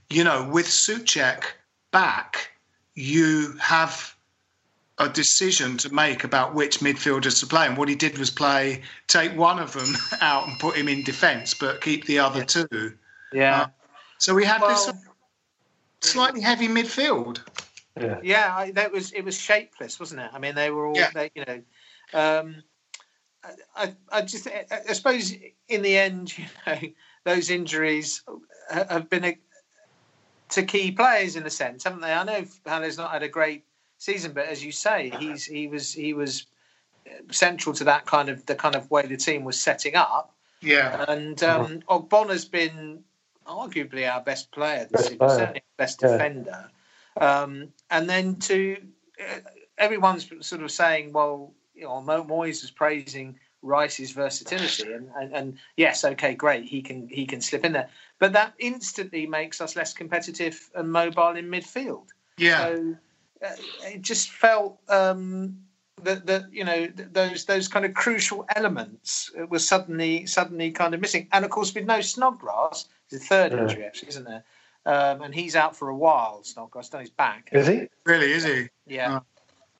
you 0.09 0.23
know, 0.23 0.47
with 0.49 0.65
Soucek 0.65 1.43
back, 1.91 2.51
you 2.95 3.57
have 3.59 4.14
a 4.97 5.09
decision 5.09 5.77
to 5.77 5.93
make 5.93 6.23
about 6.23 6.55
which 6.55 6.79
midfielders 6.79 7.39
to 7.41 7.47
play. 7.47 7.67
And 7.67 7.77
what 7.77 7.89
he 7.89 7.95
did 7.95 8.17
was 8.17 8.29
play, 8.29 8.81
take 9.07 9.35
one 9.35 9.59
of 9.59 9.73
them 9.73 9.93
out 10.21 10.47
and 10.47 10.57
put 10.59 10.75
him 10.75 10.87
in 10.87 11.03
defence, 11.03 11.53
but 11.53 11.81
keep 11.81 12.05
the 12.05 12.19
other 12.19 12.45
two. 12.45 12.93
Yeah. 13.33 13.61
Uh, 13.61 13.67
so 14.17 14.33
we 14.33 14.45
had 14.45 14.61
this 14.61 14.91
slightly 15.99 16.41
heavy 16.41 16.67
midfield. 16.67 17.39
Yeah. 17.99 18.19
Yeah, 18.23 18.55
I, 18.55 18.71
that 18.71 18.91
was 18.91 19.11
it 19.11 19.23
was 19.23 19.37
shapeless, 19.39 19.99
wasn't 19.99 20.21
it? 20.21 20.29
I 20.33 20.39
mean, 20.39 20.55
they 20.55 20.69
were 20.69 20.85
all, 20.85 20.97
Yeah. 20.97 21.11
they, 21.13 21.31
you 21.35 21.43
know, 21.45 21.61
um, 22.13 22.63
I, 23.43 23.51
I, 23.75 23.95
I 24.11 24.21
just, 24.21 24.47
I, 24.47 24.65
I 24.89 24.93
suppose 24.93 25.33
in 25.67 25.81
the 25.81 25.97
end, 25.97 26.37
you 26.37 26.45
know, 26.67 26.79
those 27.25 27.49
injuries, 27.49 28.23
have 28.69 29.09
been 29.09 29.25
a, 29.25 29.37
to 30.49 30.63
key 30.63 30.91
players 30.91 31.35
in 31.35 31.45
a 31.45 31.49
sense, 31.49 31.83
haven't 31.83 32.01
they? 32.01 32.13
I 32.13 32.23
know 32.23 32.45
Haller's 32.65 32.97
not 32.97 33.11
had 33.11 33.23
a 33.23 33.29
great 33.29 33.63
season, 34.05 34.31
but 34.33 34.45
as 34.47 34.63
you 34.63 34.71
say, 34.71 35.11
he's 35.19 35.43
he 35.45 35.67
was 35.67 35.91
he 35.93 36.13
was 36.13 36.45
central 37.31 37.73
to 37.75 37.83
that 37.83 38.05
kind 38.05 38.29
of 38.29 38.45
the 38.45 38.55
kind 38.55 38.75
of 38.75 38.89
way 38.91 39.05
the 39.05 39.17
team 39.17 39.43
was 39.43 39.59
setting 39.59 39.95
up. 39.95 40.33
Yeah. 40.61 41.05
And 41.07 41.41
um, 41.43 41.79
Ogbonna's 41.89 42.45
been 42.45 43.03
arguably 43.45 44.11
our 44.11 44.21
best 44.21 44.51
player 44.51 44.87
this 44.89 44.91
Best 44.91 45.03
season, 45.03 45.17
player. 45.17 45.37
certainly 45.39 45.61
best 45.77 46.01
Yeah. 46.01 46.11
defender. 46.11 46.69
Um, 47.17 47.51
and 47.91 48.09
then 48.09 48.35
to 48.49 48.77
uh, 49.19 49.39
everyone's 49.77 50.29
sort 50.41 50.63
of 50.63 50.71
saying, 50.71 51.13
well, 51.13 51.53
you 51.75 51.83
know, 51.83 52.01
Moyes 52.27 52.63
is 52.63 52.71
praising 52.71 53.37
Rice's 53.61 54.11
versatility, 54.11 54.91
and, 54.93 55.09
and, 55.19 55.33
and 55.33 55.57
yes, 55.77 56.03
okay, 56.05 56.35
great, 56.35 56.65
he 56.65 56.81
can 56.81 57.07
he 57.07 57.25
can 57.25 57.41
slip 57.41 57.65
in 57.65 57.71
there, 57.73 57.89
but 58.19 58.33
that 58.33 58.53
instantly 58.59 59.25
makes 59.25 59.61
us 59.61 59.75
less 59.75 59.93
competitive 59.93 60.69
and 60.75 60.91
mobile 60.91 61.35
in 61.35 61.47
midfield. 61.49 62.07
Yeah. 62.37 62.57
So 62.65 62.95
it 63.41 64.01
just 64.01 64.29
felt 64.31 64.79
um, 64.89 65.57
that 66.03 66.25
that 66.25 66.45
you 66.51 66.63
know 66.63 66.87
those 66.95 67.45
those 67.45 67.67
kind 67.67 67.85
of 67.85 67.93
crucial 67.93 68.45
elements 68.55 69.31
uh, 69.39 69.45
were 69.47 69.59
suddenly 69.59 70.25
suddenly 70.25 70.71
kind 70.71 70.93
of 70.93 71.01
missing. 71.01 71.27
And 71.31 71.45
of 71.45 71.51
course, 71.51 71.73
with 71.73 71.85
no 71.85 72.01
Snodgrass, 72.01 72.87
it's 73.09 73.23
a 73.23 73.27
third 73.27 73.51
Yeah. 73.51 73.61
injury 73.61 73.85
actually, 73.85 74.09
isn't 74.09 74.25
there? 74.25 74.43
Um, 74.87 75.21
and 75.23 75.33
he's 75.33 75.55
out 75.55 75.75
for 75.75 75.89
a 75.89 75.95
while. 75.95 76.43
Snodgrass 76.43 76.93
on 76.93 77.01
his 77.01 77.09
back. 77.09 77.49
Is 77.51 77.67
he? 77.67 77.87
Really, 78.05 78.31
is 78.31 78.43
he? 78.43 78.67
Yeah. 78.85 79.19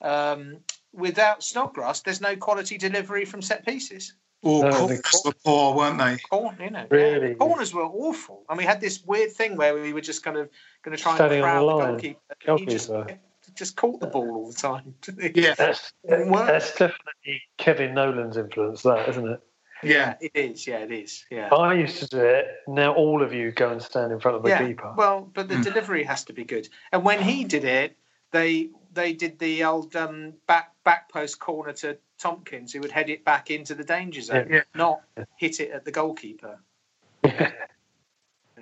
Um, 0.02 0.58
without 0.92 1.42
Snodgrass, 1.44 2.00
there's 2.00 2.20
no 2.20 2.36
quality 2.36 2.76
delivery 2.76 3.24
from 3.24 3.40
set 3.42 3.64
pieces. 3.64 4.14
Or 4.42 4.64
No, 4.64 4.70
corners 4.78 5.00
were 5.24 5.32
poor, 5.44 5.74
weren't 5.74 5.98
they? 5.98 6.18
Corner, 6.28 6.56
you 6.62 6.70
know, 6.70 6.86
Really? 6.90 7.28
yeah. 7.30 7.34
corners 7.34 7.72
were 7.72 7.84
awful. 7.84 8.44
And 8.48 8.58
we 8.58 8.64
had 8.64 8.80
this 8.80 9.02
weird 9.04 9.32
thing 9.32 9.56
where 9.56 9.74
we 9.74 9.92
were 9.92 10.00
just 10.02 10.22
kind 10.22 10.36
of 10.36 10.50
going 10.82 10.96
to 10.96 11.02
try 11.02 11.14
Standing 11.16 11.38
and 11.42 11.46
on 11.48 11.50
crowd 11.50 11.60
the 11.62 11.66
the 11.66 11.74
line. 11.74 11.88
goalkeeper. 11.92 12.58
He 12.58 12.66
just, 12.66 12.88
Goalkeeper. 12.88 13.18
Just 13.56 13.76
caught 13.76 14.00
the 14.00 14.06
ball 14.06 14.30
all 14.30 14.48
the 14.50 14.54
time. 14.56 14.94
Yeah. 15.34 15.54
That's, 15.54 15.92
Didn't 16.08 16.30
work. 16.30 16.46
that's 16.46 16.70
definitely 16.72 17.42
Kevin 17.58 17.94
Nolan's 17.94 18.36
influence, 18.36 18.82
that 18.82 19.08
isn't 19.08 19.28
it? 19.28 19.40
Yeah. 19.82 20.14
it 20.20 20.32
is. 20.34 20.66
Yeah, 20.66 20.78
it 20.78 20.92
is. 20.92 21.24
Yeah. 21.30 21.48
I 21.54 21.74
used 21.74 21.98
to 21.98 22.06
do 22.08 22.20
it. 22.20 22.46
Now 22.68 22.94
all 22.94 23.22
of 23.22 23.32
you 23.32 23.50
go 23.52 23.70
and 23.70 23.82
stand 23.82 24.12
in 24.12 24.20
front 24.20 24.36
of 24.36 24.42
the 24.42 24.50
yeah. 24.50 24.66
keeper. 24.66 24.94
Well, 24.96 25.30
but 25.34 25.48
the 25.48 25.56
Hmm. 25.56 25.62
delivery 25.62 26.04
has 26.04 26.24
to 26.24 26.32
be 26.32 26.44
good. 26.44 26.68
And 26.92 27.04
when 27.04 27.20
he 27.20 27.44
did 27.44 27.64
it, 27.64 27.96
they 28.30 28.70
they 28.92 29.12
did 29.12 29.38
the 29.38 29.64
old 29.64 29.94
um, 29.94 30.32
back 30.46 30.72
back 30.84 31.10
post 31.10 31.38
corner 31.38 31.72
to 31.74 31.98
Tomkins, 32.18 32.72
who 32.72 32.80
would 32.80 32.90
head 32.90 33.10
it 33.10 33.24
back 33.24 33.50
into 33.50 33.74
the 33.74 33.84
danger 33.84 34.22
zone, 34.22 34.48
Yeah. 34.50 34.62
not 34.74 35.02
hit 35.36 35.60
it 35.60 35.70
at 35.70 35.84
the 35.84 35.92
goalkeeper. 35.92 36.58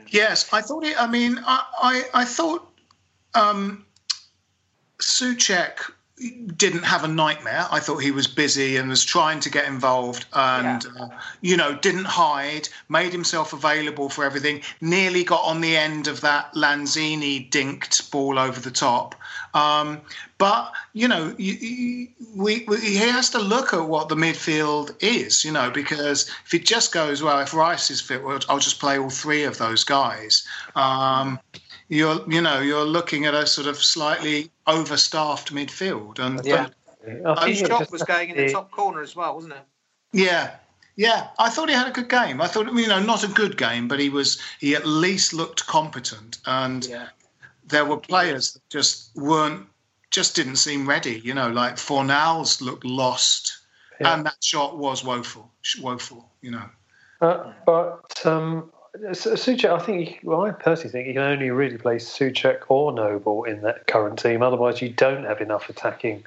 Yes, 0.08 0.52
I 0.52 0.60
thought 0.60 0.84
it. 0.84 1.00
I 1.00 1.06
mean, 1.06 1.38
I 1.46 1.64
I, 1.80 2.22
I 2.22 2.24
thought 2.24 2.68
um, 3.34 3.83
Soucek 5.00 5.78
didn't 6.56 6.84
have 6.84 7.02
a 7.02 7.08
nightmare. 7.08 7.66
I 7.70 7.80
thought 7.80 7.98
he 7.98 8.12
was 8.12 8.28
busy 8.28 8.76
and 8.76 8.88
was 8.88 9.04
trying 9.04 9.40
to 9.40 9.50
get 9.50 9.66
involved, 9.66 10.26
and 10.32 10.86
uh, 10.98 11.08
you 11.40 11.56
know, 11.56 11.74
didn't 11.74 12.04
hide, 12.04 12.68
made 12.88 13.12
himself 13.12 13.52
available 13.52 14.08
for 14.08 14.24
everything. 14.24 14.62
Nearly 14.80 15.24
got 15.24 15.42
on 15.42 15.60
the 15.60 15.76
end 15.76 16.06
of 16.06 16.20
that 16.20 16.54
Lanzini 16.54 17.50
dinked 17.50 18.10
ball 18.12 18.38
over 18.38 18.60
the 18.60 18.70
top. 18.70 19.16
Um, 19.54 20.00
but 20.38 20.72
you 20.92 21.08
know, 21.08 21.34
you, 21.36 21.52
you, 21.54 22.08
we, 22.36 22.64
we, 22.68 22.80
he 22.80 22.96
has 22.96 23.30
to 23.30 23.38
look 23.38 23.72
at 23.72 23.88
what 23.88 24.08
the 24.08 24.14
midfield 24.14 24.94
is, 25.00 25.44
you 25.44 25.50
know, 25.50 25.70
because 25.70 26.30
if 26.44 26.54
it 26.54 26.64
just 26.64 26.92
goes 26.92 27.22
well, 27.22 27.40
if 27.40 27.54
Rice 27.54 27.90
is 27.90 28.00
fit, 28.00 28.22
well, 28.22 28.38
I'll 28.48 28.58
just 28.58 28.78
play 28.78 28.98
all 28.98 29.10
three 29.10 29.42
of 29.42 29.58
those 29.58 29.82
guys. 29.82 30.46
Um, 30.76 31.40
you're, 31.88 32.20
you 32.30 32.40
know, 32.40 32.60
you're 32.60 32.84
looking 32.84 33.26
at 33.26 33.34
a 33.34 33.46
sort 33.46 33.66
of 33.66 33.76
slightly 33.82 34.50
overstaffed 34.66 35.52
midfield, 35.52 36.18
and 36.18 36.44
Yeah. 36.44 36.68
I 37.26 37.48
His 37.50 37.58
think 37.60 37.70
shot 37.70 37.90
was 37.92 38.02
going 38.02 38.30
in 38.30 38.36
the 38.36 38.50
top 38.52 38.70
corner 38.70 39.02
as 39.02 39.14
well, 39.14 39.34
wasn't 39.34 39.52
it? 39.54 39.64
yeah, 40.12 40.56
yeah. 40.96 41.28
I 41.38 41.50
thought 41.50 41.68
he 41.68 41.74
had 41.74 41.86
a 41.88 41.90
good 41.90 42.08
game. 42.08 42.40
I 42.40 42.46
thought, 42.46 42.72
you 42.72 42.86
know, 42.88 43.00
not 43.00 43.24
a 43.24 43.28
good 43.28 43.58
game, 43.58 43.88
but 43.88 44.00
he 44.00 44.08
was 44.08 44.40
he 44.58 44.74
at 44.74 44.86
least 44.86 45.34
looked 45.34 45.66
competent, 45.66 46.38
and 46.46 46.84
Yeah. 46.86 47.08
there 47.66 47.84
were 47.84 47.98
players 47.98 48.54
that 48.54 48.68
just 48.70 49.14
weren't, 49.16 49.66
just 50.10 50.34
didn't 50.34 50.56
seem 50.56 50.88
ready. 50.88 51.20
You 51.20 51.34
know, 51.34 51.48
like 51.50 51.76
Fornals 51.76 52.62
looked 52.62 52.84
lost, 52.84 53.58
Yeah. 54.00 54.14
and 54.14 54.24
that 54.24 54.42
shot 54.42 54.78
was 54.78 55.04
woeful, 55.04 55.50
woeful. 55.82 56.30
You 56.40 56.52
know. 56.52 56.70
Uh, 57.20 57.52
but 57.66 58.26
um, 58.26 58.70
Su- 58.70 58.72
Soucek, 58.96 59.70
I 59.70 59.78
think, 59.78 60.10
you- 60.10 60.30
well, 60.30 60.42
I 60.42 60.50
personally 60.52 60.90
think 60.92 61.08
you 61.08 61.14
can 61.14 61.22
only 61.22 61.50
really 61.50 61.78
play 61.78 61.96
Soucek 61.96 62.62
or 62.68 62.92
Noble 62.92 63.44
in 63.44 63.62
that 63.62 63.86
current 63.86 64.18
team. 64.18 64.42
Otherwise, 64.42 64.80
you 64.80 64.88
don't 64.88 65.24
have 65.24 65.40
enough 65.40 65.68
attacking 65.68 66.24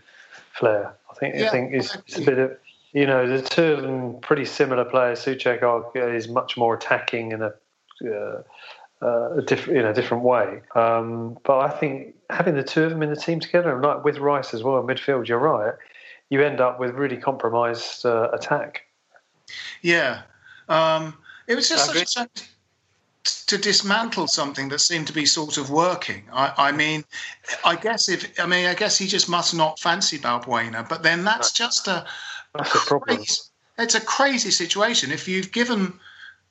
flair. 0.51 0.93
I 1.09 1.13
think, 1.15 1.35
I 1.35 1.49
think 1.49 1.73
it's, 1.73 1.95
it's 1.95 2.17
a 2.17 2.21
bit 2.21 2.37
of, 2.37 2.57
you 2.91 3.05
know, 3.05 3.27
the 3.27 3.41
two 3.41 3.63
of 3.73 3.81
them 3.83 4.19
pretty 4.19 4.45
similar 4.45 4.83
players. 4.83 5.19
Soucek 5.19 5.63
are, 5.63 6.13
is 6.13 6.27
much 6.27 6.57
more 6.57 6.75
attacking 6.75 7.31
in 7.31 7.41
a, 7.41 7.53
uh, 8.05 8.43
uh, 9.01 9.37
a 9.37 9.41
diff, 9.41 9.67
in 9.67 9.85
a 9.85 9.93
different 9.93 10.23
way. 10.23 10.61
Um, 10.75 11.37
but 11.45 11.59
I 11.59 11.69
think 11.69 12.15
having 12.29 12.55
the 12.55 12.63
two 12.63 12.83
of 12.83 12.89
them 12.89 13.01
in 13.01 13.09
the 13.09 13.15
team 13.15 13.39
together, 13.39 13.73
and 13.73 13.81
like 13.81 14.03
with 14.03 14.17
Rice 14.17 14.53
as 14.53 14.63
well 14.63 14.79
in 14.79 14.87
midfield, 14.87 15.27
you're 15.27 15.39
right. 15.39 15.73
You 16.29 16.41
end 16.43 16.59
up 16.59 16.79
with 16.79 16.91
really 16.95 17.17
compromised 17.17 18.05
uh, 18.05 18.29
attack. 18.33 18.83
Yeah. 19.81 20.23
Um, 20.67 21.17
it 21.47 21.55
was 21.55 21.69
just 21.69 21.89
I 21.89 21.93
such 21.93 22.03
a 22.03 22.07
shame 22.09 22.47
to 23.47 23.57
dismantle 23.57 24.27
something 24.27 24.69
that 24.69 24.79
seemed 24.79 25.07
to 25.07 25.13
be 25.13 25.25
sort 25.25 25.57
of 25.57 25.69
working. 25.69 26.23
I, 26.31 26.53
I 26.57 26.71
mean, 26.71 27.03
I 27.63 27.75
guess 27.75 28.09
if 28.09 28.39
I 28.39 28.45
mean, 28.45 28.65
I 28.65 28.73
guess 28.75 28.97
he 28.97 29.07
just 29.07 29.29
must 29.29 29.53
not 29.55 29.79
fancy 29.79 30.17
Balbuena, 30.17 30.87
but 30.87 31.03
then 31.03 31.23
that's 31.23 31.51
just 31.51 31.87
a 31.87 32.05
That's 32.53 32.73
the 32.73 32.79
problem. 32.79 33.17
crazy, 33.17 33.41
it's 33.77 33.95
a 33.95 34.01
crazy 34.01 34.51
situation. 34.51 35.11
If 35.11 35.27
you've 35.27 35.51
given, 35.51 35.93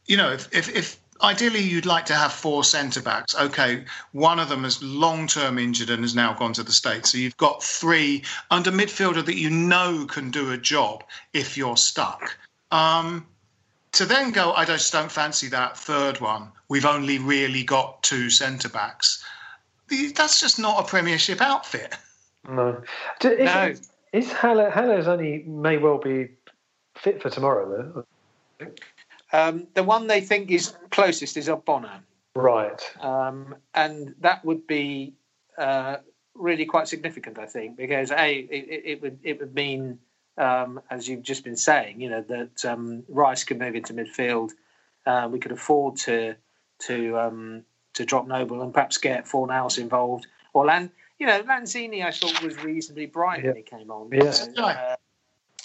you 0.06 0.16
know, 0.16 0.32
if, 0.32 0.48
if, 0.52 0.68
if 0.74 0.98
ideally 1.22 1.60
you'd 1.60 1.86
like 1.86 2.06
to 2.06 2.14
have 2.14 2.32
four 2.32 2.64
centre 2.64 3.02
backs, 3.02 3.34
okay, 3.34 3.84
one 4.12 4.38
of 4.38 4.48
them 4.48 4.64
is 4.64 4.82
long 4.82 5.26
term 5.26 5.58
injured 5.58 5.90
and 5.90 6.02
has 6.02 6.14
now 6.14 6.34
gone 6.34 6.52
to 6.54 6.62
the 6.62 6.72
States. 6.72 7.12
So 7.12 7.18
you've 7.18 7.36
got 7.36 7.62
three 7.62 8.22
under 8.50 8.70
midfielder 8.70 9.24
that 9.24 9.36
you 9.36 9.50
know 9.50 10.06
can 10.06 10.30
do 10.30 10.52
a 10.52 10.58
job 10.58 11.04
if 11.32 11.56
you're 11.56 11.76
stuck. 11.76 12.36
Um, 12.70 13.26
to 13.96 14.04
then 14.04 14.30
go, 14.30 14.52
I 14.52 14.64
just 14.64 14.92
don't 14.92 15.10
fancy 15.10 15.48
that 15.48 15.76
third 15.76 16.20
one. 16.20 16.52
We've 16.68 16.84
only 16.86 17.18
really 17.18 17.62
got 17.64 18.02
two 18.02 18.28
centre 18.30 18.68
backs. 18.68 19.24
That's 20.14 20.40
just 20.40 20.58
not 20.58 20.80
a 20.80 20.86
Premiership 20.86 21.40
outfit. 21.40 21.96
No. 22.48 22.82
Do- 23.20 23.30
Is, 23.32 23.44
No. 23.54 23.74
is 24.12 24.32
Haller, 24.32 24.70
Haller's 24.70 25.08
only 25.08 25.42
may 25.46 25.78
well 25.78 25.98
be 25.98 26.28
fit 26.96 27.22
for 27.22 27.30
tomorrow, 27.30 28.04
though? 28.58 28.66
Um, 29.32 29.66
the 29.74 29.82
one 29.82 30.06
they 30.06 30.20
think 30.20 30.50
is 30.50 30.74
closest 30.90 31.36
is 31.36 31.48
Ogbonna. 31.48 32.00
Right. 32.34 32.82
um, 33.00 33.54
and 33.74 34.14
that 34.20 34.44
would 34.44 34.66
be 34.66 35.14
uh, 35.56 35.96
really 36.34 36.66
quite 36.66 36.86
significant, 36.86 37.38
I 37.38 37.46
think, 37.46 37.76
because 37.78 38.10
a 38.10 38.40
it, 38.40 38.50
it 38.50 38.82
it 38.84 39.02
would 39.02 39.18
it 39.22 39.40
would 39.40 39.54
mean, 39.54 39.98
um, 40.38 40.80
as 40.90 41.08
you've 41.08 41.22
just 41.22 41.44
been 41.44 41.56
saying, 41.56 42.00
you 42.00 42.10
know 42.10 42.22
that 42.22 42.64
um, 42.64 43.04
Rice 43.08 43.44
could 43.44 43.58
move 43.58 43.74
into 43.74 43.94
midfield. 43.94 44.52
Uh, 45.04 45.28
we 45.30 45.38
could 45.38 45.52
afford 45.52 45.96
to 45.96 46.36
to 46.80 47.18
um, 47.18 47.62
to 47.94 48.04
drop 48.04 48.26
Noble 48.26 48.62
and 48.62 48.72
perhaps 48.72 48.98
get 48.98 49.24
Fornals 49.24 49.78
involved. 49.78 50.26
Or 50.52 50.66
Lan, 50.66 50.90
you 51.18 51.26
know, 51.26 51.42
Lanzini, 51.42 52.04
I 52.04 52.10
thought 52.10 52.42
was 52.42 52.62
reasonably 52.62 53.06
bright 53.06 53.44
when 53.44 53.56
he 53.56 53.62
came 53.62 53.90
on. 53.90 54.10
Yeah. 54.12 54.30
So, 54.30 54.52
uh, 54.62 54.96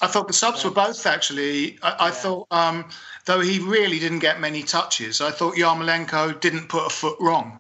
I 0.01 0.07
thought 0.07 0.27
the 0.27 0.34
subs 0.34 0.63
were 0.63 0.71
both 0.71 1.05
actually. 1.05 1.77
I, 1.84 2.07
I 2.07 2.12
thought, 2.12 2.47
um, 2.51 2.89
though 3.25 3.39
he 3.39 3.60
really 3.60 3.99
didn't 3.99 4.19
get 4.19 4.39
many 4.39 4.63
touches, 4.63 5.21
I 5.21 5.31
thought 5.31 5.55
Yarmolenko 5.55 6.39
didn't 6.39 6.69
put 6.69 6.88
a 6.88 6.89
foot 6.89 7.17
wrong. 7.19 7.60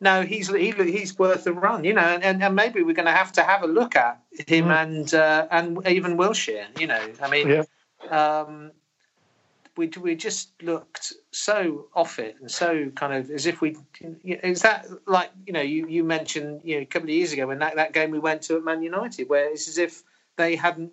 No, 0.00 0.22
he's 0.22 0.48
he, 0.48 0.70
he's 0.70 1.18
worth 1.18 1.46
a 1.46 1.52
run, 1.52 1.82
you 1.84 1.92
know, 1.92 2.02
and, 2.02 2.22
and, 2.22 2.42
and 2.42 2.54
maybe 2.54 2.82
we're 2.82 2.94
going 2.94 3.06
to 3.06 3.12
have 3.12 3.32
to 3.32 3.42
have 3.42 3.62
a 3.64 3.66
look 3.66 3.96
at 3.96 4.20
him 4.46 4.70
and 4.70 5.12
uh, 5.12 5.46
and 5.50 5.84
even 5.88 6.16
Wilshere, 6.16 6.66
you 6.78 6.86
know. 6.86 7.10
I 7.20 7.28
mean, 7.28 7.48
Yeah. 7.48 7.62
um, 8.40 8.70
we 9.76 9.88
we 10.00 10.14
just 10.14 10.60
looked 10.62 11.14
so 11.32 11.86
off 11.94 12.18
it 12.18 12.36
and 12.40 12.50
so 12.50 12.90
kind 12.96 13.12
of 13.12 13.30
as 13.30 13.46
if 13.46 13.60
we 13.60 13.76
is 14.24 14.62
that 14.62 14.86
like 15.06 15.30
you 15.46 15.52
know 15.52 15.60
you, 15.62 15.86
you 15.88 16.04
mentioned 16.04 16.60
you 16.64 16.76
know 16.76 16.82
a 16.82 16.86
couple 16.86 17.08
of 17.08 17.14
years 17.14 17.32
ago 17.32 17.46
when 17.46 17.60
that, 17.60 17.76
that 17.76 17.92
game 17.92 18.10
we 18.10 18.18
went 18.18 18.42
to 18.42 18.56
at 18.56 18.64
Man 18.64 18.82
United 18.82 19.28
where 19.28 19.48
it's 19.50 19.68
as 19.68 19.78
if 19.78 20.02
they 20.36 20.56
hadn't 20.56 20.92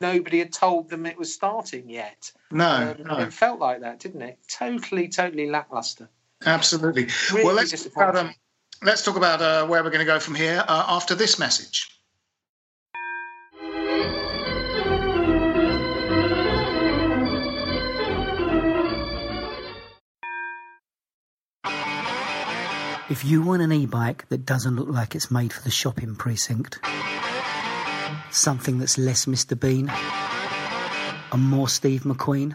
nobody 0.00 0.38
had 0.38 0.52
told 0.52 0.88
them 0.90 1.06
it 1.06 1.18
was 1.18 1.32
starting 1.34 1.88
yet. 1.90 2.30
No, 2.50 2.94
Um, 2.98 3.06
no. 3.06 3.18
It 3.18 3.32
felt 3.32 3.58
like 3.60 3.80
that, 3.80 3.98
didn't 3.98 4.22
it? 4.22 4.38
Totally, 4.48 5.08
totally 5.08 5.50
lackluster. 5.50 6.08
Absolutely. 6.44 7.08
Really 7.32 7.44
well, 7.44 7.54
let's 7.54 7.84
talk 7.84 7.96
about, 7.96 8.16
um, 8.16 8.34
let's 8.82 9.02
talk 9.04 9.16
about 9.16 9.42
uh, 9.42 9.66
where 9.66 9.82
we're 9.82 9.90
going 9.90 10.06
to 10.06 10.12
go 10.12 10.20
from 10.20 10.34
here 10.34 10.64
uh, 10.66 10.84
after 10.88 11.14
this 11.14 11.38
message. 11.38 11.98
If 23.10 23.24
you 23.24 23.40
want 23.40 23.62
an 23.62 23.72
e-bike 23.72 24.28
that 24.28 24.44
doesn't 24.44 24.76
look 24.76 24.88
like 24.88 25.14
it's 25.14 25.30
made 25.30 25.50
for 25.50 25.62
the 25.62 25.70
shopping 25.70 26.14
precinct, 26.14 26.78
something 28.30 28.78
that's 28.78 28.98
less 28.98 29.24
Mr. 29.24 29.58
Bean 29.58 29.90
and 31.32 31.42
more 31.42 31.70
Steve 31.70 32.02
McQueen, 32.02 32.54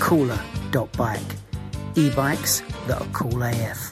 Cooler.bike. 0.00 1.20
E-bikes 1.96 2.62
that 2.86 3.00
are 3.00 3.08
cool 3.12 3.42
AF. 3.42 3.90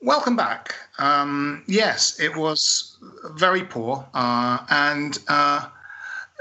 Welcome 0.00 0.36
back. 0.36 0.74
Um, 0.98 1.64
yes, 1.66 2.20
it 2.20 2.36
was 2.36 2.98
very 3.32 3.64
poor, 3.64 4.06
uh, 4.14 4.58
and 4.70 5.18
uh, 5.28 5.68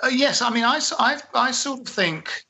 uh, 0.04 0.08
yes, 0.08 0.42
I 0.42 0.50
mean, 0.50 0.64
I, 0.64 0.80
I, 1.00 1.22
I 1.34 1.52
sort 1.52 1.80
of 1.82 1.88
think 1.88 2.46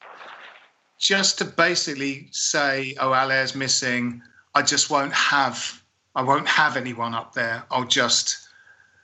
just 1.00 1.38
to 1.38 1.46
basically 1.46 2.28
say, 2.32 2.96
"Oh, 3.00 3.14
Haller's 3.14 3.56
missing," 3.56 4.22
I 4.56 4.64
just 4.64 4.90
won't 4.90 5.14
have 5.14 5.84
I 6.16 6.22
won't 6.22 6.48
have 6.48 6.78
anyone 6.78 7.14
up 7.14 7.34
there. 7.34 7.64
I'll 7.72 7.86
just 7.88 8.43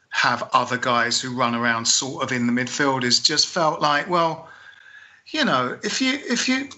have 0.10 0.50
other 0.54 0.78
guys 0.78 1.22
who 1.22 1.36
run 1.36 1.56
around 1.56 1.86
sort 1.86 2.24
of 2.24 2.32
in 2.32 2.48
the 2.48 2.54
midfield. 2.54 3.04
Is 3.04 3.20
just 3.20 3.48
felt 3.48 3.82
like, 3.82 4.10
well, 4.10 4.50
you 5.28 5.46
know, 5.46 5.78
if 5.84 6.02
you 6.02 6.20
if 6.28 6.48
you 6.48 6.70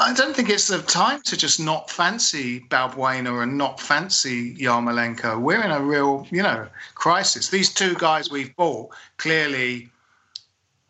I 0.00 0.12
don't 0.12 0.34
think 0.34 0.50
it's 0.50 0.66
the 0.66 0.82
time 0.82 1.22
to 1.22 1.36
just 1.36 1.60
not 1.60 1.90
fancy 1.90 2.60
Balbuena 2.70 3.42
and 3.42 3.56
not 3.56 3.80
fancy 3.80 4.54
Yarmolenko. 4.56 5.40
We're 5.40 5.62
in 5.62 5.70
a 5.70 5.80
real, 5.80 6.26
you 6.30 6.42
know, 6.42 6.66
crisis. 6.94 7.50
These 7.50 7.72
two 7.72 7.94
guys 7.94 8.30
we've 8.30 8.54
bought, 8.56 8.90
clearly 9.18 9.88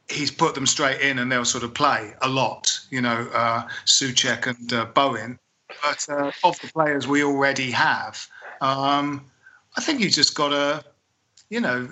he's 0.08 0.30
put 0.30 0.54
them 0.54 0.66
straight 0.66 1.00
in 1.00 1.18
and 1.18 1.30
they'll 1.30 1.44
sort 1.44 1.62
of 1.62 1.74
play 1.74 2.14
a 2.22 2.28
lot, 2.28 2.78
you 2.90 3.00
know, 3.00 3.28
uh, 3.34 3.62
Soucek 3.84 4.46
and 4.46 4.72
uh, 4.72 4.86
Bowen. 4.86 5.38
But 5.82 6.06
uh, 6.08 6.32
of 6.42 6.58
the 6.60 6.68
players 6.68 7.06
we 7.06 7.22
already 7.22 7.70
have, 7.70 8.26
um, 8.60 9.24
I 9.76 9.82
think 9.82 10.00
you 10.00 10.10
just 10.10 10.34
got 10.34 10.48
to, 10.48 10.84
you 11.50 11.60
know, 11.60 11.88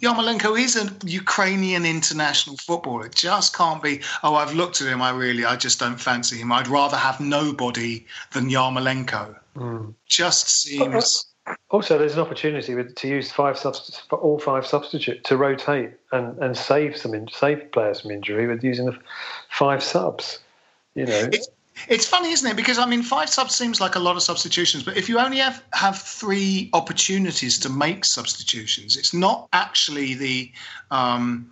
Yarmolenko 0.00 0.58
is 0.58 0.76
a 0.76 0.90
Ukrainian 1.06 1.84
international 1.84 2.56
footballer. 2.56 3.06
It 3.06 3.14
just 3.14 3.56
can't 3.56 3.82
be, 3.82 4.00
oh, 4.22 4.34
I've 4.34 4.54
looked 4.54 4.80
at 4.80 4.88
him, 4.88 5.02
I 5.02 5.10
really, 5.10 5.44
I 5.44 5.56
just 5.56 5.80
don't 5.80 6.00
fancy 6.00 6.38
him. 6.38 6.52
I'd 6.52 6.68
rather 6.68 6.96
have 6.96 7.18
nobody 7.18 8.06
than 8.32 8.48
Yarmolenko. 8.48 9.36
Mm. 9.56 9.94
Just 10.06 10.48
seems. 10.62 11.26
Also, 11.70 11.96
there's 11.96 12.14
an 12.14 12.20
opportunity 12.20 12.74
with, 12.74 12.94
to 12.96 13.08
use 13.08 13.30
five 13.30 13.56
subst- 13.56 14.02
for 14.08 14.18
all 14.18 14.38
five 14.38 14.66
substitute 14.66 15.22
to 15.24 15.36
rotate 15.36 15.92
and, 16.12 16.36
and 16.38 16.56
save 16.56 16.96
some 16.96 17.14
in, 17.14 17.28
save 17.28 17.70
players 17.72 18.00
from 18.00 18.10
injury 18.10 18.46
with 18.46 18.64
using 18.64 18.86
the 18.86 18.98
five 19.50 19.82
subs. 19.82 20.40
You 20.94 21.06
know, 21.06 21.28
it's, 21.32 21.48
it's 21.88 22.06
funny, 22.06 22.30
isn't 22.30 22.50
it? 22.50 22.56
Because 22.56 22.78
I 22.78 22.86
mean, 22.86 23.02
five 23.02 23.28
subs 23.28 23.54
seems 23.54 23.80
like 23.80 23.94
a 23.96 23.98
lot 23.98 24.16
of 24.16 24.22
substitutions, 24.22 24.82
but 24.82 24.96
if 24.96 25.08
you 25.08 25.18
only 25.18 25.38
have 25.38 25.62
have 25.72 25.98
three 25.98 26.70
opportunities 26.72 27.58
to 27.60 27.68
make 27.68 28.04
substitutions, 28.04 28.96
it's 28.96 29.14
not 29.14 29.48
actually 29.52 30.14
the 30.14 30.52
um, 30.90 31.50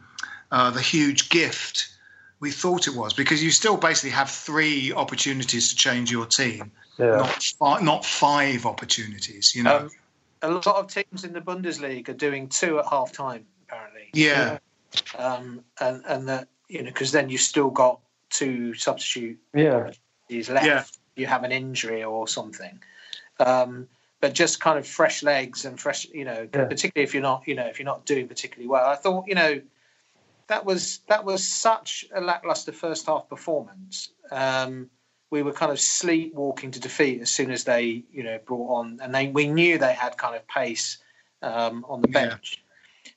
uh, 0.50 0.70
the 0.70 0.80
huge 0.80 1.28
gift 1.30 1.88
we 2.40 2.50
thought 2.50 2.87
it 2.87 2.94
was 2.94 3.12
because 3.12 3.42
you 3.42 3.50
still 3.50 3.76
basically 3.76 4.10
have 4.10 4.28
three 4.28 4.92
opportunities 4.92 5.70
to 5.70 5.76
change 5.76 6.10
your 6.10 6.26
team, 6.26 6.70
yeah. 6.98 7.16
not 7.16 7.42
fi- 7.42 7.80
not 7.80 8.04
five 8.04 8.66
opportunities. 8.66 9.54
You 9.54 9.62
know, 9.62 9.76
Um, 9.78 9.90
a 10.42 10.50
lot 10.50 10.66
of 10.66 10.92
teams 10.92 11.24
in 11.24 11.32
the 11.32 11.40
Bundesliga 11.40 12.10
are 12.10 12.12
doing 12.12 12.48
two 12.48 12.78
at 12.78 12.87
half 12.87 13.12
time, 13.12 13.46
apparently. 13.66 14.10
yeah, 14.12 14.58
Um, 15.16 15.64
and 15.80 16.02
and 16.06 16.28
that 16.28 16.48
you 16.68 16.80
know 16.82 16.90
because 16.90 17.12
then 17.12 17.30
you've 17.30 17.40
still 17.40 17.70
got 17.70 18.00
two 18.30 18.74
substitute 18.74 19.38
yeah, 19.54 19.92
is 20.28 20.50
left. 20.50 20.66
Yeah. 20.66 20.84
You 21.16 21.26
have 21.26 21.44
an 21.44 21.52
injury 21.52 22.02
or 22.02 22.26
something. 22.26 22.80
Um, 23.40 23.88
but 24.20 24.32
just 24.32 24.60
kind 24.60 24.78
of 24.78 24.87
fresh 24.87 25.22
legs 25.22 25.64
and 25.64 25.78
fresh, 25.78 26.06
you 26.06 26.24
know, 26.24 26.48
Yeah. 26.52 26.64
particularly 26.64 27.04
if 27.04 27.14
you're 27.14 27.22
not, 27.22 27.46
you 27.46 27.54
know, 27.54 27.66
if 27.66 27.78
you're 27.78 27.84
not 27.84 28.06
doing 28.06 28.26
particularly 28.26 28.68
well. 28.68 28.87
I 28.87 28.96
thought, 28.96 29.26
you 29.28 29.34
know, 29.34 29.60
that 30.46 30.64
was 30.64 31.00
that 31.08 31.24
was 31.24 31.46
such 31.46 32.04
a 32.14 32.20
lackluster 32.20 32.72
first 32.72 33.06
half 33.06 33.28
performance. 33.28 34.10
Um, 34.30 34.90
we 35.30 35.42
were 35.42 35.52
kind 35.52 35.72
of 35.72 35.80
sleepwalking 35.80 36.70
to 36.72 36.80
defeat 36.80 37.20
as 37.20 37.30
soon 37.30 37.50
as 37.50 37.64
they, 37.64 38.04
you 38.12 38.22
know, 38.22 38.38
brought 38.44 38.74
on, 38.74 38.98
and 39.02 39.14
they 39.14 39.28
we 39.28 39.46
knew 39.46 39.78
they 39.78 39.94
had 39.94 40.16
kind 40.16 40.37
of 40.37 40.46
pace 40.48 40.98
um, 41.42 41.84
on 41.88 42.02
the 42.02 42.08
Yeah. 42.08 42.28
bench. 42.28 42.62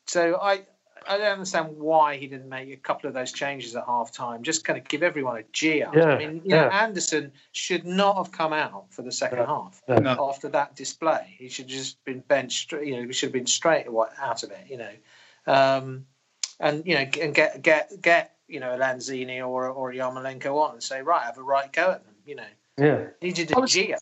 So 0.05 0.39
I 0.41 0.65
I 1.07 1.17
don't 1.17 1.31
understand 1.31 1.77
why 1.77 2.17
he 2.17 2.27
didn't 2.27 2.49
make 2.49 2.71
a 2.71 2.77
couple 2.77 3.07
of 3.07 3.13
those 3.13 3.31
changes 3.31 3.75
at 3.75 3.85
half 3.85 4.11
time. 4.11 4.43
Just 4.43 4.63
kind 4.63 4.77
of 4.77 4.87
give 4.87 5.03
everyone 5.03 5.37
a 5.37 5.43
G 5.51 5.81
up. 5.83 5.95
Yeah, 5.95 6.05
I 6.05 6.17
mean, 6.17 6.41
you 6.43 6.51
know. 6.51 6.67
Anderson 6.67 7.31
should 7.51 7.85
not 7.85 8.17
have 8.17 8.31
come 8.31 8.53
out 8.53 8.85
for 8.91 9.01
the 9.01 9.11
second 9.11 9.39
No, 9.39 9.45
half 9.45 9.81
no. 9.87 10.29
after 10.29 10.49
that 10.49 10.75
display. 10.75 11.35
He 11.37 11.49
should 11.49 11.65
have 11.65 11.71
just 11.71 12.03
been 12.05 12.19
benched. 12.27 12.71
You 12.71 12.97
know, 12.97 13.07
he 13.07 13.13
should 13.13 13.27
have 13.27 13.33
been 13.33 13.47
straight 13.47 13.87
out 14.19 14.43
of 14.43 14.51
it. 14.51 14.67
You 14.69 14.77
know, 14.77 14.91
um, 15.47 16.05
and 16.59 16.85
you 16.85 16.95
know, 16.95 17.05
and 17.21 17.33
get 17.33 17.61
get 17.61 17.91
get 18.01 18.35
you 18.47 18.59
know 18.59 18.73
a 18.73 18.77
Lanzini 18.77 19.39
or 19.39 19.67
or 19.69 19.91
a 19.91 19.95
Yarmolenko 19.95 20.55
on 20.55 20.73
and 20.73 20.83
say, 20.83 21.01
right, 21.01 21.23
have 21.23 21.37
a 21.37 21.43
right 21.43 21.71
go 21.71 21.91
at 21.91 22.03
them. 22.05 22.15
You 22.25 22.35
know, 22.35 22.43
yeah. 22.77 23.05
needed 23.21 23.51
a 23.57 23.65
G 23.65 23.93
up. 23.93 24.01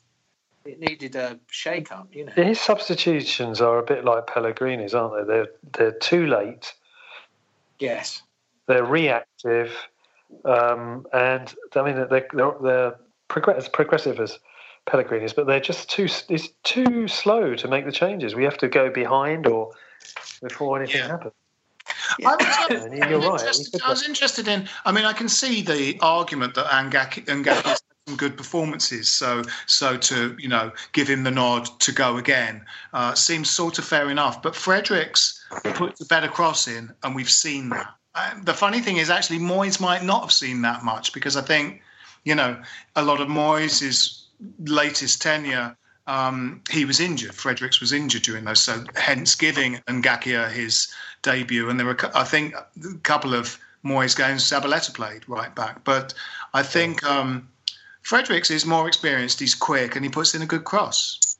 It 0.65 0.79
needed 0.79 1.15
a 1.15 1.39
shake 1.51 1.91
up. 1.91 2.07
You 2.11 2.25
know. 2.25 2.31
His 2.31 2.59
substitutions 2.59 3.61
are 3.61 3.77
a 3.77 3.83
bit 3.83 4.03
like 4.03 4.25
Pellegrini's, 4.25 4.95
aren't 4.95 5.27
they? 5.27 5.33
They're 5.33 5.49
they're 5.73 5.99
too 5.99 6.25
late. 6.25 6.73
Yes. 7.79 8.21
They're 8.67 8.85
reactive, 8.85 9.71
um, 10.43 11.05
and 11.13 11.53
I 11.75 11.83
mean 11.83 11.95
they're 11.95 12.27
they're, 12.33 12.55
they're 12.61 12.95
progress, 13.27 13.57
as 13.57 13.69
progressive 13.69 14.19
as 14.19 14.39
Pellegrini's, 14.88 15.33
but 15.33 15.45
they're 15.45 15.59
just 15.59 15.89
too 15.89 16.07
it's 16.29 16.49
too 16.63 17.07
slow 17.07 17.55
to 17.55 17.67
make 17.67 17.85
the 17.85 17.91
changes. 17.91 18.33
We 18.35 18.43
have 18.43 18.57
to 18.59 18.67
go 18.67 18.89
behind 18.89 19.45
or 19.47 19.71
before 20.41 20.81
anything 20.81 21.01
Yeah. 21.01 21.07
happens. 21.09 21.33
I 22.25 22.35
was, 22.35 22.83
And 22.83 23.09
you're 23.09 23.19
right. 23.19 23.39
interested, 23.39 23.81
I 23.83 23.89
was 23.89 24.07
interested 24.07 24.47
in. 24.47 24.67
I 24.85 24.91
mean, 24.91 25.05
I 25.05 25.13
can 25.13 25.29
see 25.29 25.61
the 25.61 25.97
argument 26.01 26.55
that 26.55 26.65
Ngakia 26.65 27.25
Ngakia 27.25 27.61
had 27.63 27.79
some 28.07 28.17
good 28.17 28.37
performances, 28.37 29.09
so 29.09 29.41
so 29.65 29.97
to 29.97 30.35
you 30.37 30.47
know 30.47 30.71
give 30.91 31.07
him 31.07 31.23
the 31.23 31.31
nod 31.31 31.65
to 31.79 31.91
go 31.91 32.17
again 32.17 32.63
uh, 32.93 33.15
seems 33.15 33.49
sort 33.49 33.79
of 33.79 33.85
fair 33.85 34.11
enough. 34.11 34.43
But 34.43 34.55
Fredericks 34.55 35.43
puts 35.73 36.01
a 36.01 36.05
better 36.05 36.27
cross 36.27 36.67
in, 36.67 36.93
and 37.03 37.15
we've 37.15 37.29
seen 37.29 37.69
that. 37.69 37.87
And 38.13 38.45
the 38.45 38.53
funny 38.53 38.79
thing 38.79 38.97
is, 38.97 39.09
actually, 39.09 39.39
Moyes 39.39 39.79
might 39.79 40.03
not 40.03 40.21
have 40.21 40.31
seen 40.31 40.61
that 40.61 40.83
much 40.83 41.13
because 41.13 41.35
I 41.35 41.41
think 41.41 41.81
you 42.23 42.35
know 42.35 42.61
a 42.95 43.03
lot 43.03 43.21
of 43.21 43.27
Moyes' 43.27 44.25
latest 44.59 45.21
tenure. 45.21 45.75
Um, 46.07 46.61
he 46.69 46.85
was 46.85 46.99
injured. 46.99 47.33
Fredericks 47.33 47.81
was 47.81 47.91
injured 47.91 48.21
during 48.21 48.45
those, 48.45 48.61
so 48.61 48.83
hence 48.93 49.33
giving 49.33 49.77
Ngakia 49.87 50.51
his 50.51 50.93
debut. 51.23 51.67
And 51.71 51.79
there 51.79 51.87
were, 51.87 51.97
I 52.13 52.23
think, 52.23 52.53
a 52.53 52.97
couple 53.01 53.33
of 53.33 53.57
Moyes 53.83 54.15
games 54.15 54.43
Zabaleta 54.43 54.93
played 54.93 55.27
right 55.27 55.55
back. 55.55 55.83
But 55.83 56.13
I 56.53 56.61
think 56.61 57.03
um, 57.03 57.49
Fredericks 58.05 58.51
is 58.51 58.67
more 58.67 58.87
experienced. 58.87 59.39
He's 59.39 59.55
quick, 59.55 59.95
and 59.95 60.05
he 60.05 60.11
puts 60.11 60.35
in 60.35 60.43
a 60.43 60.45
good 60.45 60.63
cross. 60.63 61.37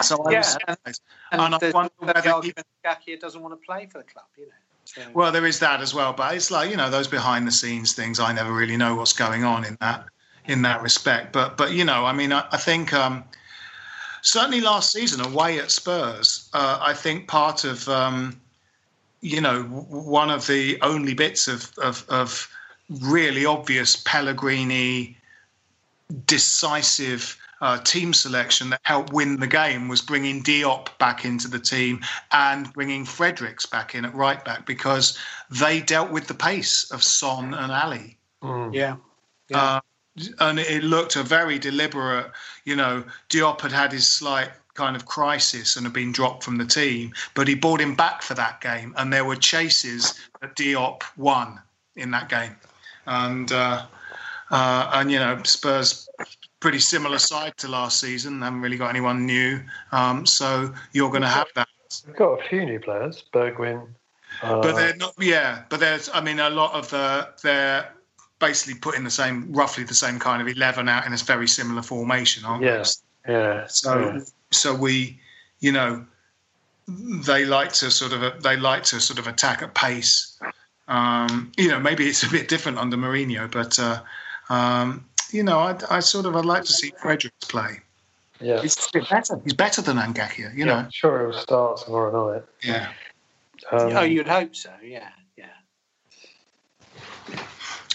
So 0.00 0.16
I 0.24 0.30
Yeah, 0.30 0.38
was 0.38 0.58
and, 0.66 0.76
surprised. 0.78 1.02
and 1.30 1.40
And 1.42 1.54
I 1.54 1.70
wonder 1.70 1.92
whether 1.98 2.40
he- 2.42 2.54
Gakia 2.82 3.20
doesn't 3.20 3.42
want 3.42 3.60
to 3.60 3.66
play 3.66 3.86
for 3.86 3.98
the 3.98 4.04
club. 4.04 4.24
You 4.38 4.46
know. 4.46 4.52
So, 4.86 5.02
Well, 5.12 5.30
there 5.30 5.44
is 5.44 5.58
that 5.58 5.82
as 5.82 5.92
well, 5.92 6.14
but 6.14 6.34
it's 6.34 6.50
like 6.50 6.70
you 6.70 6.76
know 6.78 6.88
those 6.88 7.06
behind 7.06 7.46
the 7.46 7.52
scenes 7.52 7.92
things. 7.92 8.18
I 8.18 8.32
never 8.32 8.50
really 8.50 8.78
know 8.78 8.94
what's 8.94 9.12
going 9.12 9.44
on 9.44 9.66
in 9.66 9.76
that 9.82 10.06
in 10.46 10.62
that 10.62 10.80
respect. 10.80 11.34
But 11.34 11.58
but 11.58 11.72
you 11.72 11.84
know, 11.84 12.06
I 12.06 12.14
mean, 12.14 12.32
I, 12.32 12.46
I 12.50 12.56
think 12.56 12.94
um, 12.94 13.22
certainly 14.22 14.62
last 14.62 14.90
season 14.90 15.20
away 15.20 15.58
at 15.58 15.70
Spurs, 15.70 16.48
uh, 16.54 16.78
I 16.80 16.94
think 16.94 17.28
part 17.28 17.64
of 17.64 17.86
um, 17.90 18.40
you 19.20 19.42
know 19.42 19.64
one 19.64 20.30
of 20.30 20.46
the 20.46 20.80
only 20.80 21.12
bits 21.12 21.46
of 21.46 21.70
of, 21.76 22.06
of 22.08 22.48
really 22.88 23.44
obvious 23.44 23.96
Pellegrini 23.96 25.18
decisive 26.26 27.38
uh, 27.62 27.78
team 27.78 28.12
selection 28.12 28.70
that 28.70 28.80
helped 28.82 29.12
win 29.12 29.38
the 29.38 29.46
game 29.46 29.88
was 29.88 30.02
bringing 30.02 30.42
Diop 30.42 30.88
back 30.98 31.24
into 31.24 31.46
the 31.46 31.60
team 31.60 32.00
and 32.32 32.72
bringing 32.72 33.04
Fredericks 33.04 33.66
back 33.66 33.94
in 33.94 34.04
at 34.04 34.14
right 34.14 34.44
back 34.44 34.66
because 34.66 35.16
they 35.48 35.80
dealt 35.80 36.10
with 36.10 36.26
the 36.26 36.34
pace 36.34 36.90
of 36.90 37.02
Son 37.04 37.54
and 37.54 37.70
Alli. 37.70 38.18
Yeah. 38.72 38.96
Uh, 39.54 39.80
and 40.40 40.58
it 40.58 40.82
looked 40.82 41.14
a 41.14 41.22
very 41.22 41.58
deliberate, 41.58 42.32
you 42.64 42.74
know, 42.74 43.04
Diop 43.30 43.60
had 43.60 43.72
had 43.72 43.92
his 43.92 44.06
slight 44.06 44.50
kind 44.74 44.96
of 44.96 45.06
crisis 45.06 45.76
and 45.76 45.86
had 45.86 45.92
been 45.92 46.10
dropped 46.10 46.42
from 46.42 46.56
the 46.58 46.66
team, 46.66 47.12
but 47.34 47.46
he 47.46 47.54
brought 47.54 47.80
him 47.80 47.94
back 47.94 48.22
for 48.22 48.34
that 48.34 48.60
game. 48.60 48.92
And 48.96 49.12
there 49.12 49.24
were 49.24 49.36
chases 49.36 50.18
that 50.40 50.56
Diop 50.56 51.02
won 51.16 51.60
in 51.94 52.10
that 52.10 52.28
game. 52.28 52.56
And, 53.06 53.52
uh, 53.52 53.86
uh, 54.52 54.90
and 54.94 55.10
you 55.10 55.18
know, 55.18 55.40
Spurs 55.42 56.08
pretty 56.62 56.78
similar 56.78 57.18
side 57.18 57.56
to 57.58 57.68
last 57.68 58.00
season. 58.00 58.40
Haven't 58.40 58.60
really 58.60 58.76
got 58.76 58.88
anyone 58.88 59.26
new. 59.26 59.60
Um, 59.90 60.24
so 60.24 60.72
you're 60.92 61.10
going 61.10 61.22
to 61.22 61.28
have 61.28 61.48
that. 61.56 61.68
We've 62.06 62.16
got 62.16 62.40
a 62.40 62.48
few 62.48 62.64
new 62.64 62.78
players, 62.78 63.24
Bergwijn. 63.34 63.88
Uh, 64.42 64.62
but 64.62 64.76
they're 64.76 64.96
not. 64.96 65.14
Yeah, 65.18 65.64
but 65.68 65.80
there's. 65.80 66.08
I 66.14 66.22
mean, 66.22 66.38
a 66.38 66.48
lot 66.48 66.72
of 66.72 66.88
the 66.88 67.28
they're 67.42 67.92
basically 68.38 68.78
putting 68.80 69.04
the 69.04 69.10
same, 69.10 69.52
roughly 69.52 69.84
the 69.84 69.94
same 69.94 70.18
kind 70.18 70.40
of 70.40 70.48
eleven 70.48 70.88
out 70.88 71.06
in 71.06 71.12
a 71.12 71.16
very 71.16 71.46
similar 71.46 71.82
formation, 71.82 72.44
aren't 72.44 72.62
yeah, 72.62 72.82
they? 73.26 73.32
yeah. 73.32 73.66
So, 73.66 74.00
yeah. 74.00 74.20
so 74.50 74.74
we, 74.74 75.20
you 75.60 75.72
know, 75.72 76.06
they 76.88 77.44
like 77.44 77.72
to 77.74 77.90
sort 77.90 78.12
of 78.12 78.42
they 78.42 78.56
like 78.56 78.84
to 78.84 79.00
sort 79.00 79.18
of 79.18 79.26
attack 79.26 79.62
at 79.62 79.74
pace. 79.74 80.40
Um, 80.88 81.52
you 81.58 81.68
know, 81.68 81.78
maybe 81.78 82.06
it's 82.08 82.22
a 82.22 82.30
bit 82.30 82.48
different 82.48 82.78
under 82.78 82.96
Mourinho, 82.96 83.50
but 83.50 83.78
uh, 83.78 84.00
um, 84.48 85.04
you 85.30 85.42
know, 85.42 85.58
I, 85.58 85.76
I 85.90 86.00
sort 86.00 86.26
of 86.26 86.36
I'd 86.36 86.44
like 86.44 86.64
to 86.64 86.72
see 86.72 86.92
Fredericks 87.00 87.46
play. 87.48 87.80
Yeah, 88.40 88.60
he's 88.60 88.76
a 88.76 88.98
bit 88.98 89.08
better. 89.08 89.40
He's 89.44 89.54
better 89.54 89.82
than 89.82 89.96
Ngakia, 89.96 90.54
you 90.56 90.64
know. 90.64 90.86
Sure, 90.90 91.30
he'll 91.30 91.38
start 91.38 91.78
tomorrow 91.78 92.32
night. 92.32 92.42
Yeah. 92.62 92.88
Um, 93.70 93.96
oh, 93.96 94.02
you'd 94.02 94.26
hope 94.26 94.56
so. 94.56 94.70
Yeah, 94.82 95.08
yeah. 95.36 95.46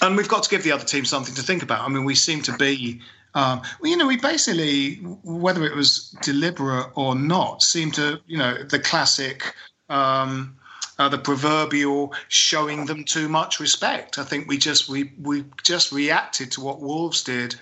And 0.02 0.16
we've 0.16 0.30
got 0.30 0.44
to 0.44 0.50
give 0.50 0.64
the 0.64 0.72
other 0.72 0.86
team 0.86 1.06
something 1.06 1.36
to 1.36 1.42
think 1.42 1.64
about. 1.64 1.82
I 1.82 1.90
mean, 1.90 2.06
we 2.06 2.16
seem 2.16 2.42
to 2.44 2.56
be, 2.56 3.02
um, 3.34 3.62
well, 3.82 3.92
you 3.92 3.98
know, 3.98 4.08
we 4.08 4.16
basically, 4.18 4.96
whether 5.24 5.66
it 5.66 5.76
was 5.76 6.16
deliberate 6.22 6.92
or 6.96 7.16
not, 7.16 7.62
seem 7.62 7.92
to, 7.92 8.22
you 8.28 8.38
know, 8.38 8.64
the 8.64 8.80
classic, 8.80 9.54
um, 9.90 10.56
uh, 11.00 11.10
the 11.10 11.18
proverbial 11.18 12.14
showing 12.28 12.86
them 12.86 13.04
too 13.04 13.30
much 13.30 13.60
respect. 13.60 14.18
I 14.18 14.24
think 14.24 14.48
we 14.48 14.58
just 14.58 14.90
we 14.90 15.12
we 15.22 15.46
just 15.64 15.92
reacted 15.92 16.52
to 16.54 16.62
what 16.62 16.82
Wolves 16.82 17.24
did 17.24 17.56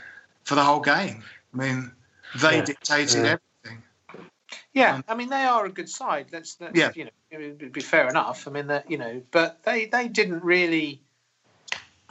for 0.43 0.55
the 0.55 0.63
whole 0.63 0.79
game. 0.79 1.23
I 1.53 1.57
mean, 1.57 1.91
they 2.41 2.57
Yeah. 2.57 2.65
dictated 2.65 3.25
Yeah. 3.25 3.37
everything. 3.63 3.83
Yeah, 4.73 5.01
I 5.07 5.15
mean 5.15 5.29
they 5.29 5.43
are 5.43 5.65
a 5.65 5.69
good 5.69 5.89
side. 5.89 6.27
That's, 6.29 6.55
that's 6.55 6.77
Yeah. 6.77 6.91
you 6.95 7.05
know 7.05 7.11
it 7.31 7.61
would 7.61 7.71
be 7.73 7.81
fair 7.81 8.07
enough. 8.07 8.47
I 8.47 8.51
mean 8.51 8.67
that 8.67 8.89
you 8.89 8.97
know, 8.97 9.21
but 9.31 9.63
they 9.63 9.85
they 9.85 10.07
didn't 10.07 10.43
really. 10.43 11.01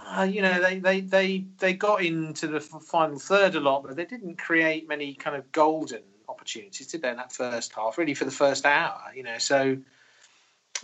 Uh, 0.06 0.22
you 0.22 0.42
know 0.42 0.60
they, 0.60 0.78
they 0.78 1.00
they 1.00 1.44
they 1.58 1.72
got 1.72 2.02
into 2.02 2.46
the 2.46 2.60
final 2.60 3.18
third 3.18 3.54
a 3.54 3.60
lot, 3.60 3.82
but 3.82 3.96
they 3.96 4.04
didn't 4.04 4.36
create 4.36 4.86
many 4.86 5.14
kind 5.14 5.36
of 5.36 5.50
golden 5.52 6.02
opportunities, 6.28 6.86
did 6.88 7.00
they? 7.00 7.10
In 7.10 7.16
that 7.16 7.32
first 7.32 7.72
half, 7.72 7.96
really 7.96 8.12
for 8.12 8.26
the 8.26 8.30
first 8.30 8.66
hour, 8.66 9.00
you 9.14 9.22
know. 9.22 9.38
So 9.38 9.78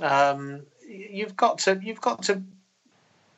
um, 0.00 0.62
you've 0.88 1.36
got 1.36 1.58
to 1.58 1.80
you've 1.82 2.00
got 2.00 2.24
to 2.24 2.42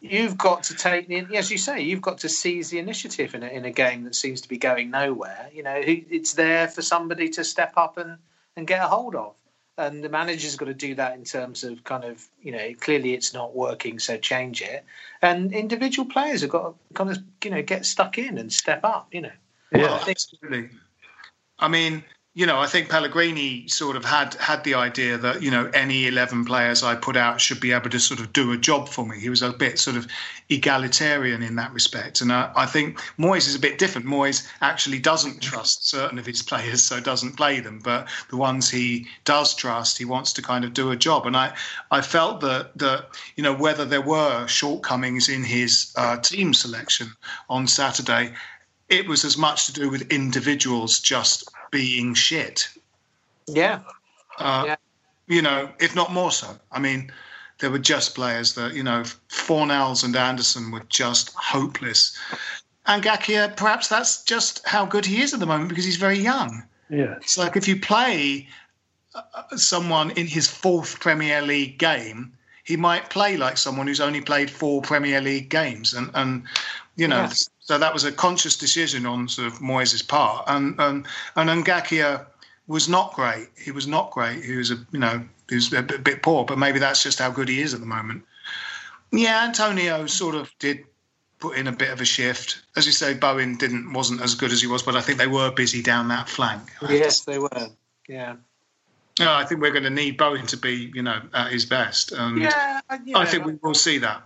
you've 0.01 0.37
got 0.37 0.65
to 0.65 0.75
take 0.75 1.07
the 1.09 1.37
as 1.37 1.51
you 1.51 1.59
say 1.59 1.83
you've 1.83 2.03
got 2.03 2.19
to 2.19 2.29
seize 2.29 2.71
the 2.71 2.79
initiative 2.79 3.35
in 3.35 3.43
a, 3.43 3.47
in 3.47 3.65
a 3.65 3.71
game 3.71 4.05
that 4.05 4.15
seems 4.15 4.41
to 4.43 4.49
be 4.49 4.59
going 4.59 4.91
nowhere. 4.91 5.49
You 5.53 5.63
know 5.63 5.75
it's 5.77 6.35
there 6.35 6.69
for 6.69 6.83
somebody 6.83 7.29
to 7.31 7.45
step 7.45 7.75
up 7.77 7.99
and 7.99 8.19
and 8.57 8.67
get 8.67 8.85
a 8.85 8.89
hold 8.89 9.15
of. 9.15 9.35
And 9.79 10.05
the 10.05 10.11
manager's 10.11 10.57
got 10.57 10.67
to 10.67 10.75
do 10.75 10.95
that 10.97 11.15
in 11.15 11.25
terms 11.25 11.65
of 11.65 11.83
kind 11.85 12.05
of 12.05 12.23
you 12.43 12.53
know 12.53 12.73
clearly 12.81 13.15
it's 13.15 13.33
not 13.33 13.55
working 13.55 13.99
so 13.99 14.17
change 14.17 14.63
it. 14.63 14.85
And 15.21 15.53
individual 15.53 16.09
players 16.09 16.43
have 16.43 16.51
got 16.51 16.75
to 16.89 16.95
kind 16.95 17.11
of 17.11 17.19
you 17.45 17.51
know 17.51 17.63
get 17.63 17.87
stuck 17.87 18.19
in 18.19 18.39
and 18.39 18.53
step 18.53 18.85
up 18.85 19.09
you 19.13 19.23
know. 19.23 19.33
Well, 19.73 20.05
absolutely. 20.07 20.69
I 21.59 21.69
mean, 21.69 22.05
you 22.35 22.47
know, 22.47 22.59
I 22.59 22.67
think 22.67 22.89
Pellegrini 22.89 23.69
sort 23.69 23.95
of 23.95 24.07
had 24.07 24.33
had 24.37 24.65
the 24.65 24.75
idea 24.75 25.19
that 25.19 25.43
you 25.43 25.51
know 25.51 25.71
any 25.75 26.07
eleven 26.07 26.47
players 26.47 26.83
I 26.83 26.95
put 26.95 27.15
out 27.15 27.43
should 27.43 27.61
be 27.61 27.73
able 27.73 27.91
to 27.91 28.01
sort 28.01 28.21
of 28.21 28.33
do 28.33 28.53
a 28.53 28.57
job 28.57 28.89
for 28.89 29.05
me. 29.07 29.21
He 29.21 29.29
was 29.29 29.43
a 29.43 29.53
bit 29.53 29.79
sort 29.79 29.99
of 29.99 30.07
egalitarian 30.49 31.43
in 31.43 31.57
that 31.57 31.75
respect, 31.75 32.23
and 32.23 32.33
I, 32.33 32.51
I 32.57 32.65
think 32.65 32.99
Moyes 33.19 33.49
is 33.49 33.55
a 33.55 33.59
bit 33.59 33.77
different. 33.77 34.07
Moyes 34.07 34.49
actually 34.63 34.99
doesn't 34.99 35.43
trust 35.43 35.87
certain 35.87 36.19
of 36.19 36.25
his 36.25 36.43
players, 36.51 36.83
so 36.83 37.01
doesn't 37.01 37.37
play 37.37 37.61
them. 37.61 37.81
But 37.85 38.09
the 38.31 38.39
ones 38.39 38.71
he 38.71 39.09
does 39.27 39.55
trust, 39.55 39.99
he 39.99 40.07
wants 40.07 40.33
to 40.35 40.43
kind 40.43 40.65
of 40.65 40.73
do 40.73 40.91
a 40.91 40.97
job. 40.97 41.27
And 41.27 41.37
I, 41.37 41.55
I 41.91 42.01
felt 42.01 42.41
that 42.41 42.79
that 42.79 43.09
you 43.37 43.43
know 43.43 43.55
whether 43.55 43.85
there 43.85 44.01
were 44.01 44.47
shortcomings 44.47 45.29
in 45.29 45.45
his 45.45 45.93
uh, 45.97 46.17
team 46.17 46.55
selection 46.55 47.13
on 47.51 47.67
Saturday, 47.67 48.33
it 48.89 49.07
was 49.07 49.25
as 49.25 49.37
much 49.37 49.67
to 49.67 49.73
do 49.73 49.91
with 49.91 50.11
individuals 50.13 51.01
just 51.01 51.49
being 51.71 52.15
shit. 52.15 52.69
yeah 53.47 53.81
Uh, 54.39 54.77
You 55.29 55.41
know, 55.43 55.71
if 55.79 55.95
not 55.95 56.13
more 56.13 56.31
so. 56.33 56.49
I 56.73 56.79
mean, 56.79 57.11
there 57.61 57.71
were 57.71 57.79
just 57.79 58.15
players 58.15 58.55
that, 58.55 58.75
you 58.75 58.83
know, 58.83 59.03
Fornals 59.31 60.05
and 60.05 60.15
Anderson 60.17 60.71
were 60.71 60.83
just 60.89 61.33
hopeless. 61.35 62.17
Ngakia, 62.87 63.57
perhaps 63.57 63.89
that's 63.89 64.25
just 64.25 64.67
how 64.67 64.85
good 64.85 65.07
he 65.07 65.23
is 65.23 65.33
at 65.33 65.41
the 65.41 65.47
moment 65.47 65.69
because 65.69 65.85
he's 65.85 65.97
very 65.97 66.19
young. 66.19 66.65
Yeah. 66.91 67.15
It's 67.21 67.39
like 67.39 67.57
if 67.57 67.69
you 67.69 67.79
play 67.81 68.49
uh, 69.15 69.57
someone 69.57 70.11
in 70.11 70.27
his 70.27 70.49
fourth 70.49 70.99
Premier 71.01 71.41
League 71.41 71.79
game, 71.79 72.33
he 72.65 72.77
might 72.77 73.09
play 73.11 73.37
like 73.37 73.57
someone 73.57 73.87
who's 73.87 74.01
only 74.01 74.21
played 74.21 74.51
four 74.51 74.83
Premier 74.83 75.21
League 75.21 75.49
games, 75.49 75.95
and 75.95 76.11
and 76.15 76.43
you 76.97 77.09
know, 77.09 77.23
Yeah. 77.23 77.33
So 77.73 77.79
that 77.79 77.95
was 77.95 78.05
a 78.05 78.13
conscious 78.13 78.55
decision 78.59 79.07
on 79.07 79.27
sort 79.29 79.47
of 79.47 79.55
Moyes' 79.61 80.07
part, 80.07 80.45
and 80.47 80.79
and 80.79 81.07
and 81.37 81.65
Ngakia 81.65 82.27
was 82.67 82.87
not 82.87 83.15
great. 83.15 83.49
He 83.57 83.71
was 83.71 83.87
not 83.87 84.11
great. 84.11 84.45
He 84.45 84.57
was 84.57 84.71
a 84.71 84.77
you 84.93 84.99
know 84.99 85.25
he 85.49 85.55
was 85.55 85.73
a 85.73 85.81
bit, 85.83 86.23
poor, 86.23 86.45
but 86.45 86.59
maybe 86.59 86.79
that's 86.79 87.03
just 87.03 87.19
how 87.19 87.31
good 87.31 87.49
he 87.49 87.63
is 87.63 87.73
at 87.73 87.81
the 87.81 87.87
moment. 87.87 88.25
Yeah, 89.11 89.43
Antonio 89.45 90.05
sort 90.07 90.35
of 90.35 90.53
did 90.59 90.85
put 91.39 91.57
in 91.57 91.67
a 91.67 91.73
bit 91.73 91.89
of 91.91 92.03
a 92.03 92.05
shift. 92.05 92.61
As 92.77 92.85
you 92.85 92.93
say, 92.93 93.15
Bowen 93.15 93.57
didn't 93.57 93.91
wasn't 93.95 94.21
as 94.21 94.35
good 94.35 94.53
as 94.53 94.61
he 94.61 94.67
was, 94.67 94.83
but 94.83 94.95
I 94.95 95.01
think 95.01 95.17
they 95.19 95.27
were 95.27 95.51
busy 95.51 95.81
down 95.83 96.09
that 96.09 96.29
flank. 96.29 96.61
yes 96.91 97.21
they 97.21 97.39
were 97.39 97.69
yeah 98.07 98.37
No, 99.19 99.33
I 99.33 99.45
think 99.47 99.63
we're 99.63 99.73
going 99.73 99.85
to 99.85 99.91
need 100.05 100.19
Bowen 100.19 100.47
to 100.49 100.59
be, 100.59 100.93
you 100.95 101.03
know, 101.03 101.23
at 101.33 101.51
his 101.53 101.65
best, 101.65 102.13
and 102.13 102.43
Yeah, 102.43 102.81
I- 102.91 103.01
I 103.15 103.25
think 103.25 103.47
we 103.47 103.55
will 103.63 103.75
see 103.75 103.97
that. 103.99 104.23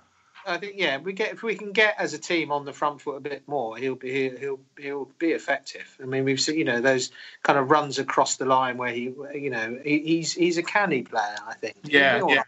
I 0.46 0.58
think 0.58 0.74
yeah, 0.76 0.98
we 0.98 1.12
get 1.12 1.32
if 1.32 1.42
we 1.42 1.54
can 1.54 1.72
get 1.72 1.94
as 1.98 2.14
a 2.14 2.18
team 2.18 2.52
on 2.52 2.64
the 2.64 2.72
front 2.72 3.00
foot 3.00 3.16
a 3.16 3.20
bit 3.20 3.42
more, 3.46 3.76
he'll 3.76 3.94
be 3.96 4.12
he'll 4.12 4.36
he'll, 4.38 4.60
he'll 4.78 5.08
be 5.18 5.32
effective. 5.32 5.96
I 6.00 6.06
mean, 6.06 6.24
we've 6.24 6.40
seen 6.40 6.56
you 6.56 6.64
know 6.64 6.80
those 6.80 7.10
kind 7.42 7.58
of 7.58 7.70
runs 7.70 7.98
across 7.98 8.36
the 8.36 8.44
line 8.44 8.76
where 8.76 8.92
he 8.92 9.12
you 9.34 9.50
know 9.50 9.78
he, 9.82 9.98
he's 10.00 10.32
he's 10.32 10.58
a 10.58 10.62
canny 10.62 11.02
player. 11.02 11.36
I 11.46 11.54
think. 11.54 11.76
Yeah, 11.84 12.18
He'll, 12.18 12.30
yeah. 12.30 12.42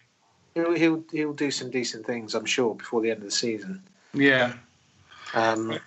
He'll, 0.54 0.74
he'll 0.74 1.04
he'll 1.10 1.32
do 1.32 1.50
some 1.50 1.70
decent 1.70 2.06
things, 2.06 2.34
I'm 2.34 2.46
sure, 2.46 2.74
before 2.74 3.00
the 3.00 3.10
end 3.10 3.18
of 3.18 3.24
the 3.24 3.30
season. 3.30 3.82
Yeah, 4.14 4.54
Um, 5.34 5.78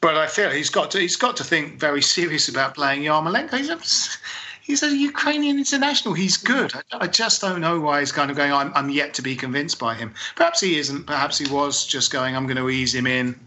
but 0.00 0.16
I 0.16 0.26
feel 0.26 0.50
he's 0.50 0.68
got 0.68 0.90
to 0.90 1.00
he's 1.00 1.16
got 1.16 1.36
to 1.38 1.44
think 1.44 1.80
very 1.80 2.02
serious 2.02 2.48
about 2.48 2.74
playing 2.74 3.02
Yarmolenko. 3.02 4.22
He's 4.64 4.82
a, 4.82 4.96
Ukrainian 4.96 5.58
international. 5.58 6.14
He's 6.14 6.38
good. 6.38 6.74
I, 6.74 7.04
I 7.04 7.06
just 7.06 7.42
don't 7.42 7.60
know 7.60 7.80
why 7.80 8.00
he's 8.00 8.12
kind 8.12 8.30
of 8.30 8.36
going. 8.36 8.50
I'm 8.50 8.72
I'm 8.74 8.88
yet 8.88 9.14
to 9.14 9.22
be 9.22 9.36
convinced 9.36 9.78
by 9.78 9.94
him. 9.94 10.14
Perhaps 10.36 10.60
he 10.60 10.78
isn't. 10.78 11.06
Perhaps 11.06 11.36
he 11.38 11.46
was 11.52 11.86
just 11.86 12.10
going. 12.10 12.34
I'm 12.34 12.46
going 12.46 12.56
to 12.56 12.70
ease 12.70 12.94
him 12.94 13.06
in. 13.06 13.38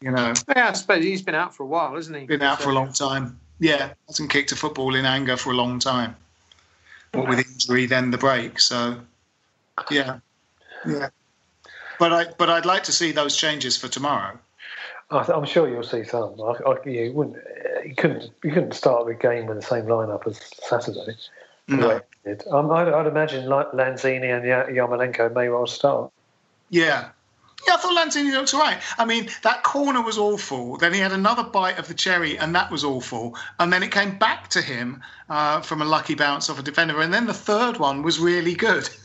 You 0.00 0.10
know, 0.10 0.32
yeah, 0.48 0.70
I 0.70 0.72
suppose 0.72 1.04
he's 1.04 1.22
been 1.22 1.34
out 1.34 1.54
for 1.54 1.62
a 1.62 1.66
while, 1.66 1.94
hasn't 1.94 2.16
he? 2.16 2.24
been 2.24 2.42
out 2.42 2.62
for 2.62 2.70
a 2.70 2.74
long 2.74 2.92
time. 2.92 3.38
Yeah, 3.60 3.92
hasn't 4.08 4.30
kicked 4.30 4.50
a 4.52 4.56
football 4.56 4.94
in 4.94 5.04
anger 5.04 5.36
for 5.36 5.50
a 5.52 5.54
long 5.54 5.78
time. 5.78 6.16
What 7.12 7.28
with 7.28 7.46
injury, 7.46 7.84
then 7.86 8.10
the 8.10 8.18
break. 8.18 8.58
So, 8.58 8.96
yeah, 9.90 10.20
yeah. 10.86 11.10
But 11.98 12.12
I 12.12 12.24
but 12.38 12.48
I'd 12.48 12.64
like 12.64 12.84
to 12.84 12.92
see 12.92 13.12
those 13.12 13.36
changes 13.36 13.76
for 13.76 13.88
tomorrow. 13.88 14.38
I 15.12 15.24
th- 15.24 15.36
I'm 15.36 15.44
sure 15.44 15.68
you'll 15.68 15.82
see 15.82 16.04
some. 16.04 16.40
I, 16.40 16.70
I, 16.70 16.88
you 16.88 17.12
wouldn't. 17.12 17.36
You 17.84 17.94
couldn't. 17.94 18.30
You 18.42 18.52
couldn't 18.52 18.74
start 18.74 19.06
the 19.06 19.14
game 19.14 19.46
with 19.46 19.56
the 19.56 19.62
same 19.62 19.84
lineup 19.84 20.26
as 20.26 20.40
Saturday. 20.62 21.16
No. 21.68 21.88
way 21.88 21.96
it 21.96 22.06
did. 22.24 22.48
Um, 22.48 22.70
I'd, 22.70 22.88
I'd 22.88 23.06
imagine 23.06 23.46
Lanzini 23.46 24.34
and 24.36 24.44
Ya- 24.44 24.66
Yarmolenko 24.66 25.34
may 25.34 25.48
well 25.48 25.66
start. 25.66 26.10
Yeah. 26.70 27.10
Yeah, 27.68 27.74
I 27.74 27.76
thought 27.76 27.96
Lanzini 27.96 28.32
looked 28.32 28.54
all 28.54 28.60
right. 28.60 28.78
I 28.98 29.04
mean, 29.04 29.28
that 29.42 29.62
corner 29.62 30.02
was 30.02 30.18
awful. 30.18 30.78
Then 30.78 30.92
he 30.92 30.98
had 30.98 31.12
another 31.12 31.44
bite 31.44 31.78
of 31.78 31.86
the 31.86 31.94
cherry, 31.94 32.36
and 32.36 32.54
that 32.56 32.72
was 32.72 32.82
awful. 32.82 33.36
And 33.60 33.72
then 33.72 33.84
it 33.84 33.92
came 33.92 34.18
back 34.18 34.48
to 34.48 34.60
him 34.60 35.00
uh, 35.28 35.60
from 35.60 35.80
a 35.80 35.84
lucky 35.84 36.16
bounce 36.16 36.50
off 36.50 36.58
a 36.58 36.62
defender. 36.62 37.00
And 37.00 37.14
then 37.14 37.26
the 37.26 37.34
third 37.34 37.78
one 37.78 38.02
was 38.02 38.18
really 38.18 38.54
good. 38.54 38.88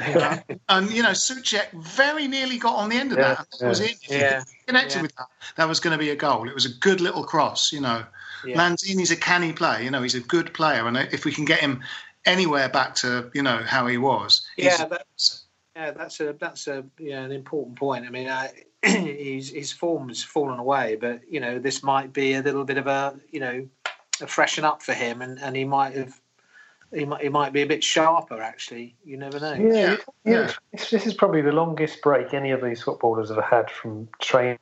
and, 0.68 0.90
you 0.90 1.02
know, 1.02 1.10
Soucek 1.10 1.70
very 1.72 2.26
nearly 2.26 2.58
got 2.58 2.76
on 2.76 2.88
the 2.88 2.96
end 2.96 3.12
of 3.12 3.18
Yeah, 3.18 3.34
that. 3.34 3.46
That 3.60 3.68
was 3.68 3.80
it. 3.80 3.96
Yeah, 4.08 4.42
connected 4.66 4.96
yeah. 4.96 5.02
with 5.02 5.16
that, 5.16 5.26
that 5.56 5.68
was 5.68 5.80
going 5.80 5.92
to 5.92 5.98
be 5.98 6.10
a 6.10 6.16
goal. 6.16 6.48
It 6.48 6.54
was 6.54 6.66
a 6.66 6.74
good 6.80 7.00
little 7.00 7.24
cross, 7.24 7.72
you 7.72 7.80
know. 7.80 8.04
Yeah. 8.44 8.56
Lanzini's 8.56 9.10
a 9.10 9.16
canny 9.16 9.52
player. 9.52 9.82
You 9.82 9.90
know, 9.90 10.02
he's 10.02 10.14
a 10.14 10.20
good 10.20 10.52
player. 10.54 10.86
And 10.86 10.96
if 10.96 11.24
we 11.24 11.32
can 11.32 11.44
get 11.44 11.60
him 11.60 11.82
anywhere 12.24 12.68
back 12.68 12.94
to, 12.96 13.30
you 13.34 13.42
know, 13.42 13.58
how 13.58 13.86
he 13.86 13.98
was. 13.98 14.46
Yeah, 14.56 14.84
that's 14.84 15.44
yeah, 15.74 15.92
that's 15.92 16.20
a 16.20 16.34
that's 16.38 16.66
a 16.66 16.84
yeah 16.98 17.22
an 17.22 17.32
important 17.32 17.76
point. 17.76 18.04
I 18.04 18.10
mean, 18.10 18.28
I 18.28 18.52
his 18.82 19.50
his 19.50 19.72
form's 19.72 20.22
fallen 20.22 20.58
away. 20.58 20.96
But 21.00 21.20
you 21.30 21.40
know, 21.40 21.58
this 21.58 21.82
might 21.82 22.12
be 22.12 22.34
a 22.34 22.42
little 22.42 22.64
bit 22.64 22.78
of 22.78 22.86
a 22.86 23.18
you 23.30 23.40
know 23.40 23.68
a 24.20 24.26
freshen 24.26 24.64
up 24.64 24.82
for 24.82 24.94
him, 24.94 25.22
and, 25.22 25.38
and 25.38 25.56
he 25.56 25.64
might 25.64 25.94
have. 25.94 26.20
He 26.92 27.04
might, 27.04 27.22
he 27.22 27.28
might 27.28 27.52
be 27.52 27.62
a 27.62 27.66
bit 27.66 27.84
sharper, 27.84 28.40
actually. 28.40 28.94
You 29.04 29.18
never 29.18 29.38
know. 29.38 29.52
Yeah, 29.54 29.96
yeah. 30.24 30.52
This, 30.72 30.90
this 30.90 31.06
is 31.06 31.14
probably 31.14 31.42
the 31.42 31.52
longest 31.52 32.00
break 32.00 32.32
any 32.32 32.50
of 32.50 32.62
these 32.62 32.82
footballers 32.82 33.28
have 33.28 33.44
had 33.44 33.70
from 33.70 34.08
training 34.20 34.58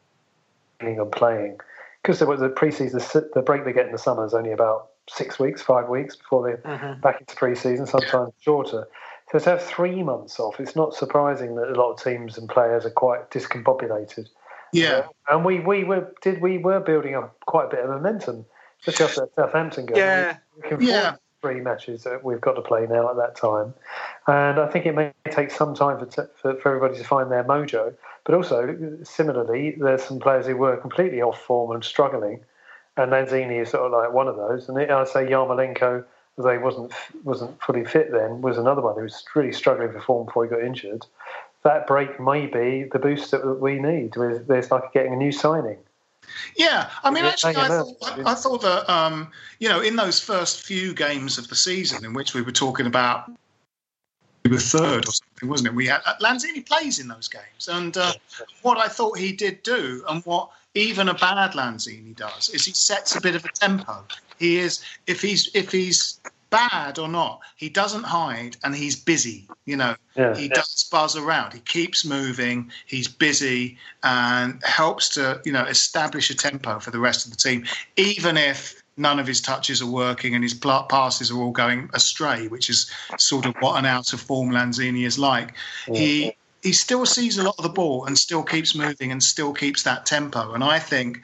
and 0.81 1.12
playing. 1.12 1.59
Because 2.03 2.18
there 2.18 2.29
was 2.29 2.41
the 2.41 2.49
pre-season, 2.49 3.01
the 3.35 3.43
break 3.43 3.64
they 3.64 3.72
get 3.72 3.87
in 3.87 3.93
the 3.93 3.99
summer 3.99 4.24
is 4.27 4.35
only 4.35 4.53
about 4.53 4.89
six 5.09 5.39
weeks, 5.39 5.62
five 5.62 5.89
weeks 5.89 6.16
before 6.16 6.43
they're 6.45 6.77
Mhm. 6.79 7.01
back 7.01 7.20
into 7.20 7.37
pre-season, 7.37 7.87
sometimes 7.87 8.33
shorter. 8.41 8.89
So 9.33 9.39
to 9.39 9.51
have 9.51 9.62
three 9.62 10.03
months 10.03 10.39
off, 10.39 10.61
it's 10.61 10.77
not 10.77 10.95
surprising 10.95 11.57
that 11.57 11.68
a 11.68 11.74
lot 11.74 11.93
of 11.93 12.03
teams 12.03 12.39
and 12.39 12.49
players 12.49 12.85
are 12.87 12.91
quite 12.91 13.31
discombobulated. 13.31 14.29
Yeah. 14.72 15.07
And 15.29 15.45
we, 15.45 15.61
we 15.61 15.85
were 15.85 16.12
did 16.22 16.41
we 16.41 16.59
were 16.59 16.81
building 16.81 17.14
up 17.14 17.37
quite 17.47 17.66
a 17.66 17.68
bit 17.68 17.81
of 17.81 17.91
momentum, 17.91 18.47
especially 18.81 19.05
after 19.07 19.20
that 19.22 19.35
Southampton 19.35 19.87
game. 19.87 19.97
Yeah. 19.97 20.37
Yeah. 20.79 21.16
Three 21.43 21.61
matches 21.61 22.05
that 22.05 22.24
we've 22.24 22.41
got 22.41 22.55
to 22.55 22.62
play 22.62 22.87
now 22.89 23.09
at 23.11 23.16
that 23.16 23.37
time, 23.37 23.74
and 24.26 24.59
I 24.59 24.68
think 24.68 24.87
it 24.87 24.95
may 24.95 25.12
take 25.30 25.51
some 25.51 25.74
time 25.74 25.99
for, 25.99 26.07
t- 26.07 26.30
for 26.34 26.55
for 26.57 26.74
everybody 26.74 26.99
to 26.99 27.05
find 27.05 27.30
their 27.30 27.45
mojo. 27.45 27.95
But 28.24 28.34
also, 28.34 28.76
similarly, 29.05 29.76
there's 29.78 30.03
some 30.03 30.18
players 30.18 30.47
who 30.47 30.57
were 30.57 30.76
completely 30.76 31.22
off 31.22 31.41
form 31.41 31.70
and 31.70 31.84
struggling, 31.84 32.45
and 32.97 33.12
Lanzini 33.12 33.62
is 33.62 33.70
sort 33.70 33.84
of 33.84 33.93
like 33.93 34.12
one 34.12 34.28
of 34.28 34.37
those. 34.37 34.68
And 34.68 34.78
I'd 34.78 35.09
say 35.09 35.26
Yarmolenko, 35.26 36.05
although 36.39 36.53
he 36.53 36.59
wasn't 36.59 36.93
wasn't 37.24 37.62
fully 37.62 37.84
fit 37.84 38.12
then, 38.12 38.43
was 38.43 38.59
another 38.59 38.82
one 38.82 38.97
who 38.97 39.03
was 39.03 39.24
really 39.34 39.53
struggling 39.53 39.93
for 39.93 40.01
form 40.01 40.26
before 40.26 40.45
he 40.45 40.51
got 40.51 40.62
injured. 40.62 41.07
That 41.62 41.87
break 41.87 42.20
may 42.20 42.47
be 42.47 42.87
the 42.93 42.99
boost 42.99 43.32
that 43.32 43.61
we 43.61 43.78
need. 43.78 44.14
There's 44.14 44.70
like 44.70 44.93
getting 44.93 45.12
a 45.12 45.16
new 45.16 45.32
signing. 45.32 45.78
Yeah, 46.57 46.91
I 47.03 47.11
mean, 47.11 47.24
actually, 47.24 47.57
I 47.57 47.68
thought, 47.68 48.18
I 48.27 48.35
thought 48.35 48.62
that 48.62 48.91
um, 48.93 49.31
you 49.59 49.68
know, 49.68 49.81
in 49.81 49.97
those 49.97 50.20
first 50.20 50.62
few 50.62 50.95
games 50.95 51.39
of 51.39 51.49
the 51.49 51.55
season, 51.55 52.05
in 52.05 52.12
which 52.12 52.35
we 52.35 52.43
were 52.43 52.53
talking 52.53 52.87
about, 52.87 53.31
we 54.45 54.51
were 54.51 54.59
third 54.59 55.09
or 55.09 55.12
something, 55.12 55.49
wasn't 55.49 55.68
it? 55.68 55.74
We 55.74 55.87
had 55.87 56.03
Lanzini 56.20 56.64
plays 56.64 56.99
in 56.99 57.09
those 57.09 57.29
games, 57.29 57.68
and 57.68 57.97
uh, 57.97 58.12
what 58.62 58.79
I 58.79 58.89
thought 58.89 59.18
he 59.18 59.33
did 59.33 59.62
do, 59.62 60.05
and 60.09 60.24
what 60.24 60.51
even 60.74 61.09
a 61.09 61.14
bad 61.14 61.53
Lanzini 61.53 62.14
does, 62.14 62.51
is 62.51 62.64
he 62.64 62.72
sets 62.72 63.16
a 63.16 63.20
bit 63.20 63.35
of 63.35 63.45
a 63.45 63.49
tempo. 63.49 64.05
He 64.39 64.59
is 64.59 64.85
if 65.07 65.22
he's 65.22 65.51
if 65.55 65.72
he's 65.72 66.20
bad 66.51 66.99
or 66.99 67.09
not, 67.09 67.40
he 67.57 67.68
doesn't 67.68 68.05
hide 68.05 68.57
and 68.62 68.74
he's 68.74 68.97
busy. 68.97 69.49
You 69.64 69.76
know, 69.76 69.97
Yeah. 70.14 70.36
he 70.36 70.49
does 70.49 70.84
buzz 70.90 71.16
around. 71.16 71.53
He 71.53 71.61
keeps 71.61 72.05
moving. 72.05 72.70
He's 72.86 73.09
busy 73.09 73.78
and 74.03 74.62
helps 74.64 75.09
to 75.11 75.40
you 75.44 75.53
know 75.53 75.64
establish 75.64 76.30
a 76.30 76.34
tempo 76.34 76.78
for 76.78 76.90
the 76.90 77.01
rest 77.01 77.26
of 77.26 77.32
the 77.32 77.36
team, 77.36 77.66
even 77.97 78.36
if 78.36 78.82
none 78.97 79.18
of 79.18 79.26
his 79.26 79.40
touches 79.40 79.82
are 79.82 79.90
working 79.90 80.34
and 80.34 80.42
his 80.42 80.55
passes 80.55 81.30
are 81.30 81.38
all 81.38 81.51
going 81.51 81.90
astray, 81.92 82.49
which 82.49 82.70
is 82.70 82.90
sort 83.18 83.44
of 83.44 83.55
what 83.61 83.78
an 83.78 83.84
out 83.84 84.12
of 84.12 84.20
form 84.20 84.51
Lanzini 84.51 85.05
is 85.07 85.18
like. 85.18 85.55
He 85.92 86.36
he 86.62 86.72
still 86.72 87.07
sees 87.07 87.38
a 87.38 87.44
lot 87.44 87.55
of 87.59 87.62
the 87.62 87.68
ball 87.68 88.07
and 88.07 88.18
still 88.18 88.42
keeps 88.42 88.74
moving 88.74 89.12
and 89.12 89.22
still 89.22 89.53
keeps 89.53 89.82
that 89.84 90.05
tempo. 90.07 90.53
And 90.53 90.64
I 90.64 90.78
think 90.78 91.22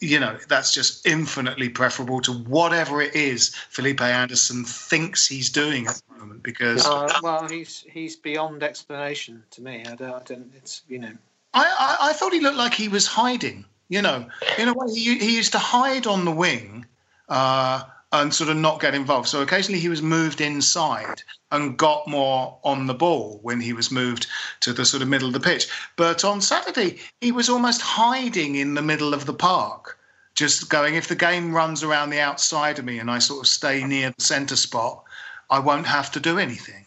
you 0.00 0.20
know, 0.20 0.38
that's 0.48 0.72
just 0.72 1.06
infinitely 1.06 1.68
preferable 1.68 2.20
to 2.20 2.32
whatever 2.32 3.00
it 3.00 3.16
is 3.16 3.54
Felipe 3.70 4.00
Anderson 4.00 4.64
thinks 4.64 5.26
he's 5.26 5.50
doing 5.50 5.86
at 5.88 6.00
the 6.08 6.20
moment 6.20 6.42
because 6.42 6.86
Uh, 6.86 7.08
well, 7.22 7.48
he's 7.48 7.84
he's 7.90 8.14
beyond 8.16 8.62
explanation 8.62 9.42
to 9.50 9.62
me. 9.62 9.84
I 9.84 9.94
don't. 9.96 10.12
I 10.12 10.22
don't 10.24 10.52
it's 10.56 10.82
you 10.88 10.98
know. 10.98 11.12
I, 11.54 11.64
I, 11.64 12.10
I 12.10 12.12
thought 12.12 12.32
he 12.32 12.40
looked 12.40 12.58
like 12.58 12.74
he 12.74 12.88
was 12.88 13.06
hiding. 13.06 13.64
You 13.88 14.02
know, 14.02 14.28
in 14.58 14.68
a 14.68 14.74
way, 14.74 14.92
he, 14.92 15.18
he 15.18 15.36
used 15.36 15.52
to 15.52 15.58
hide 15.58 16.06
on 16.06 16.26
the 16.26 16.30
wing 16.30 16.84
uh, 17.28 17.82
and 18.12 18.32
sort 18.32 18.48
of 18.48 18.56
not 18.56 18.80
get 18.80 18.94
involved. 18.94 19.28
So 19.28 19.42
occasionally 19.42 19.80
he 19.80 19.88
was 19.88 20.00
moved 20.00 20.40
inside 20.40 21.22
and 21.52 21.76
got 21.76 22.08
more 22.08 22.58
on 22.64 22.86
the 22.86 22.94
ball 22.94 23.38
when 23.42 23.60
he 23.60 23.72
was 23.72 23.90
moved 23.90 24.26
to 24.60 24.72
the 24.72 24.84
sort 24.84 25.02
of 25.02 25.08
middle 25.08 25.28
of 25.28 25.34
the 25.34 25.40
pitch. 25.40 25.68
But 25.96 26.24
on 26.24 26.40
Saturday, 26.40 27.00
he 27.20 27.32
was 27.32 27.48
almost 27.48 27.82
hiding 27.82 28.54
in 28.54 28.74
the 28.74 28.82
middle 28.82 29.12
of 29.12 29.26
the 29.26 29.34
park, 29.34 29.98
just 30.34 30.70
going, 30.70 30.94
if 30.94 31.08
the 31.08 31.16
game 31.16 31.54
runs 31.54 31.82
around 31.82 32.10
the 32.10 32.20
outside 32.20 32.78
of 32.78 32.84
me 32.84 32.98
and 32.98 33.10
I 33.10 33.18
sort 33.18 33.40
of 33.40 33.48
stay 33.48 33.84
near 33.84 34.14
the 34.16 34.24
centre 34.24 34.56
spot, 34.56 35.04
I 35.50 35.58
won't 35.58 35.86
have 35.86 36.10
to 36.12 36.20
do 36.20 36.38
anything. 36.38 36.86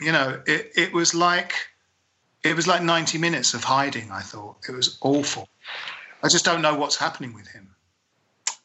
You 0.00 0.12
know, 0.12 0.40
it, 0.46 0.70
it 0.76 0.92
was 0.92 1.14
like 1.14 1.54
it 2.44 2.54
was 2.54 2.66
like 2.66 2.82
90 2.82 3.18
minutes 3.18 3.52
of 3.52 3.64
hiding, 3.64 4.10
I 4.10 4.20
thought. 4.20 4.56
It 4.68 4.72
was 4.72 4.96
awful. 5.00 5.48
I 6.22 6.28
just 6.28 6.44
don't 6.44 6.62
know 6.62 6.74
what's 6.74 6.96
happening 6.96 7.34
with 7.34 7.48
him. 7.48 7.74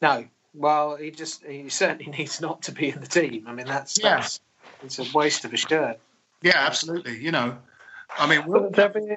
No. 0.00 0.26
Well, 0.54 0.96
he 0.96 1.10
just 1.10 1.44
he 1.44 1.68
certainly 1.68 2.06
needs 2.18 2.40
not 2.40 2.62
to 2.62 2.72
be 2.72 2.90
in 2.90 3.00
the 3.00 3.06
team. 3.06 3.44
I 3.46 3.52
mean, 3.52 3.66
that's 3.66 3.98
Yeah. 3.98 4.16
that's 4.16 4.40
it's 4.82 4.98
a 4.98 5.06
waste 5.16 5.44
of 5.44 5.52
a 5.52 5.56
shirt. 5.56 5.98
Yeah, 6.42 6.56
absolutely. 6.56 7.18
You 7.18 7.32
know, 7.32 7.58
I 8.18 8.26
mean, 8.28 8.44
But 8.46 8.74
there'll 8.74 8.92
be, 8.92 9.16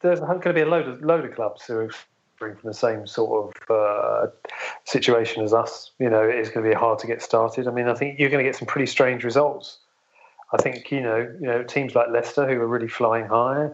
there's 0.00 0.20
going 0.20 0.40
to 0.40 0.52
be 0.52 0.60
a 0.60 0.66
load 0.66 0.88
of 0.88 1.02
load 1.02 1.24
of 1.24 1.34
clubs 1.34 1.64
who 1.66 1.78
are 1.78 1.90
suffering 1.90 2.56
from 2.56 2.68
the 2.68 2.74
same 2.74 3.06
sort 3.06 3.54
of 3.54 3.70
uh, 3.70 4.30
situation 4.84 5.42
as 5.44 5.52
us. 5.52 5.92
You 5.98 6.10
know, 6.10 6.22
it's 6.22 6.50
going 6.50 6.64
to 6.64 6.70
be 6.70 6.74
hard 6.74 6.98
to 7.00 7.06
get 7.06 7.22
started. 7.22 7.68
I 7.68 7.70
mean, 7.70 7.88
I 7.88 7.94
think 7.94 8.18
you're 8.18 8.30
going 8.30 8.44
to 8.44 8.48
get 8.48 8.56
some 8.56 8.66
pretty 8.66 8.86
strange 8.86 9.24
results. 9.24 9.78
I 10.52 10.60
think 10.60 10.90
you 10.90 11.00
know, 11.00 11.18
you 11.40 11.46
know, 11.46 11.62
teams 11.62 11.94
like 11.94 12.08
Leicester 12.10 12.46
who 12.46 12.60
are 12.60 12.66
really 12.66 12.88
flying 12.88 13.26
high. 13.26 13.70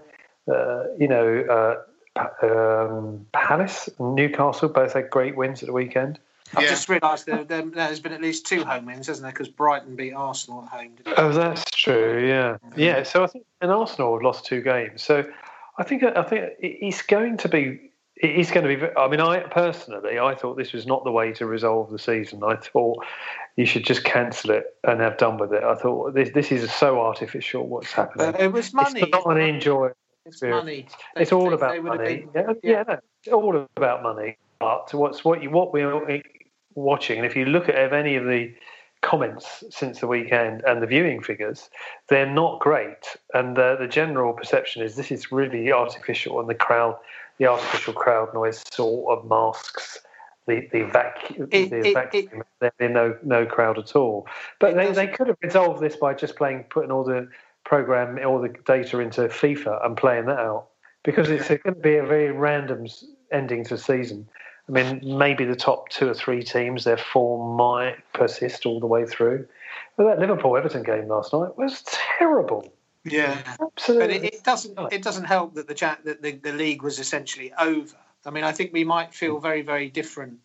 Uh, 0.50 0.84
you 0.98 1.08
know, 1.08 1.76
uh, 2.16 2.26
um, 2.42 3.26
Palace, 3.32 3.88
and 3.98 4.14
Newcastle 4.14 4.68
both 4.68 4.92
had 4.94 5.10
great 5.10 5.36
wins 5.36 5.62
at 5.62 5.66
the 5.66 5.72
weekend. 5.72 6.18
I've 6.56 6.68
just 6.68 6.88
realised 6.88 7.26
there, 7.26 7.44
there, 7.44 7.62
there's 7.62 8.00
been 8.00 8.12
at 8.12 8.20
least 8.20 8.46
two 8.46 8.64
home 8.64 8.86
wins, 8.86 9.06
hasn't 9.06 9.22
there? 9.22 9.32
Because 9.32 9.48
Brighton 9.48 9.96
beat 9.96 10.12
Arsenal 10.12 10.62
at 10.64 10.68
home. 10.68 10.92
Oh, 11.16 11.32
that's 11.32 11.64
true. 11.70 12.26
Yeah, 12.26 12.56
yeah. 12.76 13.02
So 13.02 13.22
I 13.24 13.26
think, 13.26 13.44
and 13.60 13.70
Arsenal 13.70 14.14
have 14.14 14.22
lost 14.22 14.44
two 14.46 14.60
games. 14.60 15.02
So 15.02 15.24
I 15.78 15.82
think, 15.84 16.02
I 16.02 16.22
think 16.22 16.52
it's 16.60 17.02
going 17.02 17.36
to 17.38 17.48
be. 17.48 17.80
It's 18.22 18.50
going 18.50 18.66
to 18.68 18.86
be. 18.86 18.92
I 18.98 19.08
mean, 19.08 19.20
I 19.20 19.40
personally, 19.40 20.18
I 20.18 20.34
thought 20.34 20.58
this 20.58 20.74
was 20.74 20.86
not 20.86 21.04
the 21.04 21.10
way 21.10 21.32
to 21.32 21.46
resolve 21.46 21.90
the 21.90 21.98
season. 21.98 22.42
I 22.44 22.56
thought 22.56 23.02
you 23.56 23.64
should 23.64 23.84
just 23.86 24.04
cancel 24.04 24.50
it 24.50 24.76
and 24.84 25.00
have 25.00 25.16
done 25.16 25.38
with 25.38 25.54
it. 25.54 25.62
I 25.64 25.74
thought 25.74 26.12
this 26.14 26.28
this 26.34 26.52
is 26.52 26.70
so 26.70 27.00
artificial. 27.00 27.66
What's 27.66 27.92
happening? 27.92 28.32
But 28.32 28.40
it 28.40 28.52
was 28.52 28.74
money. 28.74 29.00
It's 29.00 29.10
not 29.10 29.24
an 29.26 29.40
enjoy. 29.40 29.92
It's 30.26 30.42
money. 30.42 30.86
They- 31.14 31.22
It's 31.22 31.32
all 31.32 31.48
they- 31.48 31.54
about 31.54 31.72
they 31.72 31.80
money. 31.80 32.16
been- 32.26 32.30
yeah, 32.34 32.52
yeah, 32.62 32.82
no, 32.86 32.98
it's 33.24 33.32
all 33.32 33.66
about 33.76 34.02
money. 34.02 34.36
But 34.58 34.92
what's 34.92 35.24
what 35.24 35.42
you 35.42 35.48
what 35.50 35.72
we're 35.72 36.20
watching, 36.74 37.18
and 37.18 37.26
if 37.26 37.36
you 37.36 37.44
look 37.44 37.68
at 37.68 37.92
any 37.92 38.16
of 38.16 38.24
the 38.24 38.52
comments 39.02 39.64
since 39.70 40.00
the 40.00 40.06
weekend 40.06 40.62
and 40.66 40.82
the 40.82 40.86
viewing 40.86 41.22
figures, 41.22 41.70
they're 42.08 42.30
not 42.30 42.60
great. 42.60 43.16
And 43.34 43.58
uh, 43.58 43.76
the 43.76 43.88
general 43.88 44.32
perception 44.32 44.82
is 44.82 44.96
this 44.96 45.10
is 45.10 45.32
really 45.32 45.72
artificial, 45.72 46.40
and 46.40 46.48
the 46.48 46.54
crowd, 46.54 46.96
the 47.38 47.46
artificial 47.46 47.94
crowd 47.94 48.32
noise 48.34 48.62
sort 48.70 49.18
of 49.18 49.28
masks 49.28 50.00
the 50.46 50.68
the 50.72 50.82
vacuum. 50.84 51.48
It- 51.50 51.70
the 51.70 51.88
it- 51.88 51.94
vacuum. 51.94 52.42
There'd 52.60 52.92
no 52.92 53.16
no 53.22 53.46
crowd 53.46 53.78
at 53.78 53.96
all. 53.96 54.26
But 54.58 54.74
they, 54.74 54.92
they 54.92 55.06
could 55.06 55.28
have 55.28 55.38
resolved 55.42 55.80
this 55.80 55.96
by 55.96 56.14
just 56.14 56.36
playing, 56.36 56.64
putting 56.64 56.90
all 56.90 57.04
the 57.04 57.28
program, 57.64 58.18
all 58.26 58.40
the 58.40 58.48
data 58.66 58.98
into 58.98 59.22
FIFA 59.22 59.84
and 59.84 59.96
playing 59.96 60.26
that 60.26 60.38
out 60.38 60.66
because 61.02 61.30
it's 61.30 61.48
going 61.48 61.60
to 61.62 61.72
be 61.72 61.96
a 61.96 62.04
very 62.04 62.30
random 62.32 62.86
ending 63.32 63.64
to 63.64 63.78
season. 63.78 64.28
I 64.70 64.82
mean, 64.82 65.18
maybe 65.18 65.44
the 65.44 65.56
top 65.56 65.88
two 65.88 66.08
or 66.08 66.14
three 66.14 66.42
teams, 66.42 66.84
their 66.84 66.96
form 66.96 67.56
might 67.56 67.96
persist 68.12 68.66
all 68.66 68.78
the 68.78 68.86
way 68.86 69.04
through. 69.04 69.46
But 69.96 70.04
that 70.04 70.18
Liverpool 70.20 70.56
Everton 70.56 70.82
game 70.84 71.08
last 71.08 71.32
night 71.32 71.56
was 71.58 71.82
terrible. 72.18 72.72
Yeah, 73.04 73.38
absolutely. 73.60 74.18
But 74.18 74.24
it, 74.26 74.34
it 74.34 74.44
doesn't. 74.44 74.78
It 74.92 75.02
doesn't 75.02 75.24
help 75.24 75.54
that 75.54 75.66
the 75.66 75.74
chat 75.74 76.04
that 76.04 76.22
the, 76.22 76.32
the 76.32 76.52
league 76.52 76.82
was 76.82 76.98
essentially 76.98 77.52
over. 77.58 77.96
I 78.24 78.30
mean, 78.30 78.44
I 78.44 78.52
think 78.52 78.72
we 78.72 78.84
might 78.84 79.12
feel 79.14 79.40
very, 79.40 79.62
very 79.62 79.88
different. 79.88 80.38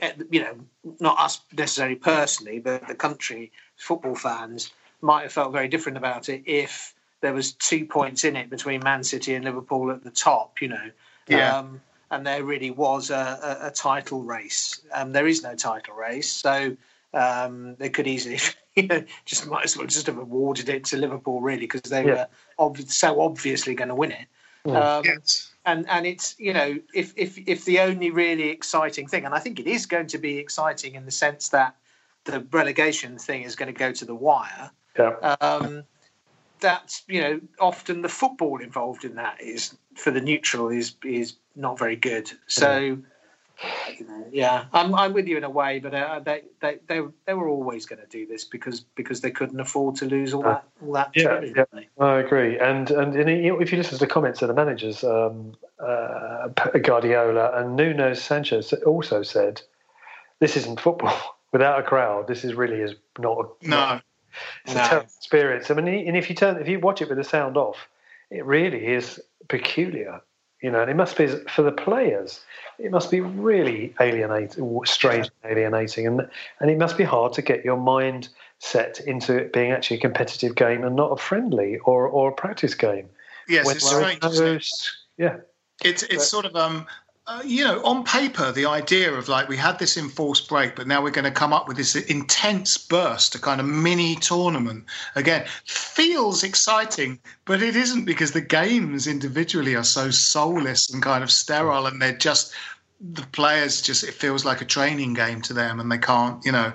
eh, 0.00 0.12
You 0.30 0.40
know, 0.42 0.54
not 1.00 1.18
us 1.18 1.40
necessarily 1.52 1.96
personally, 1.96 2.58
but 2.60 2.86
the 2.86 2.94
country 2.94 3.50
football 3.76 4.14
fans 4.14 4.70
might 5.00 5.22
have 5.22 5.32
felt 5.32 5.52
very 5.52 5.68
different 5.68 5.98
about 5.98 6.28
it 6.28 6.42
if 6.44 6.94
there 7.22 7.32
was 7.32 7.52
two 7.52 7.86
points 7.86 8.24
in 8.24 8.36
it 8.36 8.50
between 8.50 8.80
Man 8.84 9.02
City 9.02 9.34
and 9.34 9.44
Liverpool 9.44 9.90
at 9.90 10.04
the 10.04 10.10
top. 10.10 10.60
You 10.60 10.68
know, 10.68 10.90
Yeah. 11.28 11.58
um, 11.58 11.80
and 12.10 12.26
there 12.26 12.44
really 12.44 12.70
was 12.70 13.10
a, 13.10 13.58
a, 13.62 13.66
a 13.68 13.70
title 13.70 14.22
race. 14.22 14.80
Um, 14.92 15.12
there 15.12 15.26
is 15.26 15.42
no 15.42 15.54
title 15.54 15.94
race, 15.94 16.30
so 16.30 16.76
um, 17.14 17.76
they 17.76 17.88
could 17.88 18.06
easily, 18.06 18.38
you 18.74 18.86
know, 18.86 19.04
just 19.24 19.46
might 19.46 19.64
as 19.64 19.76
well 19.76 19.86
just 19.86 20.06
have 20.06 20.18
awarded 20.18 20.68
it 20.68 20.84
to 20.86 20.96
Liverpool, 20.96 21.40
really, 21.40 21.60
because 21.60 21.82
they 21.82 22.04
Yeah. 22.04 22.14
were 22.14 22.28
ob- 22.58 22.80
so 22.80 23.20
obviously 23.20 23.74
going 23.74 23.88
to 23.88 23.94
win 23.94 24.12
it. 24.12 24.26
Um, 24.66 25.04
And 25.66 25.86
and 25.90 26.06
it's 26.06 26.36
you 26.38 26.54
know 26.54 26.78
if 26.94 27.12
if 27.16 27.36
if 27.46 27.66
the 27.66 27.80
only 27.80 28.10
really 28.10 28.48
exciting 28.48 29.06
thing, 29.06 29.26
and 29.26 29.34
I 29.34 29.38
think 29.38 29.60
it 29.60 29.66
is 29.66 29.84
going 29.84 30.06
to 30.08 30.18
be 30.18 30.38
exciting 30.38 30.94
in 30.94 31.04
the 31.04 31.10
sense 31.10 31.50
that 31.50 31.76
the 32.24 32.40
relegation 32.50 33.18
thing 33.18 33.42
is 33.42 33.56
going 33.56 33.72
to 33.72 33.78
go 33.78 33.92
to 33.92 34.04
the 34.06 34.14
wire. 34.14 34.70
Yeah. 34.98 35.36
Um, 35.40 35.84
that's 36.60 37.02
you 37.08 37.20
know 37.20 37.40
often 37.58 38.02
the 38.02 38.08
football 38.08 38.60
involved 38.62 39.04
in 39.04 39.16
that 39.16 39.40
is 39.40 39.76
for 40.00 40.10
the 40.10 40.20
neutral 40.20 40.68
is 40.68 40.94
is 41.04 41.34
not 41.54 41.78
very 41.78 41.96
good. 41.96 42.30
So. 42.46 42.98
you 43.98 44.06
know, 44.06 44.26
yeah, 44.32 44.64
I'm 44.72 44.94
I'm 44.94 45.12
with 45.12 45.28
you 45.28 45.36
in 45.36 45.44
a 45.44 45.50
way, 45.50 45.80
but 45.80 45.92
uh, 45.92 46.20
they, 46.20 46.44
they 46.62 46.78
they 46.86 47.02
they 47.26 47.34
were 47.34 47.48
always 47.48 47.84
going 47.84 48.00
to 48.00 48.06
do 48.06 48.26
this 48.26 48.42
because 48.44 48.80
because 48.94 49.20
they 49.20 49.30
couldn't 49.30 49.60
afford 49.60 49.96
to 49.96 50.06
lose 50.06 50.32
all 50.32 50.44
that 50.44 50.64
all 50.82 50.94
that. 50.94 51.10
Yeah, 51.14 51.34
money, 51.34 51.52
yeah, 51.54 51.64
didn't? 51.70 51.88
I 51.98 52.20
agree. 52.20 52.58
And 52.58 52.90
and 52.90 53.14
in, 53.14 53.28
you 53.28 53.52
know, 53.52 53.60
if 53.60 53.70
you 53.70 53.76
listen 53.76 53.98
to 53.98 54.04
the 54.06 54.10
comments 54.10 54.40
of 54.40 54.48
the 54.48 54.54
managers, 54.54 55.04
um, 55.04 55.52
uh, 55.78 56.48
Guardiola 56.82 57.60
and 57.60 57.76
Nuno 57.76 58.14
Sanchez 58.14 58.72
also 58.86 59.22
said, 59.22 59.60
"This 60.38 60.56
isn't 60.56 60.80
football 60.80 61.38
without 61.52 61.80
a 61.80 61.82
crowd. 61.82 62.28
This 62.28 62.44
is 62.44 62.54
really 62.54 62.80
is 62.80 62.94
not. 63.18 63.38
A, 63.40 63.68
No. 63.68 64.00
It's 64.64 64.74
No. 64.74 64.80
a 64.80 64.88
terrible 64.88 65.06
experience. 65.18 65.70
I 65.70 65.74
mean, 65.74 66.08
and 66.08 66.16
if 66.16 66.30
you 66.30 66.36
turn, 66.36 66.56
if 66.58 66.68
you 66.68 66.80
watch 66.80 67.02
it 67.02 67.08
with 67.10 67.18
the 67.18 67.24
sound 67.24 67.58
off, 67.58 67.88
it 68.30 68.44
really 68.44 68.86
is 68.86 69.20
peculiar. 69.48 70.20
You 70.62 70.70
know, 70.70 70.82
and 70.82 70.90
it 70.90 70.96
must 70.96 71.16
be 71.16 71.26
for 71.26 71.62
the 71.62 71.72
players. 71.72 72.40
It 72.78 72.90
must 72.90 73.10
be 73.10 73.20
really 73.20 73.94
alienating, 73.98 74.80
strange, 74.84 75.30
and 75.42 75.52
alienating, 75.52 76.06
and 76.06 76.28
and 76.60 76.70
it 76.70 76.76
must 76.76 76.98
be 76.98 77.04
hard 77.04 77.32
to 77.34 77.42
get 77.42 77.64
your 77.64 77.78
mind 77.78 78.28
set 78.58 79.00
into 79.00 79.34
it 79.38 79.54
being 79.54 79.72
actually 79.72 79.96
a 79.96 80.00
competitive 80.00 80.54
game 80.54 80.84
and 80.84 80.94
not 80.96 81.12
a 81.12 81.16
friendly 81.16 81.78
or 81.78 82.06
or 82.06 82.28
a 82.28 82.32
practice 82.34 82.74
game. 82.74 83.08
Yes, 83.48 83.64
When 83.64 83.76
it's 83.76 83.86
strange. 83.86 84.22
is 84.24 84.32
isn't 84.32 84.46
no 84.46 84.52
it? 84.52 84.56
s- 84.56 84.96
Yeah, 85.16 85.36
It's 85.82 86.02
it's 86.02 86.28
sort 86.28 86.44
of 86.44 86.54
um, 86.56 86.86
uh, 87.30 87.42
you 87.44 87.62
know, 87.62 87.80
on 87.84 88.02
paper, 88.02 88.50
the 88.50 88.66
idea 88.66 89.12
of 89.12 89.28
like 89.28 89.48
we 89.48 89.56
had 89.56 89.78
this 89.78 89.96
enforced 89.96 90.48
break, 90.48 90.74
but 90.74 90.88
now 90.88 91.00
we're 91.00 91.12
going 91.12 91.24
to 91.24 91.30
come 91.30 91.52
up 91.52 91.68
with 91.68 91.76
this 91.76 91.94
intense 91.94 92.76
burst, 92.76 93.36
a 93.36 93.38
kind 93.38 93.60
of 93.60 93.66
mini 93.68 94.16
tournament 94.16 94.84
again, 95.14 95.46
feels 95.64 96.42
exciting, 96.42 97.20
but 97.44 97.62
it 97.62 97.76
isn't 97.76 98.04
because 98.04 98.32
the 98.32 98.40
games 98.40 99.06
individually 99.06 99.76
are 99.76 99.84
so 99.84 100.10
soulless 100.10 100.90
and 100.92 101.04
kind 101.04 101.22
of 101.22 101.30
sterile, 101.30 101.86
and 101.86 102.02
they're 102.02 102.18
just 102.18 102.52
the 103.00 103.22
players 103.30 103.80
just 103.80 104.02
it 104.02 104.14
feels 104.14 104.44
like 104.44 104.60
a 104.60 104.64
training 104.64 105.14
game 105.14 105.40
to 105.42 105.52
them, 105.52 105.78
and 105.78 105.90
they 105.90 105.98
can't, 105.98 106.44
you 106.44 106.52
know. 106.52 106.72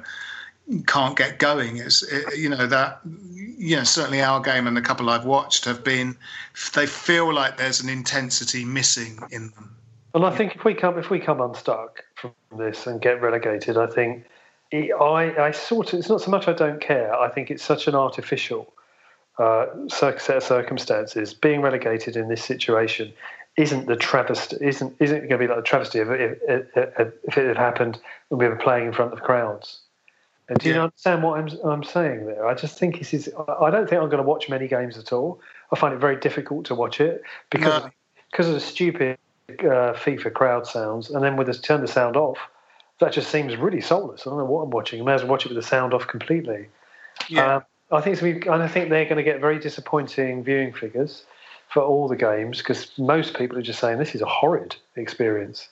Can't 0.87 1.15
get 1.15 1.37
going. 1.37 1.77
It's 1.77 2.01
it, 2.01 2.39
you 2.39 2.49
know 2.49 2.65
that 2.65 2.99
you 3.05 3.75
know 3.75 3.83
certainly 3.83 4.23
our 4.23 4.41
game 4.41 4.65
and 4.65 4.75
the 4.75 4.81
couple 4.81 5.11
I've 5.11 5.23
watched 5.23 5.65
have 5.65 5.83
been. 5.83 6.17
They 6.73 6.87
feel 6.87 7.31
like 7.31 7.57
there's 7.57 7.81
an 7.81 7.89
intensity 7.89 8.65
missing 8.65 9.19
in 9.29 9.51
them. 9.51 9.75
And 10.15 10.25
I 10.25 10.31
think 10.31 10.55
if 10.55 10.63
we 10.63 10.73
come 10.73 10.97
if 10.97 11.09
we 11.09 11.19
come 11.19 11.41
unstuck 11.41 12.03
from 12.15 12.31
this 12.57 12.87
and 12.87 13.01
get 13.01 13.21
relegated, 13.21 13.77
I 13.77 13.85
think 13.87 14.25
it, 14.71 14.93
I 14.93 15.47
I 15.47 15.51
sort 15.51 15.91
of 15.91 15.99
it's 15.99 16.07
not 16.09 16.21
so 16.21 16.31
much 16.31 16.47
I 16.47 16.53
don't 16.53 16.79
care. 16.79 17.13
I 17.13 17.29
think 17.29 17.51
it's 17.51 17.63
such 17.63 17.87
an 17.87 17.95
artificial 17.95 18.73
uh, 19.37 19.65
set 19.89 20.29
of 20.29 20.41
circumstances. 20.43 21.33
Being 21.33 21.61
relegated 21.61 22.15
in 22.15 22.29
this 22.29 22.43
situation 22.43 23.11
isn't 23.57 23.87
the 23.87 23.97
travesty 23.97 24.55
isn't 24.61 24.95
isn't 25.01 25.19
going 25.19 25.29
to 25.29 25.37
be 25.37 25.47
like 25.47 25.57
the 25.57 25.63
travesty 25.63 25.99
of 25.99 26.09
it 26.11 26.39
if, 26.47 26.65
if, 26.77 27.13
if 27.27 27.37
it 27.37 27.47
had 27.47 27.57
happened 27.57 27.99
and 28.29 28.39
we 28.39 28.47
were 28.47 28.55
playing 28.55 28.87
in 28.87 28.93
front 28.93 29.11
of 29.11 29.21
crowds. 29.21 29.81
And 30.47 30.57
do 30.59 30.69
you 30.69 30.75
Yeah. 30.75 30.83
understand 30.83 31.23
what 31.23 31.39
I'm 31.39 31.49
I'm 31.69 31.83
saying 31.83 32.25
there? 32.27 32.47
I 32.47 32.53
just 32.53 32.79
think 32.79 32.99
this 32.99 33.13
is. 33.13 33.29
I 33.59 33.69
don't 33.69 33.89
think 33.89 34.01
I'm 34.01 34.09
going 34.09 34.23
to 34.23 34.29
watch 34.29 34.47
many 34.47 34.69
games 34.69 34.97
at 34.97 35.11
all. 35.11 35.41
I 35.73 35.75
find 35.75 35.93
it 35.93 35.99
very 35.99 36.15
difficult 36.15 36.65
to 36.67 36.75
watch 36.75 37.01
it 37.01 37.21
because 37.49 37.83
No. 37.83 37.89
because 38.31 38.47
of 38.47 38.53
the 38.53 38.61
stupid 38.61 39.17
uh, 39.49 39.93
FIFA 39.93 40.33
crowd 40.33 40.67
sounds, 40.67 41.09
and 41.09 41.23
then 41.23 41.35
with 41.35 41.47
this 41.47 41.59
turn 41.59 41.81
the 41.81 41.87
sound 41.87 42.15
off, 42.15 42.37
that 42.99 43.11
just 43.11 43.29
seems 43.29 43.55
really 43.57 43.81
soulless. 43.81 44.25
I 44.25 44.29
don't 44.29 44.39
know 44.39 44.45
what 44.45 44.61
I'm 44.61 44.69
watching. 44.69 45.01
I 45.01 45.05
may 45.05 45.13
as 45.13 45.21
well 45.21 45.31
watch 45.31 45.45
it 45.45 45.49
with 45.49 45.57
the 45.57 45.67
sound 45.67 45.93
off 45.93 46.07
completely. 46.07 46.67
Yeah. 47.29 47.57
Um, 47.57 47.63
I 47.91 48.01
think 48.01 48.21
and 48.21 48.63
I 48.63 48.67
think 48.67 48.89
they're 48.89 49.05
going 49.05 49.17
to 49.17 49.23
get 49.23 49.39
very 49.39 49.59
disappointing 49.59 50.43
viewing 50.43 50.73
figures 50.73 51.23
for 51.69 51.83
all 51.83 52.07
the 52.07 52.15
games 52.15 52.59
because 52.59 52.91
most 52.97 53.37
people 53.37 53.57
are 53.57 53.61
just 53.61 53.79
saying 53.79 53.99
this 53.99 54.15
is 54.15 54.21
a 54.21 54.25
horrid 54.25 54.75
experience. 54.95 55.69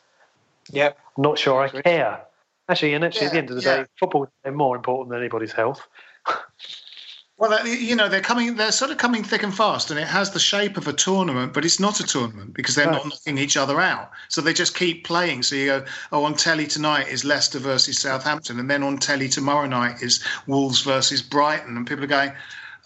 Yeah, 0.69 0.91
I'm 1.17 1.23
not 1.23 1.39
sure 1.39 1.61
I 1.61 1.69
care. 1.69 2.21
Actually, 2.69 2.93
and 2.93 3.03
actually, 3.03 3.27
at 3.27 3.33
the 3.33 3.37
end 3.39 3.49
of 3.49 3.57
the 3.57 3.63
yeah. 3.63 3.77
day, 3.77 3.85
football 3.99 4.29
is 4.45 4.53
more 4.53 4.75
important 4.75 5.09
than 5.09 5.19
anybody's 5.19 5.51
health. 5.51 5.87
Well, 7.37 7.67
you 7.67 7.95
know, 7.95 8.09
they're 8.09 8.21
coming. 8.21 8.55
They're 8.55 8.71
sort 8.71 8.91
of 8.91 8.97
coming 8.97 9.23
thick 9.23 9.41
and 9.41 9.53
fast, 9.53 9.89
and 9.89 9.99
it 9.99 10.07
has 10.07 10.31
the 10.31 10.39
shape 10.39 10.77
of 10.77 10.87
a 10.87 10.93
tournament, 10.93 11.53
but 11.53 11.65
it's 11.65 11.79
not 11.79 11.99
a 11.99 12.03
tournament 12.03 12.53
because 12.53 12.75
they're 12.75 12.89
not 12.89 13.05
knocking 13.05 13.39
each 13.39 13.57
other 13.57 13.81
out. 13.81 14.11
So 14.29 14.39
they 14.39 14.53
just 14.53 14.77
keep 14.77 15.03
playing. 15.03 15.41
So 15.41 15.55
you 15.55 15.65
go, 15.65 15.85
oh, 16.11 16.25
on 16.25 16.35
telly 16.35 16.67
tonight 16.67 17.07
is 17.07 17.25
Leicester 17.25 17.57
versus 17.57 17.97
Southampton, 17.97 18.59
and 18.59 18.69
then 18.69 18.83
on 18.83 18.97
telly 18.97 19.27
tomorrow 19.27 19.65
night 19.65 20.03
is 20.03 20.23
Wolves 20.45 20.81
versus 20.81 21.23
Brighton, 21.23 21.75
and 21.75 21.87
people 21.87 22.03
are 22.03 22.07
going, 22.07 22.33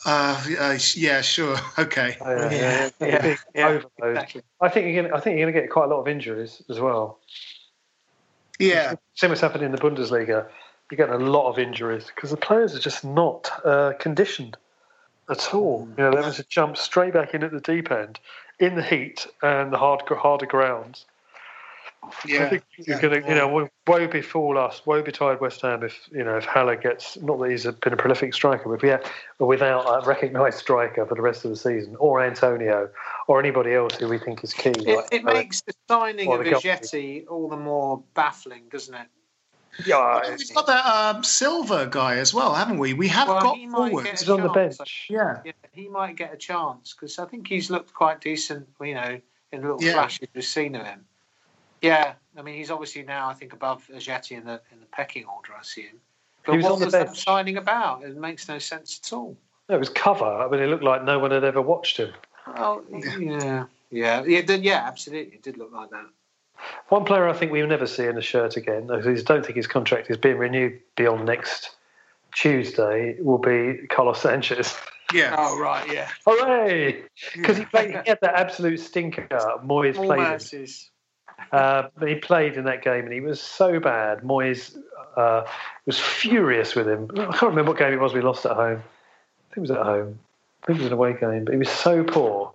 uh, 0.06 0.42
uh, 0.60 0.78
yeah, 0.96 1.22
sure, 1.22 1.58
okay. 1.78 2.18
Uh, 2.22 2.50
Yeah, 2.50 2.50
yeah, 2.50 2.90
yeah, 3.08 3.22
big 3.22 3.40
yeah, 3.54 3.68
overload. 3.68 4.16
exactly. 4.16 4.42
I 4.62 4.70
think 4.70 4.86
you're 4.86 5.04
going. 5.04 5.14
I 5.14 5.20
think 5.20 5.38
you're 5.38 5.46
going 5.52 5.56
to 5.56 5.62
get 5.62 5.70
quite 5.70 5.86
a 5.86 5.88
lot 5.90 6.00
of 6.00 6.08
injuries 6.08 6.62
as 6.70 6.80
well. 6.80 7.20
Yeah, 8.60 8.96
Same 9.16 9.32
as 9.34 9.42
happened 9.42 9.64
in 9.64 9.72
the 9.72 9.78
Bundesliga. 9.78 10.48
You're 10.92 10.98
getting 10.98 11.22
a 11.22 11.30
lot 11.30 11.50
of 11.50 11.60
injuries 11.60 12.06
because 12.14 12.32
the 12.32 12.38
players 12.38 12.76
are 12.76 12.80
just 12.80 13.04
not 13.04 13.50
uh, 13.66 13.94
conditioned 14.00 14.58
at 15.30 15.54
all. 15.54 15.88
You 15.98 16.04
know, 16.04 16.12
they're 16.12 16.22
having 16.22 16.36
to 16.36 16.48
jump 16.48 16.78
straight 16.78 17.14
back 17.14 17.34
in 17.34 17.44
at 17.44 17.52
the 17.52 17.60
deep 17.60 17.92
end 17.92 18.20
in 18.60 18.76
the 18.76 18.84
heat 18.84 19.28
and 19.42 19.72
the 19.72 19.78
hard, 19.78 20.02
harder 20.08 20.46
grounds. 20.46 21.06
I 22.04 22.10
yeah. 22.26 22.50
think 22.50 22.64
you're 22.78 23.00
going 23.00 23.22
to, 23.22 23.28
you 23.28 23.36
know, 23.36 23.48
woe- 23.48 23.70
woe 23.86 24.08
befall 24.08 24.58
us, 24.58 24.82
woe 24.86 25.02
betide 25.02 25.42
West 25.42 25.62
Ham 25.62 25.84
if 25.84 26.08
you 26.12 26.24
know 26.24 26.38
if 26.38 26.46
Haller 26.46 26.76
gets 26.76 27.18
not 27.18 27.40
that 27.40 27.50
he's 27.50 27.66
been 27.66 27.92
a 27.92 27.98
prolific 27.98 28.34
striker, 28.34 28.64
but 28.70 28.76
if 28.76 28.82
we 28.82 28.90
have, 28.90 29.04
but 29.40 29.48
without 29.48 29.84
a 29.86 30.08
recognised 30.08 30.60
striker 30.60 31.06
for 31.06 31.16
the 31.16 31.22
rest 31.22 31.44
of 31.44 31.52
the 31.52 31.58
season, 31.58 31.96
or 31.98 32.24
Antonio, 32.24 32.90
or 33.28 33.40
anybody 33.40 33.74
else 33.74 33.96
who 33.96 34.08
we 34.08 34.20
think 34.20 34.44
is 34.44 34.54
key. 34.54 34.70
It, 34.70 34.86
like 34.86 35.06
it 35.12 35.22
Haller. 35.24 35.34
makes 35.34 35.62
the 35.62 35.74
signing 35.90 36.32
of 36.32 36.46
the. 36.46 36.52
Ajeti 36.52 37.26
all 37.28 37.50
the 37.50 37.58
more 37.58 38.02
baffling, 38.14 38.64
doesn't 38.72 38.94
it? 38.94 39.08
Yeah, 39.86 40.36
We've 40.38 40.56
got 40.56 40.68
that 40.68 40.86
um, 40.86 41.24
Silva 41.24 41.88
guy 41.90 42.18
as 42.18 42.34
well, 42.34 42.54
haven't 42.54 42.80
we? 42.80 42.94
We 42.94 43.08
have 43.10 43.28
Well, 43.28 43.42
got 43.42 43.58
he 43.58 43.68
forwards. 43.68 44.10
he's 44.22 44.30
on 44.30 44.42
the 44.42 44.50
bench. 44.50 45.08
Yeah. 45.10 45.42
Yeah, 45.46 45.52
he 45.72 45.88
might 45.88 46.16
get 46.16 46.34
a 46.34 46.38
chance 46.38 46.94
because 46.94 47.20
I 47.20 47.26
think 47.26 47.48
he's 47.48 47.70
looked 47.70 47.94
quite 47.94 48.20
decent, 48.22 48.68
you 48.82 48.96
know, 48.96 49.20
in 49.52 49.62
little 49.62 49.82
Yeah. 49.82 49.94
flashes 49.94 50.28
we've 50.34 50.44
seen 50.44 50.76
of 50.76 50.86
him. 50.86 51.06
Yeah, 51.82 52.14
I 52.36 52.42
mean, 52.42 52.56
he's 52.56 52.72
obviously 52.72 53.04
now, 53.04 53.30
I 53.30 53.34
think, 53.34 53.54
above 53.54 53.88
Ajeti 53.94 54.32
in 54.32 54.46
the 54.46 54.60
in 54.72 54.80
the 54.80 54.88
pecking 54.88 55.26
order. 55.26 55.54
I 55.58 55.62
see 55.64 55.84
him. 55.84 56.00
But 56.44 56.54
He 56.54 56.58
was 56.58 56.64
what 56.64 56.74
on 56.74 56.80
the 56.80 56.86
was 56.86 56.94
that 56.94 57.16
signing 57.16 57.58
about? 57.58 58.04
It 58.04 58.18
makes 58.18 58.48
no 58.48 58.58
sense 58.58 59.00
at 59.04 59.14
all. 59.14 59.38
No, 59.70 59.76
it 59.76 59.80
was 59.80 59.90
cover. 59.90 60.26
I 60.26 60.50
mean, 60.50 60.62
it 60.62 60.68
looked 60.68 60.84
like 60.84 61.04
no 61.04 61.20
one 61.20 61.30
had 61.32 61.44
ever 61.44 61.62
watched 61.62 61.98
him. 61.98 62.14
Well, 62.48 62.84
yeah, 62.90 63.66
yeah, 63.92 64.24
yeah, 64.24 64.56
yeah, 64.56 64.84
absolutely, 64.88 65.36
it 65.36 65.44
did 65.44 65.58
look 65.58 65.72
like 65.72 65.90
that. 65.92 66.06
One 66.90 67.06
player 67.06 67.28
I 67.28 67.34
think 67.34 67.52
we'll 67.52 67.68
never 67.68 67.88
see 67.88 68.06
in 68.06 68.18
a 68.18 68.22
shirt 68.22 68.58
again, 68.58 68.90
I 68.92 69.00
don't 69.00 69.46
think 69.46 69.56
his 69.56 69.68
contract 69.68 70.10
is 70.10 70.18
being 70.18 70.38
renewed 70.38 70.80
beyond 70.96 71.26
next 71.26 71.76
Tuesday, 72.34 73.16
will 73.20 73.38
be 73.38 73.88
Carlos 73.90 74.22
Sanchez. 74.22 74.76
Yeah. 75.14 75.36
Oh 75.38 75.60
right, 75.60 75.92
yeah. 75.92 76.10
Hooray! 76.26 77.04
Because 77.34 77.58
he 77.58 77.66
played, 77.66 77.92
he 77.92 78.10
had 78.10 78.20
that 78.22 78.36
absolute 78.36 78.80
stinker. 78.80 79.28
Moyes 79.64 79.98
All 79.98 80.06
played 80.06 80.20
him. 80.20 80.30
mercies. 80.30 80.90
Uh, 81.52 81.88
but 81.98 82.10
he 82.10 82.16
played 82.16 82.58
in 82.58 82.66
that 82.66 82.84
game 82.84 83.06
and 83.06 83.14
he 83.14 83.22
was 83.22 83.42
so 83.42 83.80
bad. 83.80 84.20
Moyes 84.20 84.78
uh, 85.16 85.44
was 85.86 86.00
furious 86.00 86.76
with 86.76 86.88
him. 86.88 87.10
I 87.16 87.26
can't 87.26 87.44
remember 87.44 87.72
what 87.72 87.80
game 87.80 87.94
it 87.94 88.00
was 88.00 88.14
we 88.14 88.22
lost 88.22 88.46
at 88.46 88.54
home. 88.54 88.80
I 88.80 89.54
think 89.54 89.58
it 89.58 89.62
was 89.62 89.72
at 89.72 89.86
home. 89.86 90.20
I 90.64 90.66
think 90.68 90.80
it 90.80 90.82
was 90.82 90.88
an 90.88 90.94
away 90.94 91.14
game, 91.18 91.46
but 91.46 91.54
he 91.54 91.60
was 91.60 91.70
so 91.70 92.04
poor. 92.04 92.52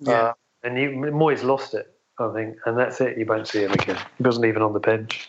Yeah. 0.00 0.12
Uh, 0.12 0.32
and 0.62 0.78
you, 0.78 0.90
Moyes 0.90 1.42
lost 1.44 1.74
it, 1.74 1.93
I 2.18 2.32
think, 2.32 2.56
and 2.66 2.78
that's 2.78 3.00
it. 3.00 3.18
You 3.18 3.26
won't 3.26 3.48
see 3.48 3.62
him 3.62 3.72
again. 3.72 3.98
He 4.18 4.22
wasn't 4.22 4.46
even 4.46 4.62
on 4.62 4.72
the 4.72 4.80
bench. 4.80 5.28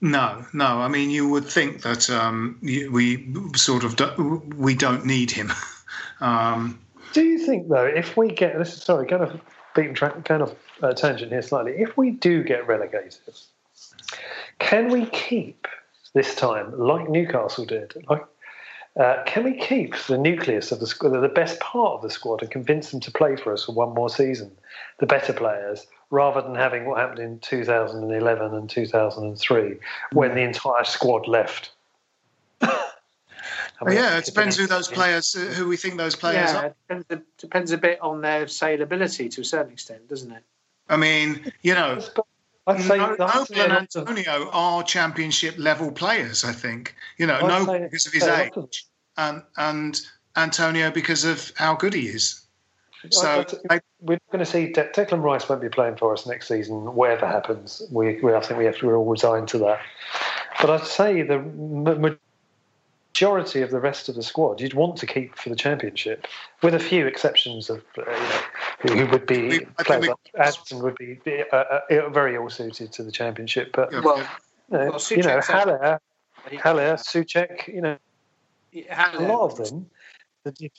No, 0.00 0.44
no. 0.52 0.66
I 0.66 0.88
mean, 0.88 1.10
you 1.10 1.28
would 1.30 1.46
think 1.46 1.82
that 1.82 2.10
um, 2.10 2.58
we 2.62 3.32
sort 3.56 3.84
of 3.84 3.96
do, 3.96 4.42
we 4.56 4.74
don't 4.74 5.06
need 5.06 5.30
him. 5.30 5.50
um, 6.20 6.78
Do 7.14 7.22
you 7.24 7.38
think 7.38 7.68
though, 7.68 7.86
if 7.86 8.16
we 8.16 8.28
get 8.28 8.58
this 8.58 8.74
is 8.74 8.82
sorry, 8.82 9.06
kind 9.06 9.22
of 9.22 9.40
beating 9.74 9.94
track, 9.94 10.24
kind 10.24 10.42
of 10.42 10.54
uh, 10.82 10.92
tangent 10.92 11.32
here 11.32 11.42
slightly. 11.42 11.72
If 11.72 11.96
we 11.96 12.10
do 12.10 12.42
get 12.42 12.66
relegated, 12.66 13.34
can 14.58 14.88
we 14.88 15.06
keep 15.06 15.66
this 16.14 16.34
time 16.34 16.78
like 16.78 17.08
Newcastle 17.08 17.64
did? 17.64 17.94
Like, 18.08 18.24
uh, 18.98 19.22
can 19.26 19.42
we 19.42 19.54
keep 19.54 19.96
the 20.06 20.16
nucleus 20.16 20.70
of 20.70 20.78
the 20.78 20.86
squad, 20.86 21.10
the 21.10 21.28
best 21.28 21.58
part 21.58 21.94
of 21.94 22.02
the 22.02 22.10
squad, 22.10 22.42
and 22.42 22.50
convince 22.50 22.90
them 22.90 23.00
to 23.00 23.10
play 23.10 23.34
for 23.34 23.52
us 23.52 23.64
for 23.64 23.72
one 23.72 23.92
more 23.92 24.08
season, 24.08 24.52
the 25.00 25.06
better 25.06 25.32
players, 25.32 25.86
rather 26.10 26.40
than 26.40 26.54
having 26.54 26.86
what 26.86 26.98
happened 26.98 27.18
in 27.18 27.38
2011 27.40 28.54
and 28.54 28.70
2003 28.70 29.76
when 30.12 30.34
the 30.34 30.42
entire 30.42 30.84
squad 30.84 31.26
left? 31.26 31.72
I 32.60 32.66
mean, 33.84 33.96
yeah, 33.96 34.18
it 34.18 34.24
depends 34.24 34.56
who 34.56 34.68
those 34.68 34.86
players, 34.86 35.32
who 35.32 35.66
we 35.66 35.76
think 35.76 35.96
those 35.96 36.14
players 36.14 36.52
Yeah, 36.52 36.60
are. 36.60 36.66
it 36.66 36.76
depends, 36.86 37.06
it 37.10 37.38
depends 37.38 37.72
a 37.72 37.78
bit 37.78 38.00
on 38.00 38.20
their 38.20 38.46
saleability 38.46 39.28
to 39.32 39.40
a 39.40 39.44
certain 39.44 39.72
extent, 39.72 40.08
doesn't 40.08 40.30
it? 40.30 40.44
I 40.88 40.96
mean, 40.96 41.52
you 41.62 41.74
know, 41.74 42.00
I'd 42.66 42.80
say 42.80 42.96
No- 42.96 43.14
Noble 43.16 43.60
and 43.60 43.72
Antonio 43.72 44.50
are 44.52 44.82
championship 44.82 45.56
level 45.58 45.92
players. 45.92 46.44
I 46.44 46.52
think 46.52 46.94
you 47.18 47.26
know, 47.26 47.34
I'd 47.36 47.46
no 47.46 47.66
say- 47.66 47.82
because 47.82 48.06
of 48.06 48.12
his 48.12 48.24
age, 48.24 48.86
and 49.16 49.42
and 49.56 50.00
Antonio 50.36 50.90
because 50.90 51.24
of 51.24 51.52
how 51.56 51.74
good 51.74 51.94
he 51.94 52.08
is. 52.08 52.40
So 53.10 53.44
I, 53.68 53.80
we're 54.00 54.18
going 54.32 54.42
to 54.42 54.50
see 54.50 54.72
De- 54.72 54.88
Declan 54.88 55.22
Rice 55.22 55.46
won't 55.46 55.60
be 55.60 55.68
playing 55.68 55.96
for 55.96 56.14
us 56.14 56.26
next 56.26 56.48
season. 56.48 56.94
Whatever 56.94 57.26
happens, 57.26 57.82
we, 57.90 58.18
we 58.22 58.32
I 58.32 58.40
think 58.40 58.58
we 58.58 58.64
have 58.64 58.78
to 58.78 58.86
we're 58.86 58.96
all 58.96 59.04
resigned 59.04 59.48
to 59.48 59.58
that. 59.58 59.80
But 60.58 60.70
I'd 60.70 60.86
say 60.86 61.20
the 61.20 61.38
majority 63.14 63.62
of 63.62 63.70
the 63.70 63.78
rest 63.78 64.08
of 64.08 64.16
the 64.16 64.22
squad 64.22 64.60
you'd 64.60 64.74
want 64.74 64.96
to 64.96 65.06
keep 65.06 65.36
for 65.36 65.48
the 65.48 65.54
championship, 65.54 66.26
with 66.62 66.74
a 66.74 66.80
few 66.80 67.06
exceptions 67.06 67.70
of 67.70 67.80
uh, 67.96 68.02
you 68.82 68.90
know 68.90 68.96
who, 68.96 69.06
who 69.06 69.12
would 69.12 69.26
be 69.26 69.60
players 69.84 70.08
like 70.08 70.16
Adson 70.36 70.82
would 70.82 70.96
be 70.96 71.20
uh, 71.52 71.56
uh, 71.56 72.08
very 72.08 72.34
ill 72.34 72.50
suited 72.50 72.90
to 72.92 73.04
the 73.04 73.12
championship. 73.12 73.70
But 73.72 73.92
Well, 73.92 74.18
you 74.18 74.78
know, 74.78 74.90
well, 74.90 75.00
you 75.10 75.22
know 75.22 75.40
Haller, 75.40 76.00
Haller, 76.60 76.94
Soucek, 76.94 77.68
you 77.68 77.82
know, 77.82 77.96
Haller- 78.90 79.24
a 79.24 79.28
lot 79.32 79.44
of 79.44 79.56
them, 79.58 79.86
the, 80.42 80.70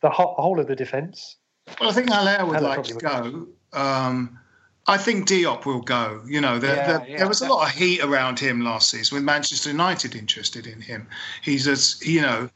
the 0.00 0.10
whole, 0.10 0.36
whole 0.38 0.60
of 0.60 0.68
the 0.68 0.76
defence. 0.76 1.38
Well, 1.80 1.90
I 1.90 1.92
think 1.92 2.08
Allaire 2.10 2.46
would 2.46 2.54
Haller 2.54 2.68
like 2.68 2.84
to 2.84 2.94
probably 2.94 3.32
go. 3.32 3.48
Um, 3.72 4.38
I 4.86 4.96
think 4.96 5.28
Diop 5.28 5.66
will 5.66 5.82
go. 5.82 6.22
You 6.26 6.40
know, 6.40 6.58
there, 6.58 6.76
Yeah, 6.76 6.86
there, 6.86 7.06
yeah, 7.08 7.16
there 7.18 7.28
was 7.28 7.42
a 7.42 7.48
lot 7.48 7.68
of 7.68 7.74
heat 7.74 8.02
around 8.02 8.38
him 8.38 8.62
last 8.62 8.90
season 8.90 9.14
with 9.16 9.24
Manchester 9.24 9.70
United 9.70 10.14
interested 10.14 10.66
in 10.66 10.80
him. 10.80 11.06
He's 11.42 11.68
as 11.68 12.00
you 12.04 12.22
know, 12.22 12.50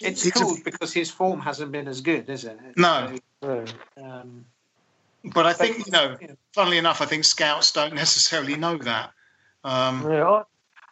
It's 0.00 0.22
He's 0.22 0.34
a- 0.34 0.44
cool 0.44 0.56
because 0.64 0.92
his 0.92 1.10
form 1.10 1.40
hasn't 1.40 1.72
been 1.72 1.86
as 1.86 2.00
good, 2.00 2.28
is 2.30 2.44
it? 2.44 2.58
No. 2.76 3.14
So, 3.42 3.64
um, 4.02 4.44
but 5.24 5.46
I 5.46 5.52
think 5.52 5.86
you 5.86 5.92
know, 5.92 6.16
funnily 6.54 6.78
enough, 6.78 7.00
I 7.02 7.04
think 7.04 7.24
scouts 7.24 7.72
don't 7.72 7.94
necessarily 7.94 8.56
know 8.56 8.78
that. 8.78 9.12
Um, 9.62 10.10
Yeah, 10.10 10.26
I, 10.26 10.42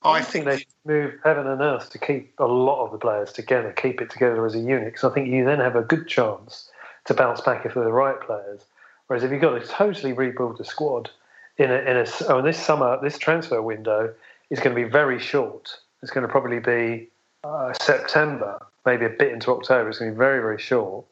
I, 0.03 0.18
I 0.18 0.22
think 0.22 0.45
they 0.45 0.64
move 0.85 1.14
heaven 1.24 1.47
and 1.47 1.61
earth 1.61 1.91
to 1.91 1.99
keep 1.99 2.39
a 2.39 2.45
lot 2.45 2.85
of 2.85 2.93
the 2.93 2.99
players 2.99 3.33
together, 3.33 3.72
keep 3.72 4.01
it 4.01 4.11
together 4.11 4.45
as 4.45 4.55
a 4.55 4.59
unit. 4.59 4.93
Because 4.93 5.11
I 5.11 5.14
think 5.14 5.29
you 5.29 5.45
then 5.45 5.59
have 5.59 5.74
a 5.74 5.83
good 5.83 6.07
chance 6.07 6.70
to 7.07 7.14
bounce 7.14 7.41
back 7.41 7.64
if 7.64 7.74
they're 7.74 7.85
the 7.85 7.93
right 7.93 8.20
players. 8.20 8.64
Whereas 9.09 9.24
if 9.24 9.32
you've 9.32 9.40
got 9.40 9.59
to 9.59 9.66
totally 9.66 10.12
rebuild 10.12 10.59
the 10.59 10.64
squad 10.64 11.11
in 11.56 11.70
a, 11.70 11.78
in 11.78 11.96
a 11.96 12.06
oh, 12.28 12.40
this 12.40 12.62
summer, 12.62 12.98
this 13.02 13.18
transfer 13.18 13.61
window 13.61 14.14
is 14.50 14.61
going 14.61 14.76
to 14.76 14.82
be 14.82 14.88
very 14.88 15.18
short. 15.18 15.76
It's 16.02 16.12
going 16.12 16.26
to 16.26 16.30
probably 16.30 16.61
be 16.61 17.09
uh, 17.42 17.72
September, 17.82 18.64
maybe 18.86 19.06
a 19.06 19.11
bit 19.11 19.32
into 19.32 19.50
October. 19.50 19.88
It's 19.88 19.98
going 19.98 20.12
to 20.12 20.14
be 20.14 20.18
very 20.18 20.40
very 20.40 20.59
short. 20.59 21.04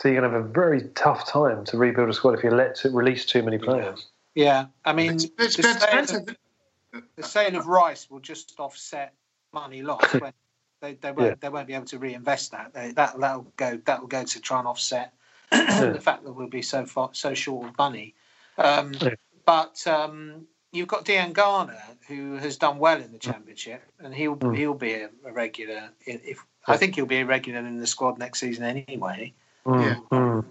So 0.00 0.08
you're 0.08 0.20
going 0.20 0.30
to 0.30 0.36
have 0.36 0.46
a 0.46 0.52
very 0.52 0.82
tough 0.94 1.26
time 1.26 1.64
to 1.66 1.78
rebuild 1.78 2.10
a 2.10 2.12
squad 2.12 2.34
if 2.34 2.44
you 2.44 2.50
let 2.50 2.74
to 2.76 2.90
release 2.90 3.24
too 3.24 3.42
many 3.42 3.56
players. 3.56 4.08
yeah, 4.34 4.66
I 4.84 4.92
mean, 4.92 5.14
it's, 5.14 5.24
it's, 5.38 5.56
the, 5.56 5.70
it's 5.70 6.10
sale 6.10 6.20
of, 6.20 7.02
the 7.16 7.22
sale 7.22 7.56
of 7.56 7.66
Rice 7.66 8.10
will 8.10 8.20
just 8.20 8.54
offset 8.58 9.14
money 9.54 9.82
lost. 9.82 10.20
when 10.20 10.32
they, 10.82 10.94
they 10.94 11.12
won't 11.12 11.28
Yeah. 11.28 11.34
they 11.40 11.48
won't 11.48 11.66
be 11.68 11.74
able 11.74 11.86
to 11.86 11.98
reinvest 11.98 12.50
that. 12.50 12.74
They, 12.74 12.90
that 12.92 13.18
that'll 13.18 13.46
go 13.56 13.80
that 13.84 14.00
will 14.00 14.08
go 14.08 14.24
to 14.24 14.40
try 14.40 14.58
and 14.58 14.68
offset 14.68 15.14
the 15.50 16.00
fact 16.00 16.24
that 16.24 16.32
we'll 16.32 16.48
be 16.48 16.62
so 16.62 16.86
far 16.86 17.10
so 17.12 17.34
short 17.34 17.68
of 17.68 17.78
money. 17.78 18.14
Um, 18.58 18.92
Yeah. 19.00 19.14
But 19.44 19.86
um, 19.86 20.46
you've 20.72 20.88
got 20.88 21.04
Diangana, 21.04 21.80
who 22.08 22.34
has 22.34 22.56
done 22.56 22.78
well 22.78 23.00
in 23.00 23.12
the 23.12 23.18
Mm. 23.18 23.32
championship, 23.32 23.82
and 24.00 24.12
he'll 24.12 24.38
he'll 24.54 24.74
be 24.74 24.94
a, 24.94 25.08
a 25.24 25.32
regular. 25.32 25.90
i- 26.08 26.20
If 26.24 26.44
I 26.66 26.76
think 26.76 26.96
he'll 26.96 27.06
be 27.06 27.20
a 27.20 27.24
regular 27.26 27.60
in 27.60 27.78
the 27.78 27.86
squad 27.86 28.18
next 28.18 28.40
season 28.40 28.64
anyway. 28.64 29.32
Yeah. 29.64 29.96
Mm. 30.10 30.44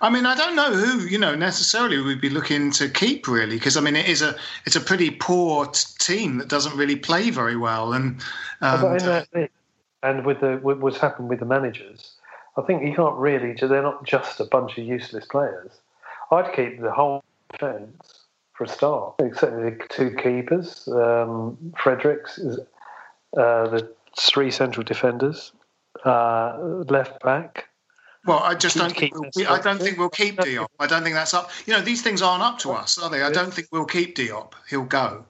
I 0.00 0.08
mean, 0.10 0.24
I 0.24 0.36
don't 0.36 0.54
know 0.54 0.72
who 0.72 1.00
you 1.08 1.18
know 1.18 1.34
necessarily 1.34 2.00
we'd 2.00 2.20
be 2.20 2.30
looking 2.30 2.70
to 2.72 2.88
keep 2.88 3.26
really, 3.26 3.56
because 3.56 3.76
I 3.76 3.80
mean, 3.80 3.96
it 3.96 4.06
is 4.08 4.22
a 4.22 4.36
it's 4.66 4.76
a 4.76 4.80
pretty 4.80 5.10
poor 5.10 5.66
t- 5.66 5.80
team 5.98 6.38
that 6.38 6.48
doesn't 6.48 6.76
really 6.76 6.96
play 6.96 7.30
very 7.30 7.56
well, 7.56 7.92
and 7.92 8.22
um, 8.60 8.80
But 8.82 9.02
in 9.02 9.06
that, 9.08 9.50
and 10.04 10.24
with 10.24 10.40
the 10.40 10.60
with 10.62 10.78
what's 10.78 10.98
happened 10.98 11.28
with 11.28 11.40
the 11.40 11.46
managers, 11.46 12.12
I 12.56 12.62
think 12.62 12.84
you 12.84 12.94
can't 12.94 13.16
really. 13.16 13.54
They're 13.54 13.82
not 13.82 14.04
just 14.04 14.40
a 14.40 14.44
bunch 14.44 14.76
of 14.78 14.84
useless 14.84 15.26
players. 15.26 15.72
I'd 16.30 16.52
keep 16.54 16.80
the 16.80 16.92
whole 16.92 17.22
defence 17.50 18.24
for 18.52 18.64
a 18.64 18.68
start. 18.68 19.14
Certainly 19.18 19.70
the 19.70 19.84
two 19.88 20.14
keepers, 20.16 20.88
um, 20.88 21.56
Fredericks, 21.78 22.38
uh, 22.38 23.68
the 23.68 23.92
three 24.18 24.50
central 24.50 24.84
defenders, 24.84 25.52
uh, 26.04 26.56
left 26.88 27.22
back. 27.22 27.68
Well, 28.26 28.40
I 28.40 28.54
just 28.54 28.76
don't 28.76 28.94
think 28.94 29.14
we'll, 29.14 29.48
I 29.48 29.60
don't 29.60 29.80
think 29.80 29.96
we'll 29.98 30.10
keep 30.10 30.36
Diop. 30.36 30.66
I 30.78 30.86
don't 30.86 31.02
think 31.02 31.14
that's 31.14 31.32
up. 31.32 31.50
You 31.66 31.72
know, 31.72 31.80
these 31.80 32.02
things 32.02 32.20
aren't 32.20 32.42
up 32.42 32.58
to 32.58 32.72
us, 32.72 32.98
are 32.98 33.08
they? 33.08 33.22
I 33.22 33.32
don't 33.32 33.52
think 33.52 33.68
we'll 33.72 33.86
keep 33.86 34.14
Diop. 34.14 34.52
He'll 34.68 34.84
go. 34.84 35.24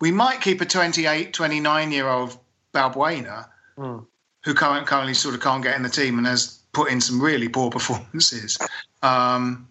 We 0.00 0.12
might 0.12 0.42
keep 0.42 0.60
a 0.60 0.66
28, 0.66 1.32
29 1.32 1.92
year 1.92 2.08
old 2.08 2.38
Balbuena 2.74 3.46
Hmm. 3.78 4.00
who 4.44 4.52
currently 4.54 5.14
sort 5.14 5.34
of 5.34 5.40
can't 5.40 5.62
get 5.62 5.74
in 5.74 5.82
the 5.82 5.88
team 5.88 6.18
and 6.18 6.26
has 6.26 6.60
put 6.74 6.90
in 6.90 7.00
some 7.00 7.20
really 7.20 7.48
poor 7.48 7.70
performances. 7.70 8.58
Um, 9.02 9.68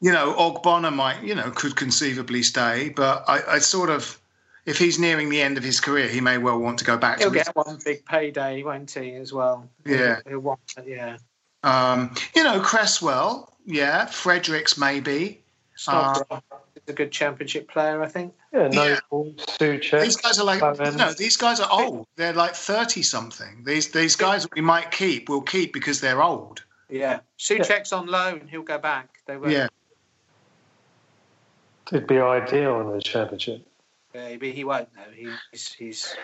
you 0.00 0.12
know, 0.12 0.34
Ogbonna 0.34 0.94
might, 0.94 1.22
you 1.22 1.34
know, 1.34 1.50
could 1.50 1.76
conceivably 1.76 2.42
stay, 2.42 2.90
but 2.90 3.24
I, 3.28 3.42
I 3.54 3.58
sort 3.58 3.90
of, 3.90 4.18
if 4.66 4.78
he's 4.78 4.98
nearing 4.98 5.28
the 5.28 5.40
end 5.40 5.58
of 5.58 5.64
his 5.64 5.80
career, 5.80 6.08
he 6.08 6.20
may 6.20 6.38
well 6.38 6.58
want 6.58 6.78
to 6.80 6.84
go 6.84 6.96
back 6.96 7.18
He'll 7.18 7.30
to 7.30 7.38
his 7.38 7.46
get 7.46 7.56
one 7.56 7.78
big 7.84 8.04
payday, 8.04 8.62
won't 8.62 8.90
he, 8.90 9.14
as 9.14 9.32
well? 9.32 9.68
Yeah. 9.84 10.20
He'll 10.28 10.40
want, 10.40 10.60
yeah. 10.84 11.16
Um, 11.62 12.14
you 12.34 12.44
know, 12.44 12.60
Cresswell, 12.60 13.56
yeah, 13.64 14.06
Fredericks 14.06 14.76
maybe. 14.76 15.42
Snodgrass 15.76 16.42
is 16.74 16.82
a 16.88 16.92
good 16.92 17.10
championship 17.10 17.68
player, 17.68 18.02
I 18.02 18.08
think. 18.08 18.34
Yeah, 18.56 18.68
no, 18.68 18.84
Yeah. 18.84 18.98
Soucek. 19.10 20.02
These 20.02 20.16
guys 20.16 20.38
are 20.38 20.44
like, 20.44 20.60
Bowen. 20.60 20.96
no, 20.96 21.12
these 21.12 21.36
guys 21.36 21.60
are 21.60 21.68
old. 21.70 22.06
They're 22.16 22.32
like 22.32 22.54
thirty 22.54 23.02
something. 23.02 23.64
These 23.64 23.90
these 23.90 24.16
guys 24.16 24.42
that 24.44 24.54
we 24.54 24.62
might 24.62 24.90
keep, 24.90 25.28
we'll 25.28 25.42
keep 25.42 25.72
because 25.72 26.00
they're 26.00 26.22
old. 26.22 26.62
Yeah. 26.88 27.20
Soucek's 27.38 27.92
on 27.92 28.06
loan. 28.06 28.48
He'll 28.50 28.62
go 28.62 28.78
back. 28.78 29.20
They 29.26 29.36
won't. 29.36 29.52
Yeah, 29.52 29.68
It'd 31.92 32.06
be 32.06 32.18
ideal 32.18 32.80
in 32.80 32.90
the 32.90 33.02
championship. 33.02 33.66
Maybe 34.14 34.52
he 34.52 34.64
won't 34.64 34.88
though. 34.94 35.12
He, 35.14 35.28
he's, 35.52 35.72
he's 35.72 36.16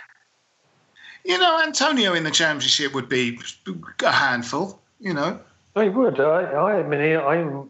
you 1.25 1.39
know, 1.39 1.61
Antonio 1.63 2.15
in 2.15 2.25
the 2.25 2.31
championship 2.31 2.95
would 2.95 3.09
be 3.09 3.39
a 4.03 4.11
handful. 4.11 4.81
You 4.99 5.15
know, 5.15 5.41
I 5.77 5.89
would. 5.89 6.19
I, 6.21 6.79
I 6.79 6.83
mean, 6.83 7.17
I'm. 7.19 7.69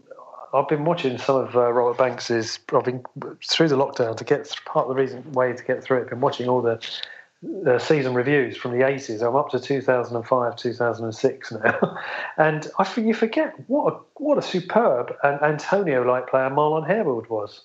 I've 0.55 0.68
been 0.68 0.84
watching 0.84 1.18
some 1.18 1.36
of 1.36 1.57
uh, 1.57 1.72
Robert 1.72 1.96
Banks's. 1.98 2.59
I've 2.74 2.84
been 2.84 3.03
through 3.48 3.68
the 3.68 3.76
lockdown 3.76 4.16
to 4.16 4.24
get 4.24 4.55
part 4.66 4.86
of 4.88 4.94
the 4.94 5.00
reason 5.00 5.32
way 5.32 5.53
to 5.53 5.64
get 5.64 5.82
through 5.82 5.98
it. 5.98 6.03
I've 6.03 6.11
been 6.11 6.20
watching 6.20 6.48
all 6.48 6.61
the 6.62 6.80
the 7.42 7.78
season 7.80 8.14
reviews 8.14 8.57
from 8.57 8.70
the 8.70 8.84
80s. 8.84 9.20
I'm 9.20 9.34
up 9.34 9.50
to 9.50 9.59
2005, 9.59 10.57
2006 10.57 11.53
now, 11.53 11.98
and 12.36 12.70
I 12.78 12.84
for- 12.84 13.00
you 13.00 13.14
forget 13.14 13.55
what 13.66 13.92
a, 13.92 13.96
what 14.14 14.38
a 14.38 14.42
superb 14.42 15.12
and 15.24 15.42
Antonio-like 15.42 16.28
player 16.28 16.50
Marlon 16.50 16.86
Harewood 16.86 17.28
was. 17.28 17.62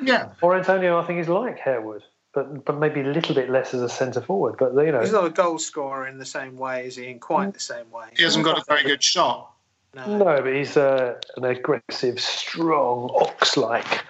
yeah. 0.00 0.30
Or 0.40 0.56
Antonio, 0.56 0.98
I 0.98 1.06
think, 1.06 1.20
is 1.20 1.28
like 1.28 1.58
Harewood, 1.58 2.02
but 2.32 2.64
but 2.64 2.78
maybe 2.78 3.00
a 3.00 3.04
little 3.04 3.34
bit 3.34 3.50
less 3.50 3.74
as 3.74 3.82
a 3.82 3.90
centre 3.90 4.22
forward. 4.22 4.56
But 4.58 4.72
you 4.74 4.90
know, 4.92 5.00
he's 5.00 5.12
not 5.12 5.26
a 5.26 5.30
goal 5.30 5.58
scorer 5.58 6.06
in 6.06 6.16
the 6.16 6.24
same 6.24 6.56
way, 6.56 6.86
is 6.86 6.96
he? 6.96 7.08
In 7.08 7.18
quite 7.18 7.52
the 7.52 7.60
same 7.60 7.90
way. 7.90 8.06
He 8.16 8.22
hasn't 8.22 8.44
got 8.46 8.58
a 8.58 8.64
very 8.66 8.84
good 8.84 9.02
shot. 9.02 9.52
No. 9.94 10.18
no, 10.18 10.42
but 10.42 10.54
he's 10.54 10.76
uh, 10.76 11.18
an 11.36 11.44
aggressive, 11.44 12.20
strong, 12.20 13.10
ox-like, 13.12 14.04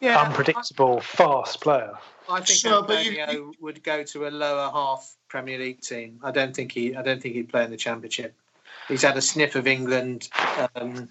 Yeah, 0.00 0.20
unpredictable, 0.20 1.00
fast 1.00 1.62
player. 1.62 1.92
I 2.28 2.40
think 2.40 2.58
Sure, 2.58 2.82
but 2.82 3.04
you- 3.04 3.20
Antonio 3.20 3.52
would 3.60 3.82
go 3.82 4.02
to 4.02 4.26
a 4.26 4.30
lower 4.30 4.70
half 4.70 5.14
Premier 5.28 5.58
League 5.58 5.80
team. 5.80 6.20
I 6.22 6.30
don't 6.30 6.54
think 6.54 6.72
he. 6.72 6.94
I 6.94 7.02
don't 7.02 7.22
think 7.22 7.34
he'd 7.34 7.48
play 7.48 7.64
in 7.64 7.70
the 7.70 7.76
Championship. 7.76 8.34
He's 8.88 9.02
had 9.02 9.16
a 9.16 9.22
sniff 9.22 9.56
of 9.56 9.66
England. 9.66 10.28
Um, 10.76 11.08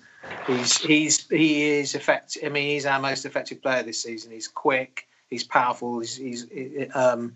he's 0.47 0.78
he's 0.78 1.28
he 1.30 1.80
is 1.80 1.95
effective. 1.95 2.43
I 2.45 2.49
mean, 2.49 2.70
he's 2.70 2.86
our 2.86 2.99
most 2.99 3.26
effective 3.26 3.61
player 3.61 3.84
this 3.84 4.01
season. 4.01 4.32
He's 4.32 4.47
quick. 4.47 5.07
He's 5.30 5.43
powerful. 5.43 5.99
He's, 5.99 6.18
he's 6.18 6.45
um, 6.95 7.36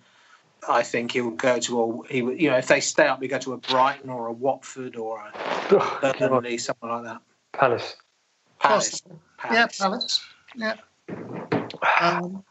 I 0.68 0.84
think 0.84 1.12
he'll 1.12 1.32
go 1.32 1.60
to 1.60 1.82
a. 1.82 2.08
He 2.08 2.22
would, 2.22 2.42
you 2.42 2.50
know, 2.50 2.58
if 2.58 2.68
they 2.68 2.80
stay 2.80 3.08
up, 3.08 3.20
we 3.20 3.28
go 3.28 3.38
to 3.40 3.54
a 3.54 3.58
Brighton 3.58 4.10
or 4.10 4.28
a 4.28 4.34
Watford 4.34 4.96
or 4.96 5.20
a 5.20 5.32
Oh, 5.70 6.00
God. 6.02 6.20
Burnley, 6.20 6.58
something 6.58 6.90
like 6.90 7.04
that. 7.04 7.22
Palace. 7.54 7.96
Palace. 8.60 9.02
Yeah, 9.52 9.68
Palace. 9.68 9.78
Palace. 9.78 10.26
Yeah. 10.56 10.76
Um, 12.02 12.44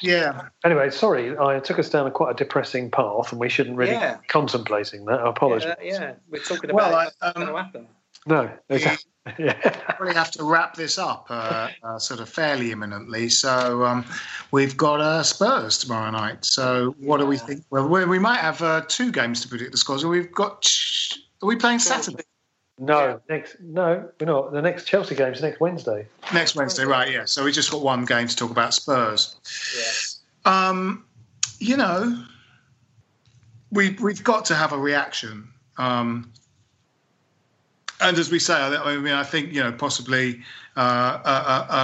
yeah. 0.00 0.48
Anyway, 0.64 0.90
sorry, 0.90 1.36
I 1.38 1.60
took 1.60 1.78
us 1.78 1.88
down 1.88 2.06
a 2.06 2.10
quite 2.10 2.32
a 2.32 2.34
depressing 2.34 2.90
path, 2.90 3.32
and 3.32 3.40
we 3.40 3.48
shouldn't 3.48 3.76
really 3.76 3.92
Yeah. 3.92 4.16
be 4.16 4.26
contemplating 4.28 5.04
that. 5.06 5.20
I 5.20 5.28
apologise. 5.30 5.76
Yeah, 5.82 6.00
yeah, 6.00 6.14
we're 6.28 6.42
talking 6.42 6.70
Well, 6.72 6.86
about 6.86 6.94
I, 6.94 7.04
what's 7.04 7.16
um, 7.22 7.32
going 7.34 7.46
to 7.48 7.62
happen. 7.62 7.88
No, 8.28 8.50
exactly. 8.68 9.10
Yeah. 9.38 9.52
probably 9.96 10.14
have 10.14 10.30
to 10.30 10.44
wrap 10.44 10.74
this 10.74 10.96
up 10.96 11.26
uh, 11.28 11.68
uh, 11.82 11.98
sort 11.98 12.20
of 12.20 12.30
fairly 12.30 12.72
imminently. 12.72 13.28
So 13.28 13.84
um, 13.84 14.06
we've 14.52 14.74
got 14.74 15.02
uh, 15.02 15.22
Spurs 15.22 15.76
tomorrow 15.76 16.10
night. 16.10 16.46
So 16.46 16.94
what 16.98 17.18
do 17.18 17.26
we 17.26 17.36
think? 17.36 17.62
Well, 17.68 17.86
we, 17.86 18.06
we 18.06 18.18
might 18.18 18.38
have 18.38 18.62
uh, 18.62 18.84
two 18.88 19.12
games 19.12 19.42
to 19.42 19.48
predict 19.48 19.72
the 19.72 19.76
scores. 19.76 20.06
We've 20.06 20.32
got. 20.32 20.66
Are 21.42 21.46
we 21.46 21.56
playing 21.56 21.80
Saturday? 21.80 22.22
No, 22.78 23.20
next 23.28 23.56
no, 23.60 24.08
we're 24.18 24.26
not. 24.26 24.52
The 24.52 24.62
next 24.62 24.86
Chelsea 24.86 25.14
game 25.14 25.34
is 25.34 25.42
next 25.42 25.60
Wednesday. 25.60 26.06
Next 26.32 26.56
Wednesday, 26.56 26.86
right? 26.86 27.12
Yeah. 27.12 27.26
So 27.26 27.44
we 27.44 27.52
just 27.52 27.70
got 27.70 27.82
one 27.82 28.06
game 28.06 28.28
to 28.28 28.34
talk 28.34 28.50
about 28.50 28.72
Spurs. 28.72 29.36
Um, 30.46 31.04
you 31.58 31.76
know, 31.76 32.24
we 33.72 33.90
we've 34.00 34.24
got 34.24 34.46
to 34.46 34.54
have 34.54 34.72
a 34.72 34.78
reaction. 34.78 35.48
Um, 35.76 36.32
and 38.00 38.16
as 38.18 38.30
we 38.30 38.38
say, 38.38 38.54
I 38.54 38.74
I 38.92 38.96
mean, 38.98 39.12
I 39.14 39.24
think 39.24 39.52
you 39.52 39.62
know 39.62 39.72
possibly 39.72 40.42
uh, 40.76 41.18
a, 41.24 41.30
a, 41.30 41.76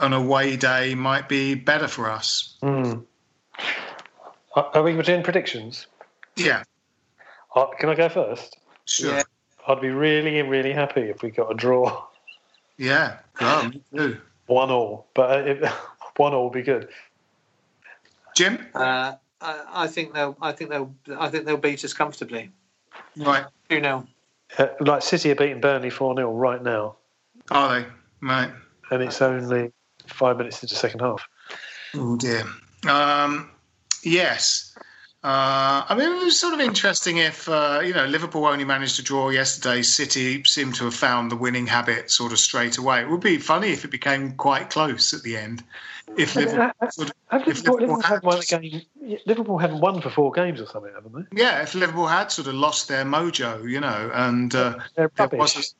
a, 0.00 0.04
an 0.06 0.12
away 0.12 0.56
day 0.56 0.94
might 0.94 1.28
be 1.28 1.54
better 1.54 1.88
for 1.88 2.10
us. 2.10 2.56
Hmm. 2.60 3.00
Are 4.56 4.70
are 4.74 4.82
we 4.82 5.00
doing 5.02 5.22
predictions? 5.22 5.86
Yeah. 6.36 6.64
Uh, 7.54 7.66
can 7.78 7.88
I 7.88 7.94
go 7.94 8.08
first? 8.08 8.56
Sure. 8.86 9.12
Yeah. 9.14 9.22
I'd 9.66 9.80
be 9.80 9.90
really, 9.90 10.42
really 10.42 10.72
happy 10.72 11.02
if 11.02 11.22
we 11.22 11.30
got 11.30 11.50
a 11.50 11.54
draw. 11.54 12.04
Yeah, 12.76 13.18
go 13.34 13.68
me 13.68 13.80
too. 13.96 14.20
One 14.46 14.70
all, 14.70 15.06
but 15.14 15.30
uh, 15.30 15.50
if, 15.50 15.72
one 16.16 16.34
all 16.34 16.44
would 16.44 16.52
be 16.52 16.62
good. 16.62 16.88
Jim, 18.36 18.66
Uh, 18.74 19.14
I, 19.40 19.62
I 19.72 19.86
think 19.86 20.12
they'll. 20.12 20.36
I 20.42 20.52
think 20.52 20.70
they'll. 20.70 20.92
I 21.18 21.28
think 21.28 21.46
they'll 21.46 21.56
beat 21.56 21.84
us 21.84 21.94
comfortably. 21.94 22.50
right? 23.16 23.44
Two 23.68 23.80
0 23.80 24.06
Uh, 24.58 24.66
like 24.80 25.02
City 25.02 25.30
are 25.30 25.34
beating 25.34 25.60
Burnley 25.60 25.90
4 25.90 26.14
0 26.16 26.32
right 26.32 26.62
now, 26.62 26.96
Are 27.50 27.80
they? 27.80 27.86
Right. 28.22 28.50
and 28.90 29.02
it's 29.02 29.20
only 29.20 29.72
five 30.06 30.36
minutes 30.36 30.62
into 30.62 30.74
the 30.74 30.78
second 30.78 31.00
half. 31.00 31.26
Oh 31.94 32.16
dear. 32.16 32.44
Um, 32.88 33.50
yes. 34.02 34.76
Uh, 35.24 35.82
I 35.88 35.94
mean, 35.96 36.20
it 36.20 36.22
was 36.22 36.38
sort 36.38 36.52
of 36.52 36.60
interesting 36.60 37.16
if 37.16 37.48
uh, 37.48 37.80
you 37.82 37.94
know 37.94 38.04
Liverpool 38.04 38.44
only 38.44 38.64
managed 38.64 38.96
to 38.96 39.02
draw 39.02 39.30
yesterday. 39.30 39.80
City 39.80 40.44
seemed 40.44 40.74
to 40.74 40.84
have 40.84 40.94
found 40.94 41.30
the 41.30 41.36
winning 41.36 41.66
habit 41.66 42.10
sort 42.10 42.32
of 42.32 42.38
straight 42.38 42.76
away. 42.76 43.00
It 43.00 43.08
would 43.08 43.22
be 43.22 43.38
funny 43.38 43.68
if 43.68 43.86
it 43.86 43.90
became 43.90 44.32
quite 44.32 44.68
close 44.68 45.14
at 45.14 45.22
the 45.22 45.38
end. 45.38 45.64
If 46.18 46.36
Liverpool, 46.36 46.72
sort 46.90 47.08
of, 47.08 47.16
Have 47.28 47.48
if 47.48 47.64
Liverpool, 47.64 47.74
Liverpool 47.74 47.96
Liverpool, 47.96 48.02
had 48.02 48.22
haven't 48.22 48.24
won 48.26 48.42
game, 48.46 48.82
Liverpool 49.24 49.58
haven't 49.58 49.80
won 49.80 50.02
for 50.02 50.10
four 50.10 50.30
games 50.30 50.60
or 50.60 50.66
something, 50.66 50.92
haven't 50.94 51.14
they? 51.14 51.40
yeah, 51.40 51.62
if 51.62 51.74
Liverpool 51.74 52.06
had 52.06 52.30
sort 52.30 52.46
of 52.46 52.54
lost 52.54 52.88
their 52.88 53.06
mojo, 53.06 53.66
you 53.66 53.80
know, 53.80 54.10
and 54.12 54.54
uh, 54.54 54.78
rubbish. 55.18 55.38
was 55.38 55.74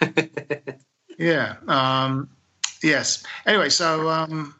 yeah, 1.18 1.56
um, 1.66 2.30
yes. 2.84 3.24
Anyway, 3.44 3.68
so 3.68 4.08
um, 4.08 4.54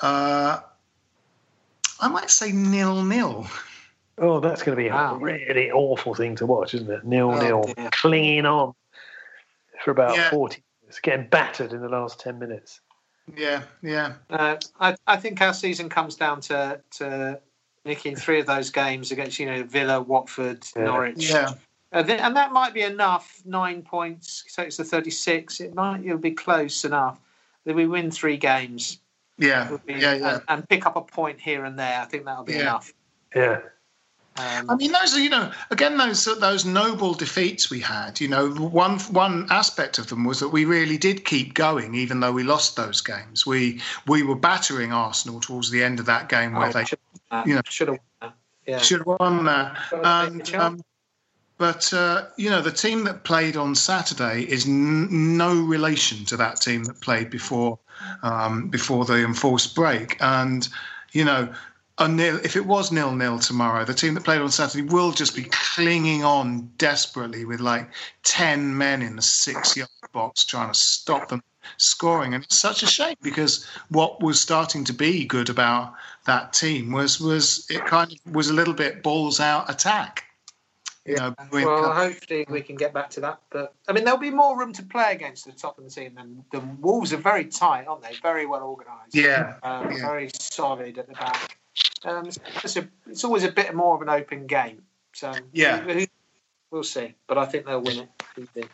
uh, 0.00 0.60
I 2.00 2.08
might 2.08 2.30
say 2.30 2.52
nil 2.52 3.02
nil. 3.04 3.46
Oh, 4.18 4.38
that's 4.40 4.62
going 4.62 4.76
to 4.76 4.82
be 4.82 4.88
a 4.88 5.14
really 5.14 5.70
awful 5.70 6.14
thing 6.14 6.36
to 6.36 6.46
watch, 6.46 6.74
isn't 6.74 6.90
it? 6.90 7.04
Nil 7.04 7.30
Oh, 7.30 7.40
nil, 7.40 7.72
dear. 7.74 7.88
clinging 7.92 8.44
on 8.46 8.74
for 9.82 9.90
about 9.92 10.16
Yeah. 10.16 10.28
40 10.30 10.62
minutes, 10.82 11.00
getting 11.00 11.26
battered 11.28 11.72
in 11.72 11.80
the 11.80 11.88
last 11.88 12.20
10 12.20 12.38
minutes. 12.38 12.80
Yeah, 13.36 13.62
yeah, 13.82 14.14
Uh, 14.28 14.56
I, 14.80 14.96
I 15.06 15.16
think 15.16 15.40
our 15.40 15.54
season 15.54 15.88
comes 15.88 16.16
down 16.16 16.40
to 16.42 16.80
to 16.98 17.40
nicking 17.84 18.16
three 18.16 18.40
of 18.40 18.46
those 18.46 18.70
games 18.70 19.12
against 19.12 19.38
you 19.38 19.46
know 19.46 19.62
Villa, 19.62 20.00
Watford, 20.00 20.66
Yeah. 20.76 20.84
Norwich. 20.84 21.30
yeah. 21.30 21.52
Uh, 21.92 22.02
th- 22.02 22.20
and 22.20 22.34
that 22.36 22.52
might 22.52 22.74
be 22.74 22.82
enough. 22.82 23.40
Nine 23.44 23.82
points 23.82 24.44
takes 24.54 24.76
to 24.76 24.84
thirty-six. 24.84 25.60
It 25.60 25.74
might 25.74 26.04
it'll 26.04 26.18
be 26.18 26.32
close 26.32 26.84
enough 26.84 27.18
that 27.64 27.74
we 27.76 27.86
win 27.86 28.10
three 28.10 28.36
games 28.36 28.98
Yeah, 29.40 29.76
be, 29.86 29.94
yeah, 29.94 30.14
yeah. 30.14 30.34
And, 30.34 30.42
and 30.48 30.68
pick 30.68 30.86
up 30.86 30.96
a 30.96 31.00
point 31.00 31.40
here 31.40 31.64
and 31.64 31.78
there. 31.78 32.00
I 32.00 32.04
think 32.04 32.24
that'll 32.26 32.44
be 32.44 32.52
Yeah. 32.52 32.60
enough. 32.60 32.92
Yeah. 33.34 33.60
Um, 34.36 34.70
I 34.70 34.76
mean, 34.76 34.92
those 34.92 35.14
are 35.14 35.20
you 35.20 35.28
know 35.28 35.50
again 35.70 35.96
those 35.96 36.24
those 36.24 36.64
noble 36.64 37.14
defeats 37.14 37.68
we 37.68 37.80
had. 37.80 38.20
You 38.20 38.28
know, 38.28 38.50
one 38.50 38.98
one 39.00 39.46
aspect 39.50 39.98
of 39.98 40.08
them 40.08 40.24
was 40.24 40.40
that 40.40 40.50
we 40.50 40.64
really 40.64 40.96
did 40.98 41.24
keep 41.24 41.54
going, 41.54 41.94
even 41.94 42.20
though 42.20 42.32
we 42.32 42.42
lost 42.42 42.76
those 42.76 43.00
games. 43.00 43.44
We 43.44 43.80
we 44.06 44.22
were 44.22 44.36
battering 44.36 44.92
Arsenal 44.92 45.40
towards 45.40 45.70
the 45.70 45.82
end 45.82 46.00
of 46.00 46.06
that 46.06 46.28
game 46.28 46.54
where 46.54 46.68
oh, 46.68 46.72
they 46.72 46.84
should, 46.84 46.98
uh, 47.30 47.42
you 47.44 47.54
know, 47.56 47.62
should 47.64 47.88
have 47.88 47.98
won 47.98 48.30
that. 48.30 48.34
Yeah. 48.66 48.78
should 48.78 48.98
have 48.98 49.18
won 49.18 49.44
that. 49.46 49.76
Got 49.90 50.26
to 50.30 50.30
take 50.36 50.44
the 50.44 50.54
And, 50.54 50.62
um, 50.62 50.84
but 51.60 51.92
uh, 51.92 52.24
you 52.38 52.48
know, 52.48 52.62
the 52.62 52.72
team 52.72 53.04
that 53.04 53.22
played 53.24 53.54
on 53.54 53.74
Saturday 53.74 54.44
is 54.44 54.66
n- 54.66 55.36
no 55.36 55.60
relation 55.60 56.24
to 56.24 56.36
that 56.38 56.58
team 56.58 56.84
that 56.84 57.02
played 57.02 57.28
before 57.28 57.78
um, 58.22 58.68
before 58.68 59.04
the 59.04 59.22
enforced 59.22 59.74
break. 59.74 60.16
And 60.20 60.66
you 61.12 61.22
know, 61.22 61.52
nil, 62.00 62.40
if 62.42 62.56
it 62.56 62.64
was 62.64 62.90
nil 62.90 63.12
nil 63.14 63.38
tomorrow, 63.38 63.84
the 63.84 63.92
team 63.92 64.14
that 64.14 64.24
played 64.24 64.40
on 64.40 64.50
Saturday 64.50 64.84
will 64.88 65.12
just 65.12 65.36
be 65.36 65.42
clinging 65.42 66.24
on 66.24 66.70
desperately 66.78 67.44
with 67.44 67.60
like 67.60 67.90
ten 68.22 68.78
men 68.78 69.02
in 69.02 69.16
the 69.16 69.22
six 69.22 69.76
yard 69.76 69.90
box 70.12 70.46
trying 70.46 70.72
to 70.72 70.78
stop 70.78 71.28
them 71.28 71.42
scoring. 71.76 72.32
And 72.32 72.42
it's 72.42 72.56
such 72.56 72.82
a 72.82 72.86
shame 72.86 73.16
because 73.20 73.66
what 73.90 74.22
was 74.22 74.40
starting 74.40 74.82
to 74.84 74.94
be 74.94 75.26
good 75.26 75.50
about 75.50 75.92
that 76.24 76.54
team 76.54 76.90
was 76.90 77.20
was 77.20 77.66
it 77.68 77.84
kind 77.84 78.10
of 78.10 78.34
was 78.34 78.48
a 78.48 78.54
little 78.54 78.72
bit 78.72 79.02
balls 79.02 79.40
out 79.40 79.68
attack. 79.68 80.24
You 81.06 81.16
know, 81.16 81.34
Well, 81.50 81.92
hopefully 81.92 82.44
we 82.50 82.60
can 82.60 82.76
get 82.76 82.92
back 82.92 83.08
to 83.10 83.20
that. 83.20 83.40
But 83.50 83.74
I 83.88 83.92
mean, 83.92 84.04
there'll 84.04 84.18
be 84.20 84.30
more 84.30 84.58
room 84.58 84.72
to 84.74 84.82
play 84.82 85.12
against 85.12 85.46
the 85.46 85.52
top 85.52 85.78
of 85.78 85.84
the 85.84 85.90
team. 85.90 86.16
And 86.18 86.44
the 86.52 86.60
Wolves 86.80 87.12
are 87.12 87.16
very 87.16 87.46
tight, 87.46 87.86
aren't 87.86 88.02
they? 88.02 88.14
Very 88.22 88.44
well 88.46 88.62
organised. 88.62 89.14
Yeah, 89.14 89.54
Um, 89.62 89.90
yeah. 89.90 90.06
Very 90.06 90.30
solid 90.34 90.98
at 90.98 91.06
the 91.08 91.14
back. 91.14 91.58
Um, 92.04 92.26
it's, 92.26 92.76
a, 92.76 92.86
it's 93.06 93.24
always 93.24 93.44
a 93.44 93.50
bit 93.52 93.74
more 93.74 93.94
of 93.94 94.02
an 94.02 94.08
open 94.10 94.46
game. 94.46 94.82
So 95.14 95.32
Yeah. 95.52 95.84
we'll 96.70 96.82
see. 96.82 97.14
But 97.26 97.38
I 97.38 97.46
think 97.46 97.64
they'll 97.66 97.80
win 97.80 98.06
it. 98.54 98.68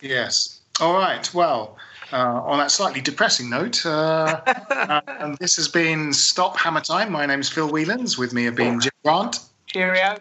Yes. 0.00 0.60
All 0.80 0.94
right. 0.94 1.32
Well, 1.34 1.76
uh, 2.12 2.16
on 2.16 2.58
that 2.58 2.70
slightly 2.70 3.00
depressing 3.00 3.50
note, 3.50 3.84
uh, 3.84 4.40
uh, 4.46 5.00
and 5.06 5.36
this 5.38 5.56
has 5.56 5.68
been 5.68 6.12
Stop 6.12 6.56
Hammer 6.56 6.80
Time. 6.80 7.10
My 7.12 7.26
name's 7.26 7.48
Phil 7.48 7.68
Whelans. 7.68 8.16
With 8.18 8.32
me 8.32 8.44
have 8.44 8.54
been 8.56 8.80
Jim 8.80 8.92
Grant 9.04 9.40
Cheerio. 9.66 10.16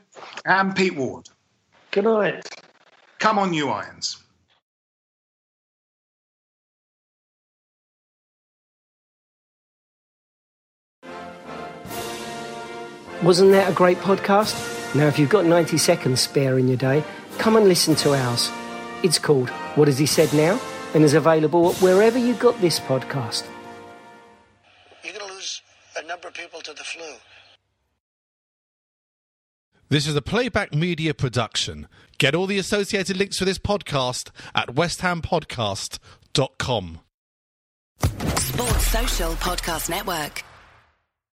and 0.45 0.75
Pete 0.75 0.95
Ward. 0.95 1.29
Good 1.91 2.05
night. 2.05 2.47
Come 3.19 3.37
on, 3.37 3.53
you 3.53 3.69
irons. 3.69 4.17
Wasn't 13.23 13.51
that 13.51 13.69
a 13.69 13.73
great 13.73 13.97
podcast? 13.99 14.55
Now, 14.95 15.07
if 15.07 15.19
you've 15.19 15.29
got 15.29 15.45
90 15.45 15.77
seconds 15.77 16.21
spare 16.21 16.57
in 16.57 16.67
your 16.67 16.77
day, 16.77 17.03
come 17.37 17.55
and 17.55 17.67
listen 17.67 17.93
to 17.95 18.15
ours. 18.15 18.49
It's 19.03 19.19
called 19.19 19.49
What 19.75 19.87
Has 19.87 19.99
He 19.99 20.05
Said 20.05 20.33
Now? 20.33 20.59
and 20.93 21.03
is 21.03 21.13
available 21.13 21.73
wherever 21.75 22.17
you 22.19 22.33
got 22.33 22.59
this 22.59 22.79
podcast. 22.79 23.45
You're 25.03 25.13
going 25.13 25.27
to 25.27 25.33
lose 25.33 25.61
a 25.97 26.03
number 26.03 26.27
of 26.27 26.33
people 26.33 26.59
to 26.61 26.73
the 26.73 26.83
flu. 26.83 27.05
This 29.91 30.07
is 30.07 30.15
a 30.15 30.21
playback 30.21 30.73
media 30.73 31.13
production. 31.13 31.89
Get 32.17 32.33
all 32.33 32.47
the 32.47 32.57
associated 32.57 33.17
links 33.17 33.37
for 33.37 33.43
this 33.43 33.59
podcast 33.59 34.29
at 34.55 34.69
westhampodcast.com. 34.69 36.99
Sports 38.37 38.87
Social 38.87 39.33
Podcast 39.33 39.89
Network. 39.89 40.45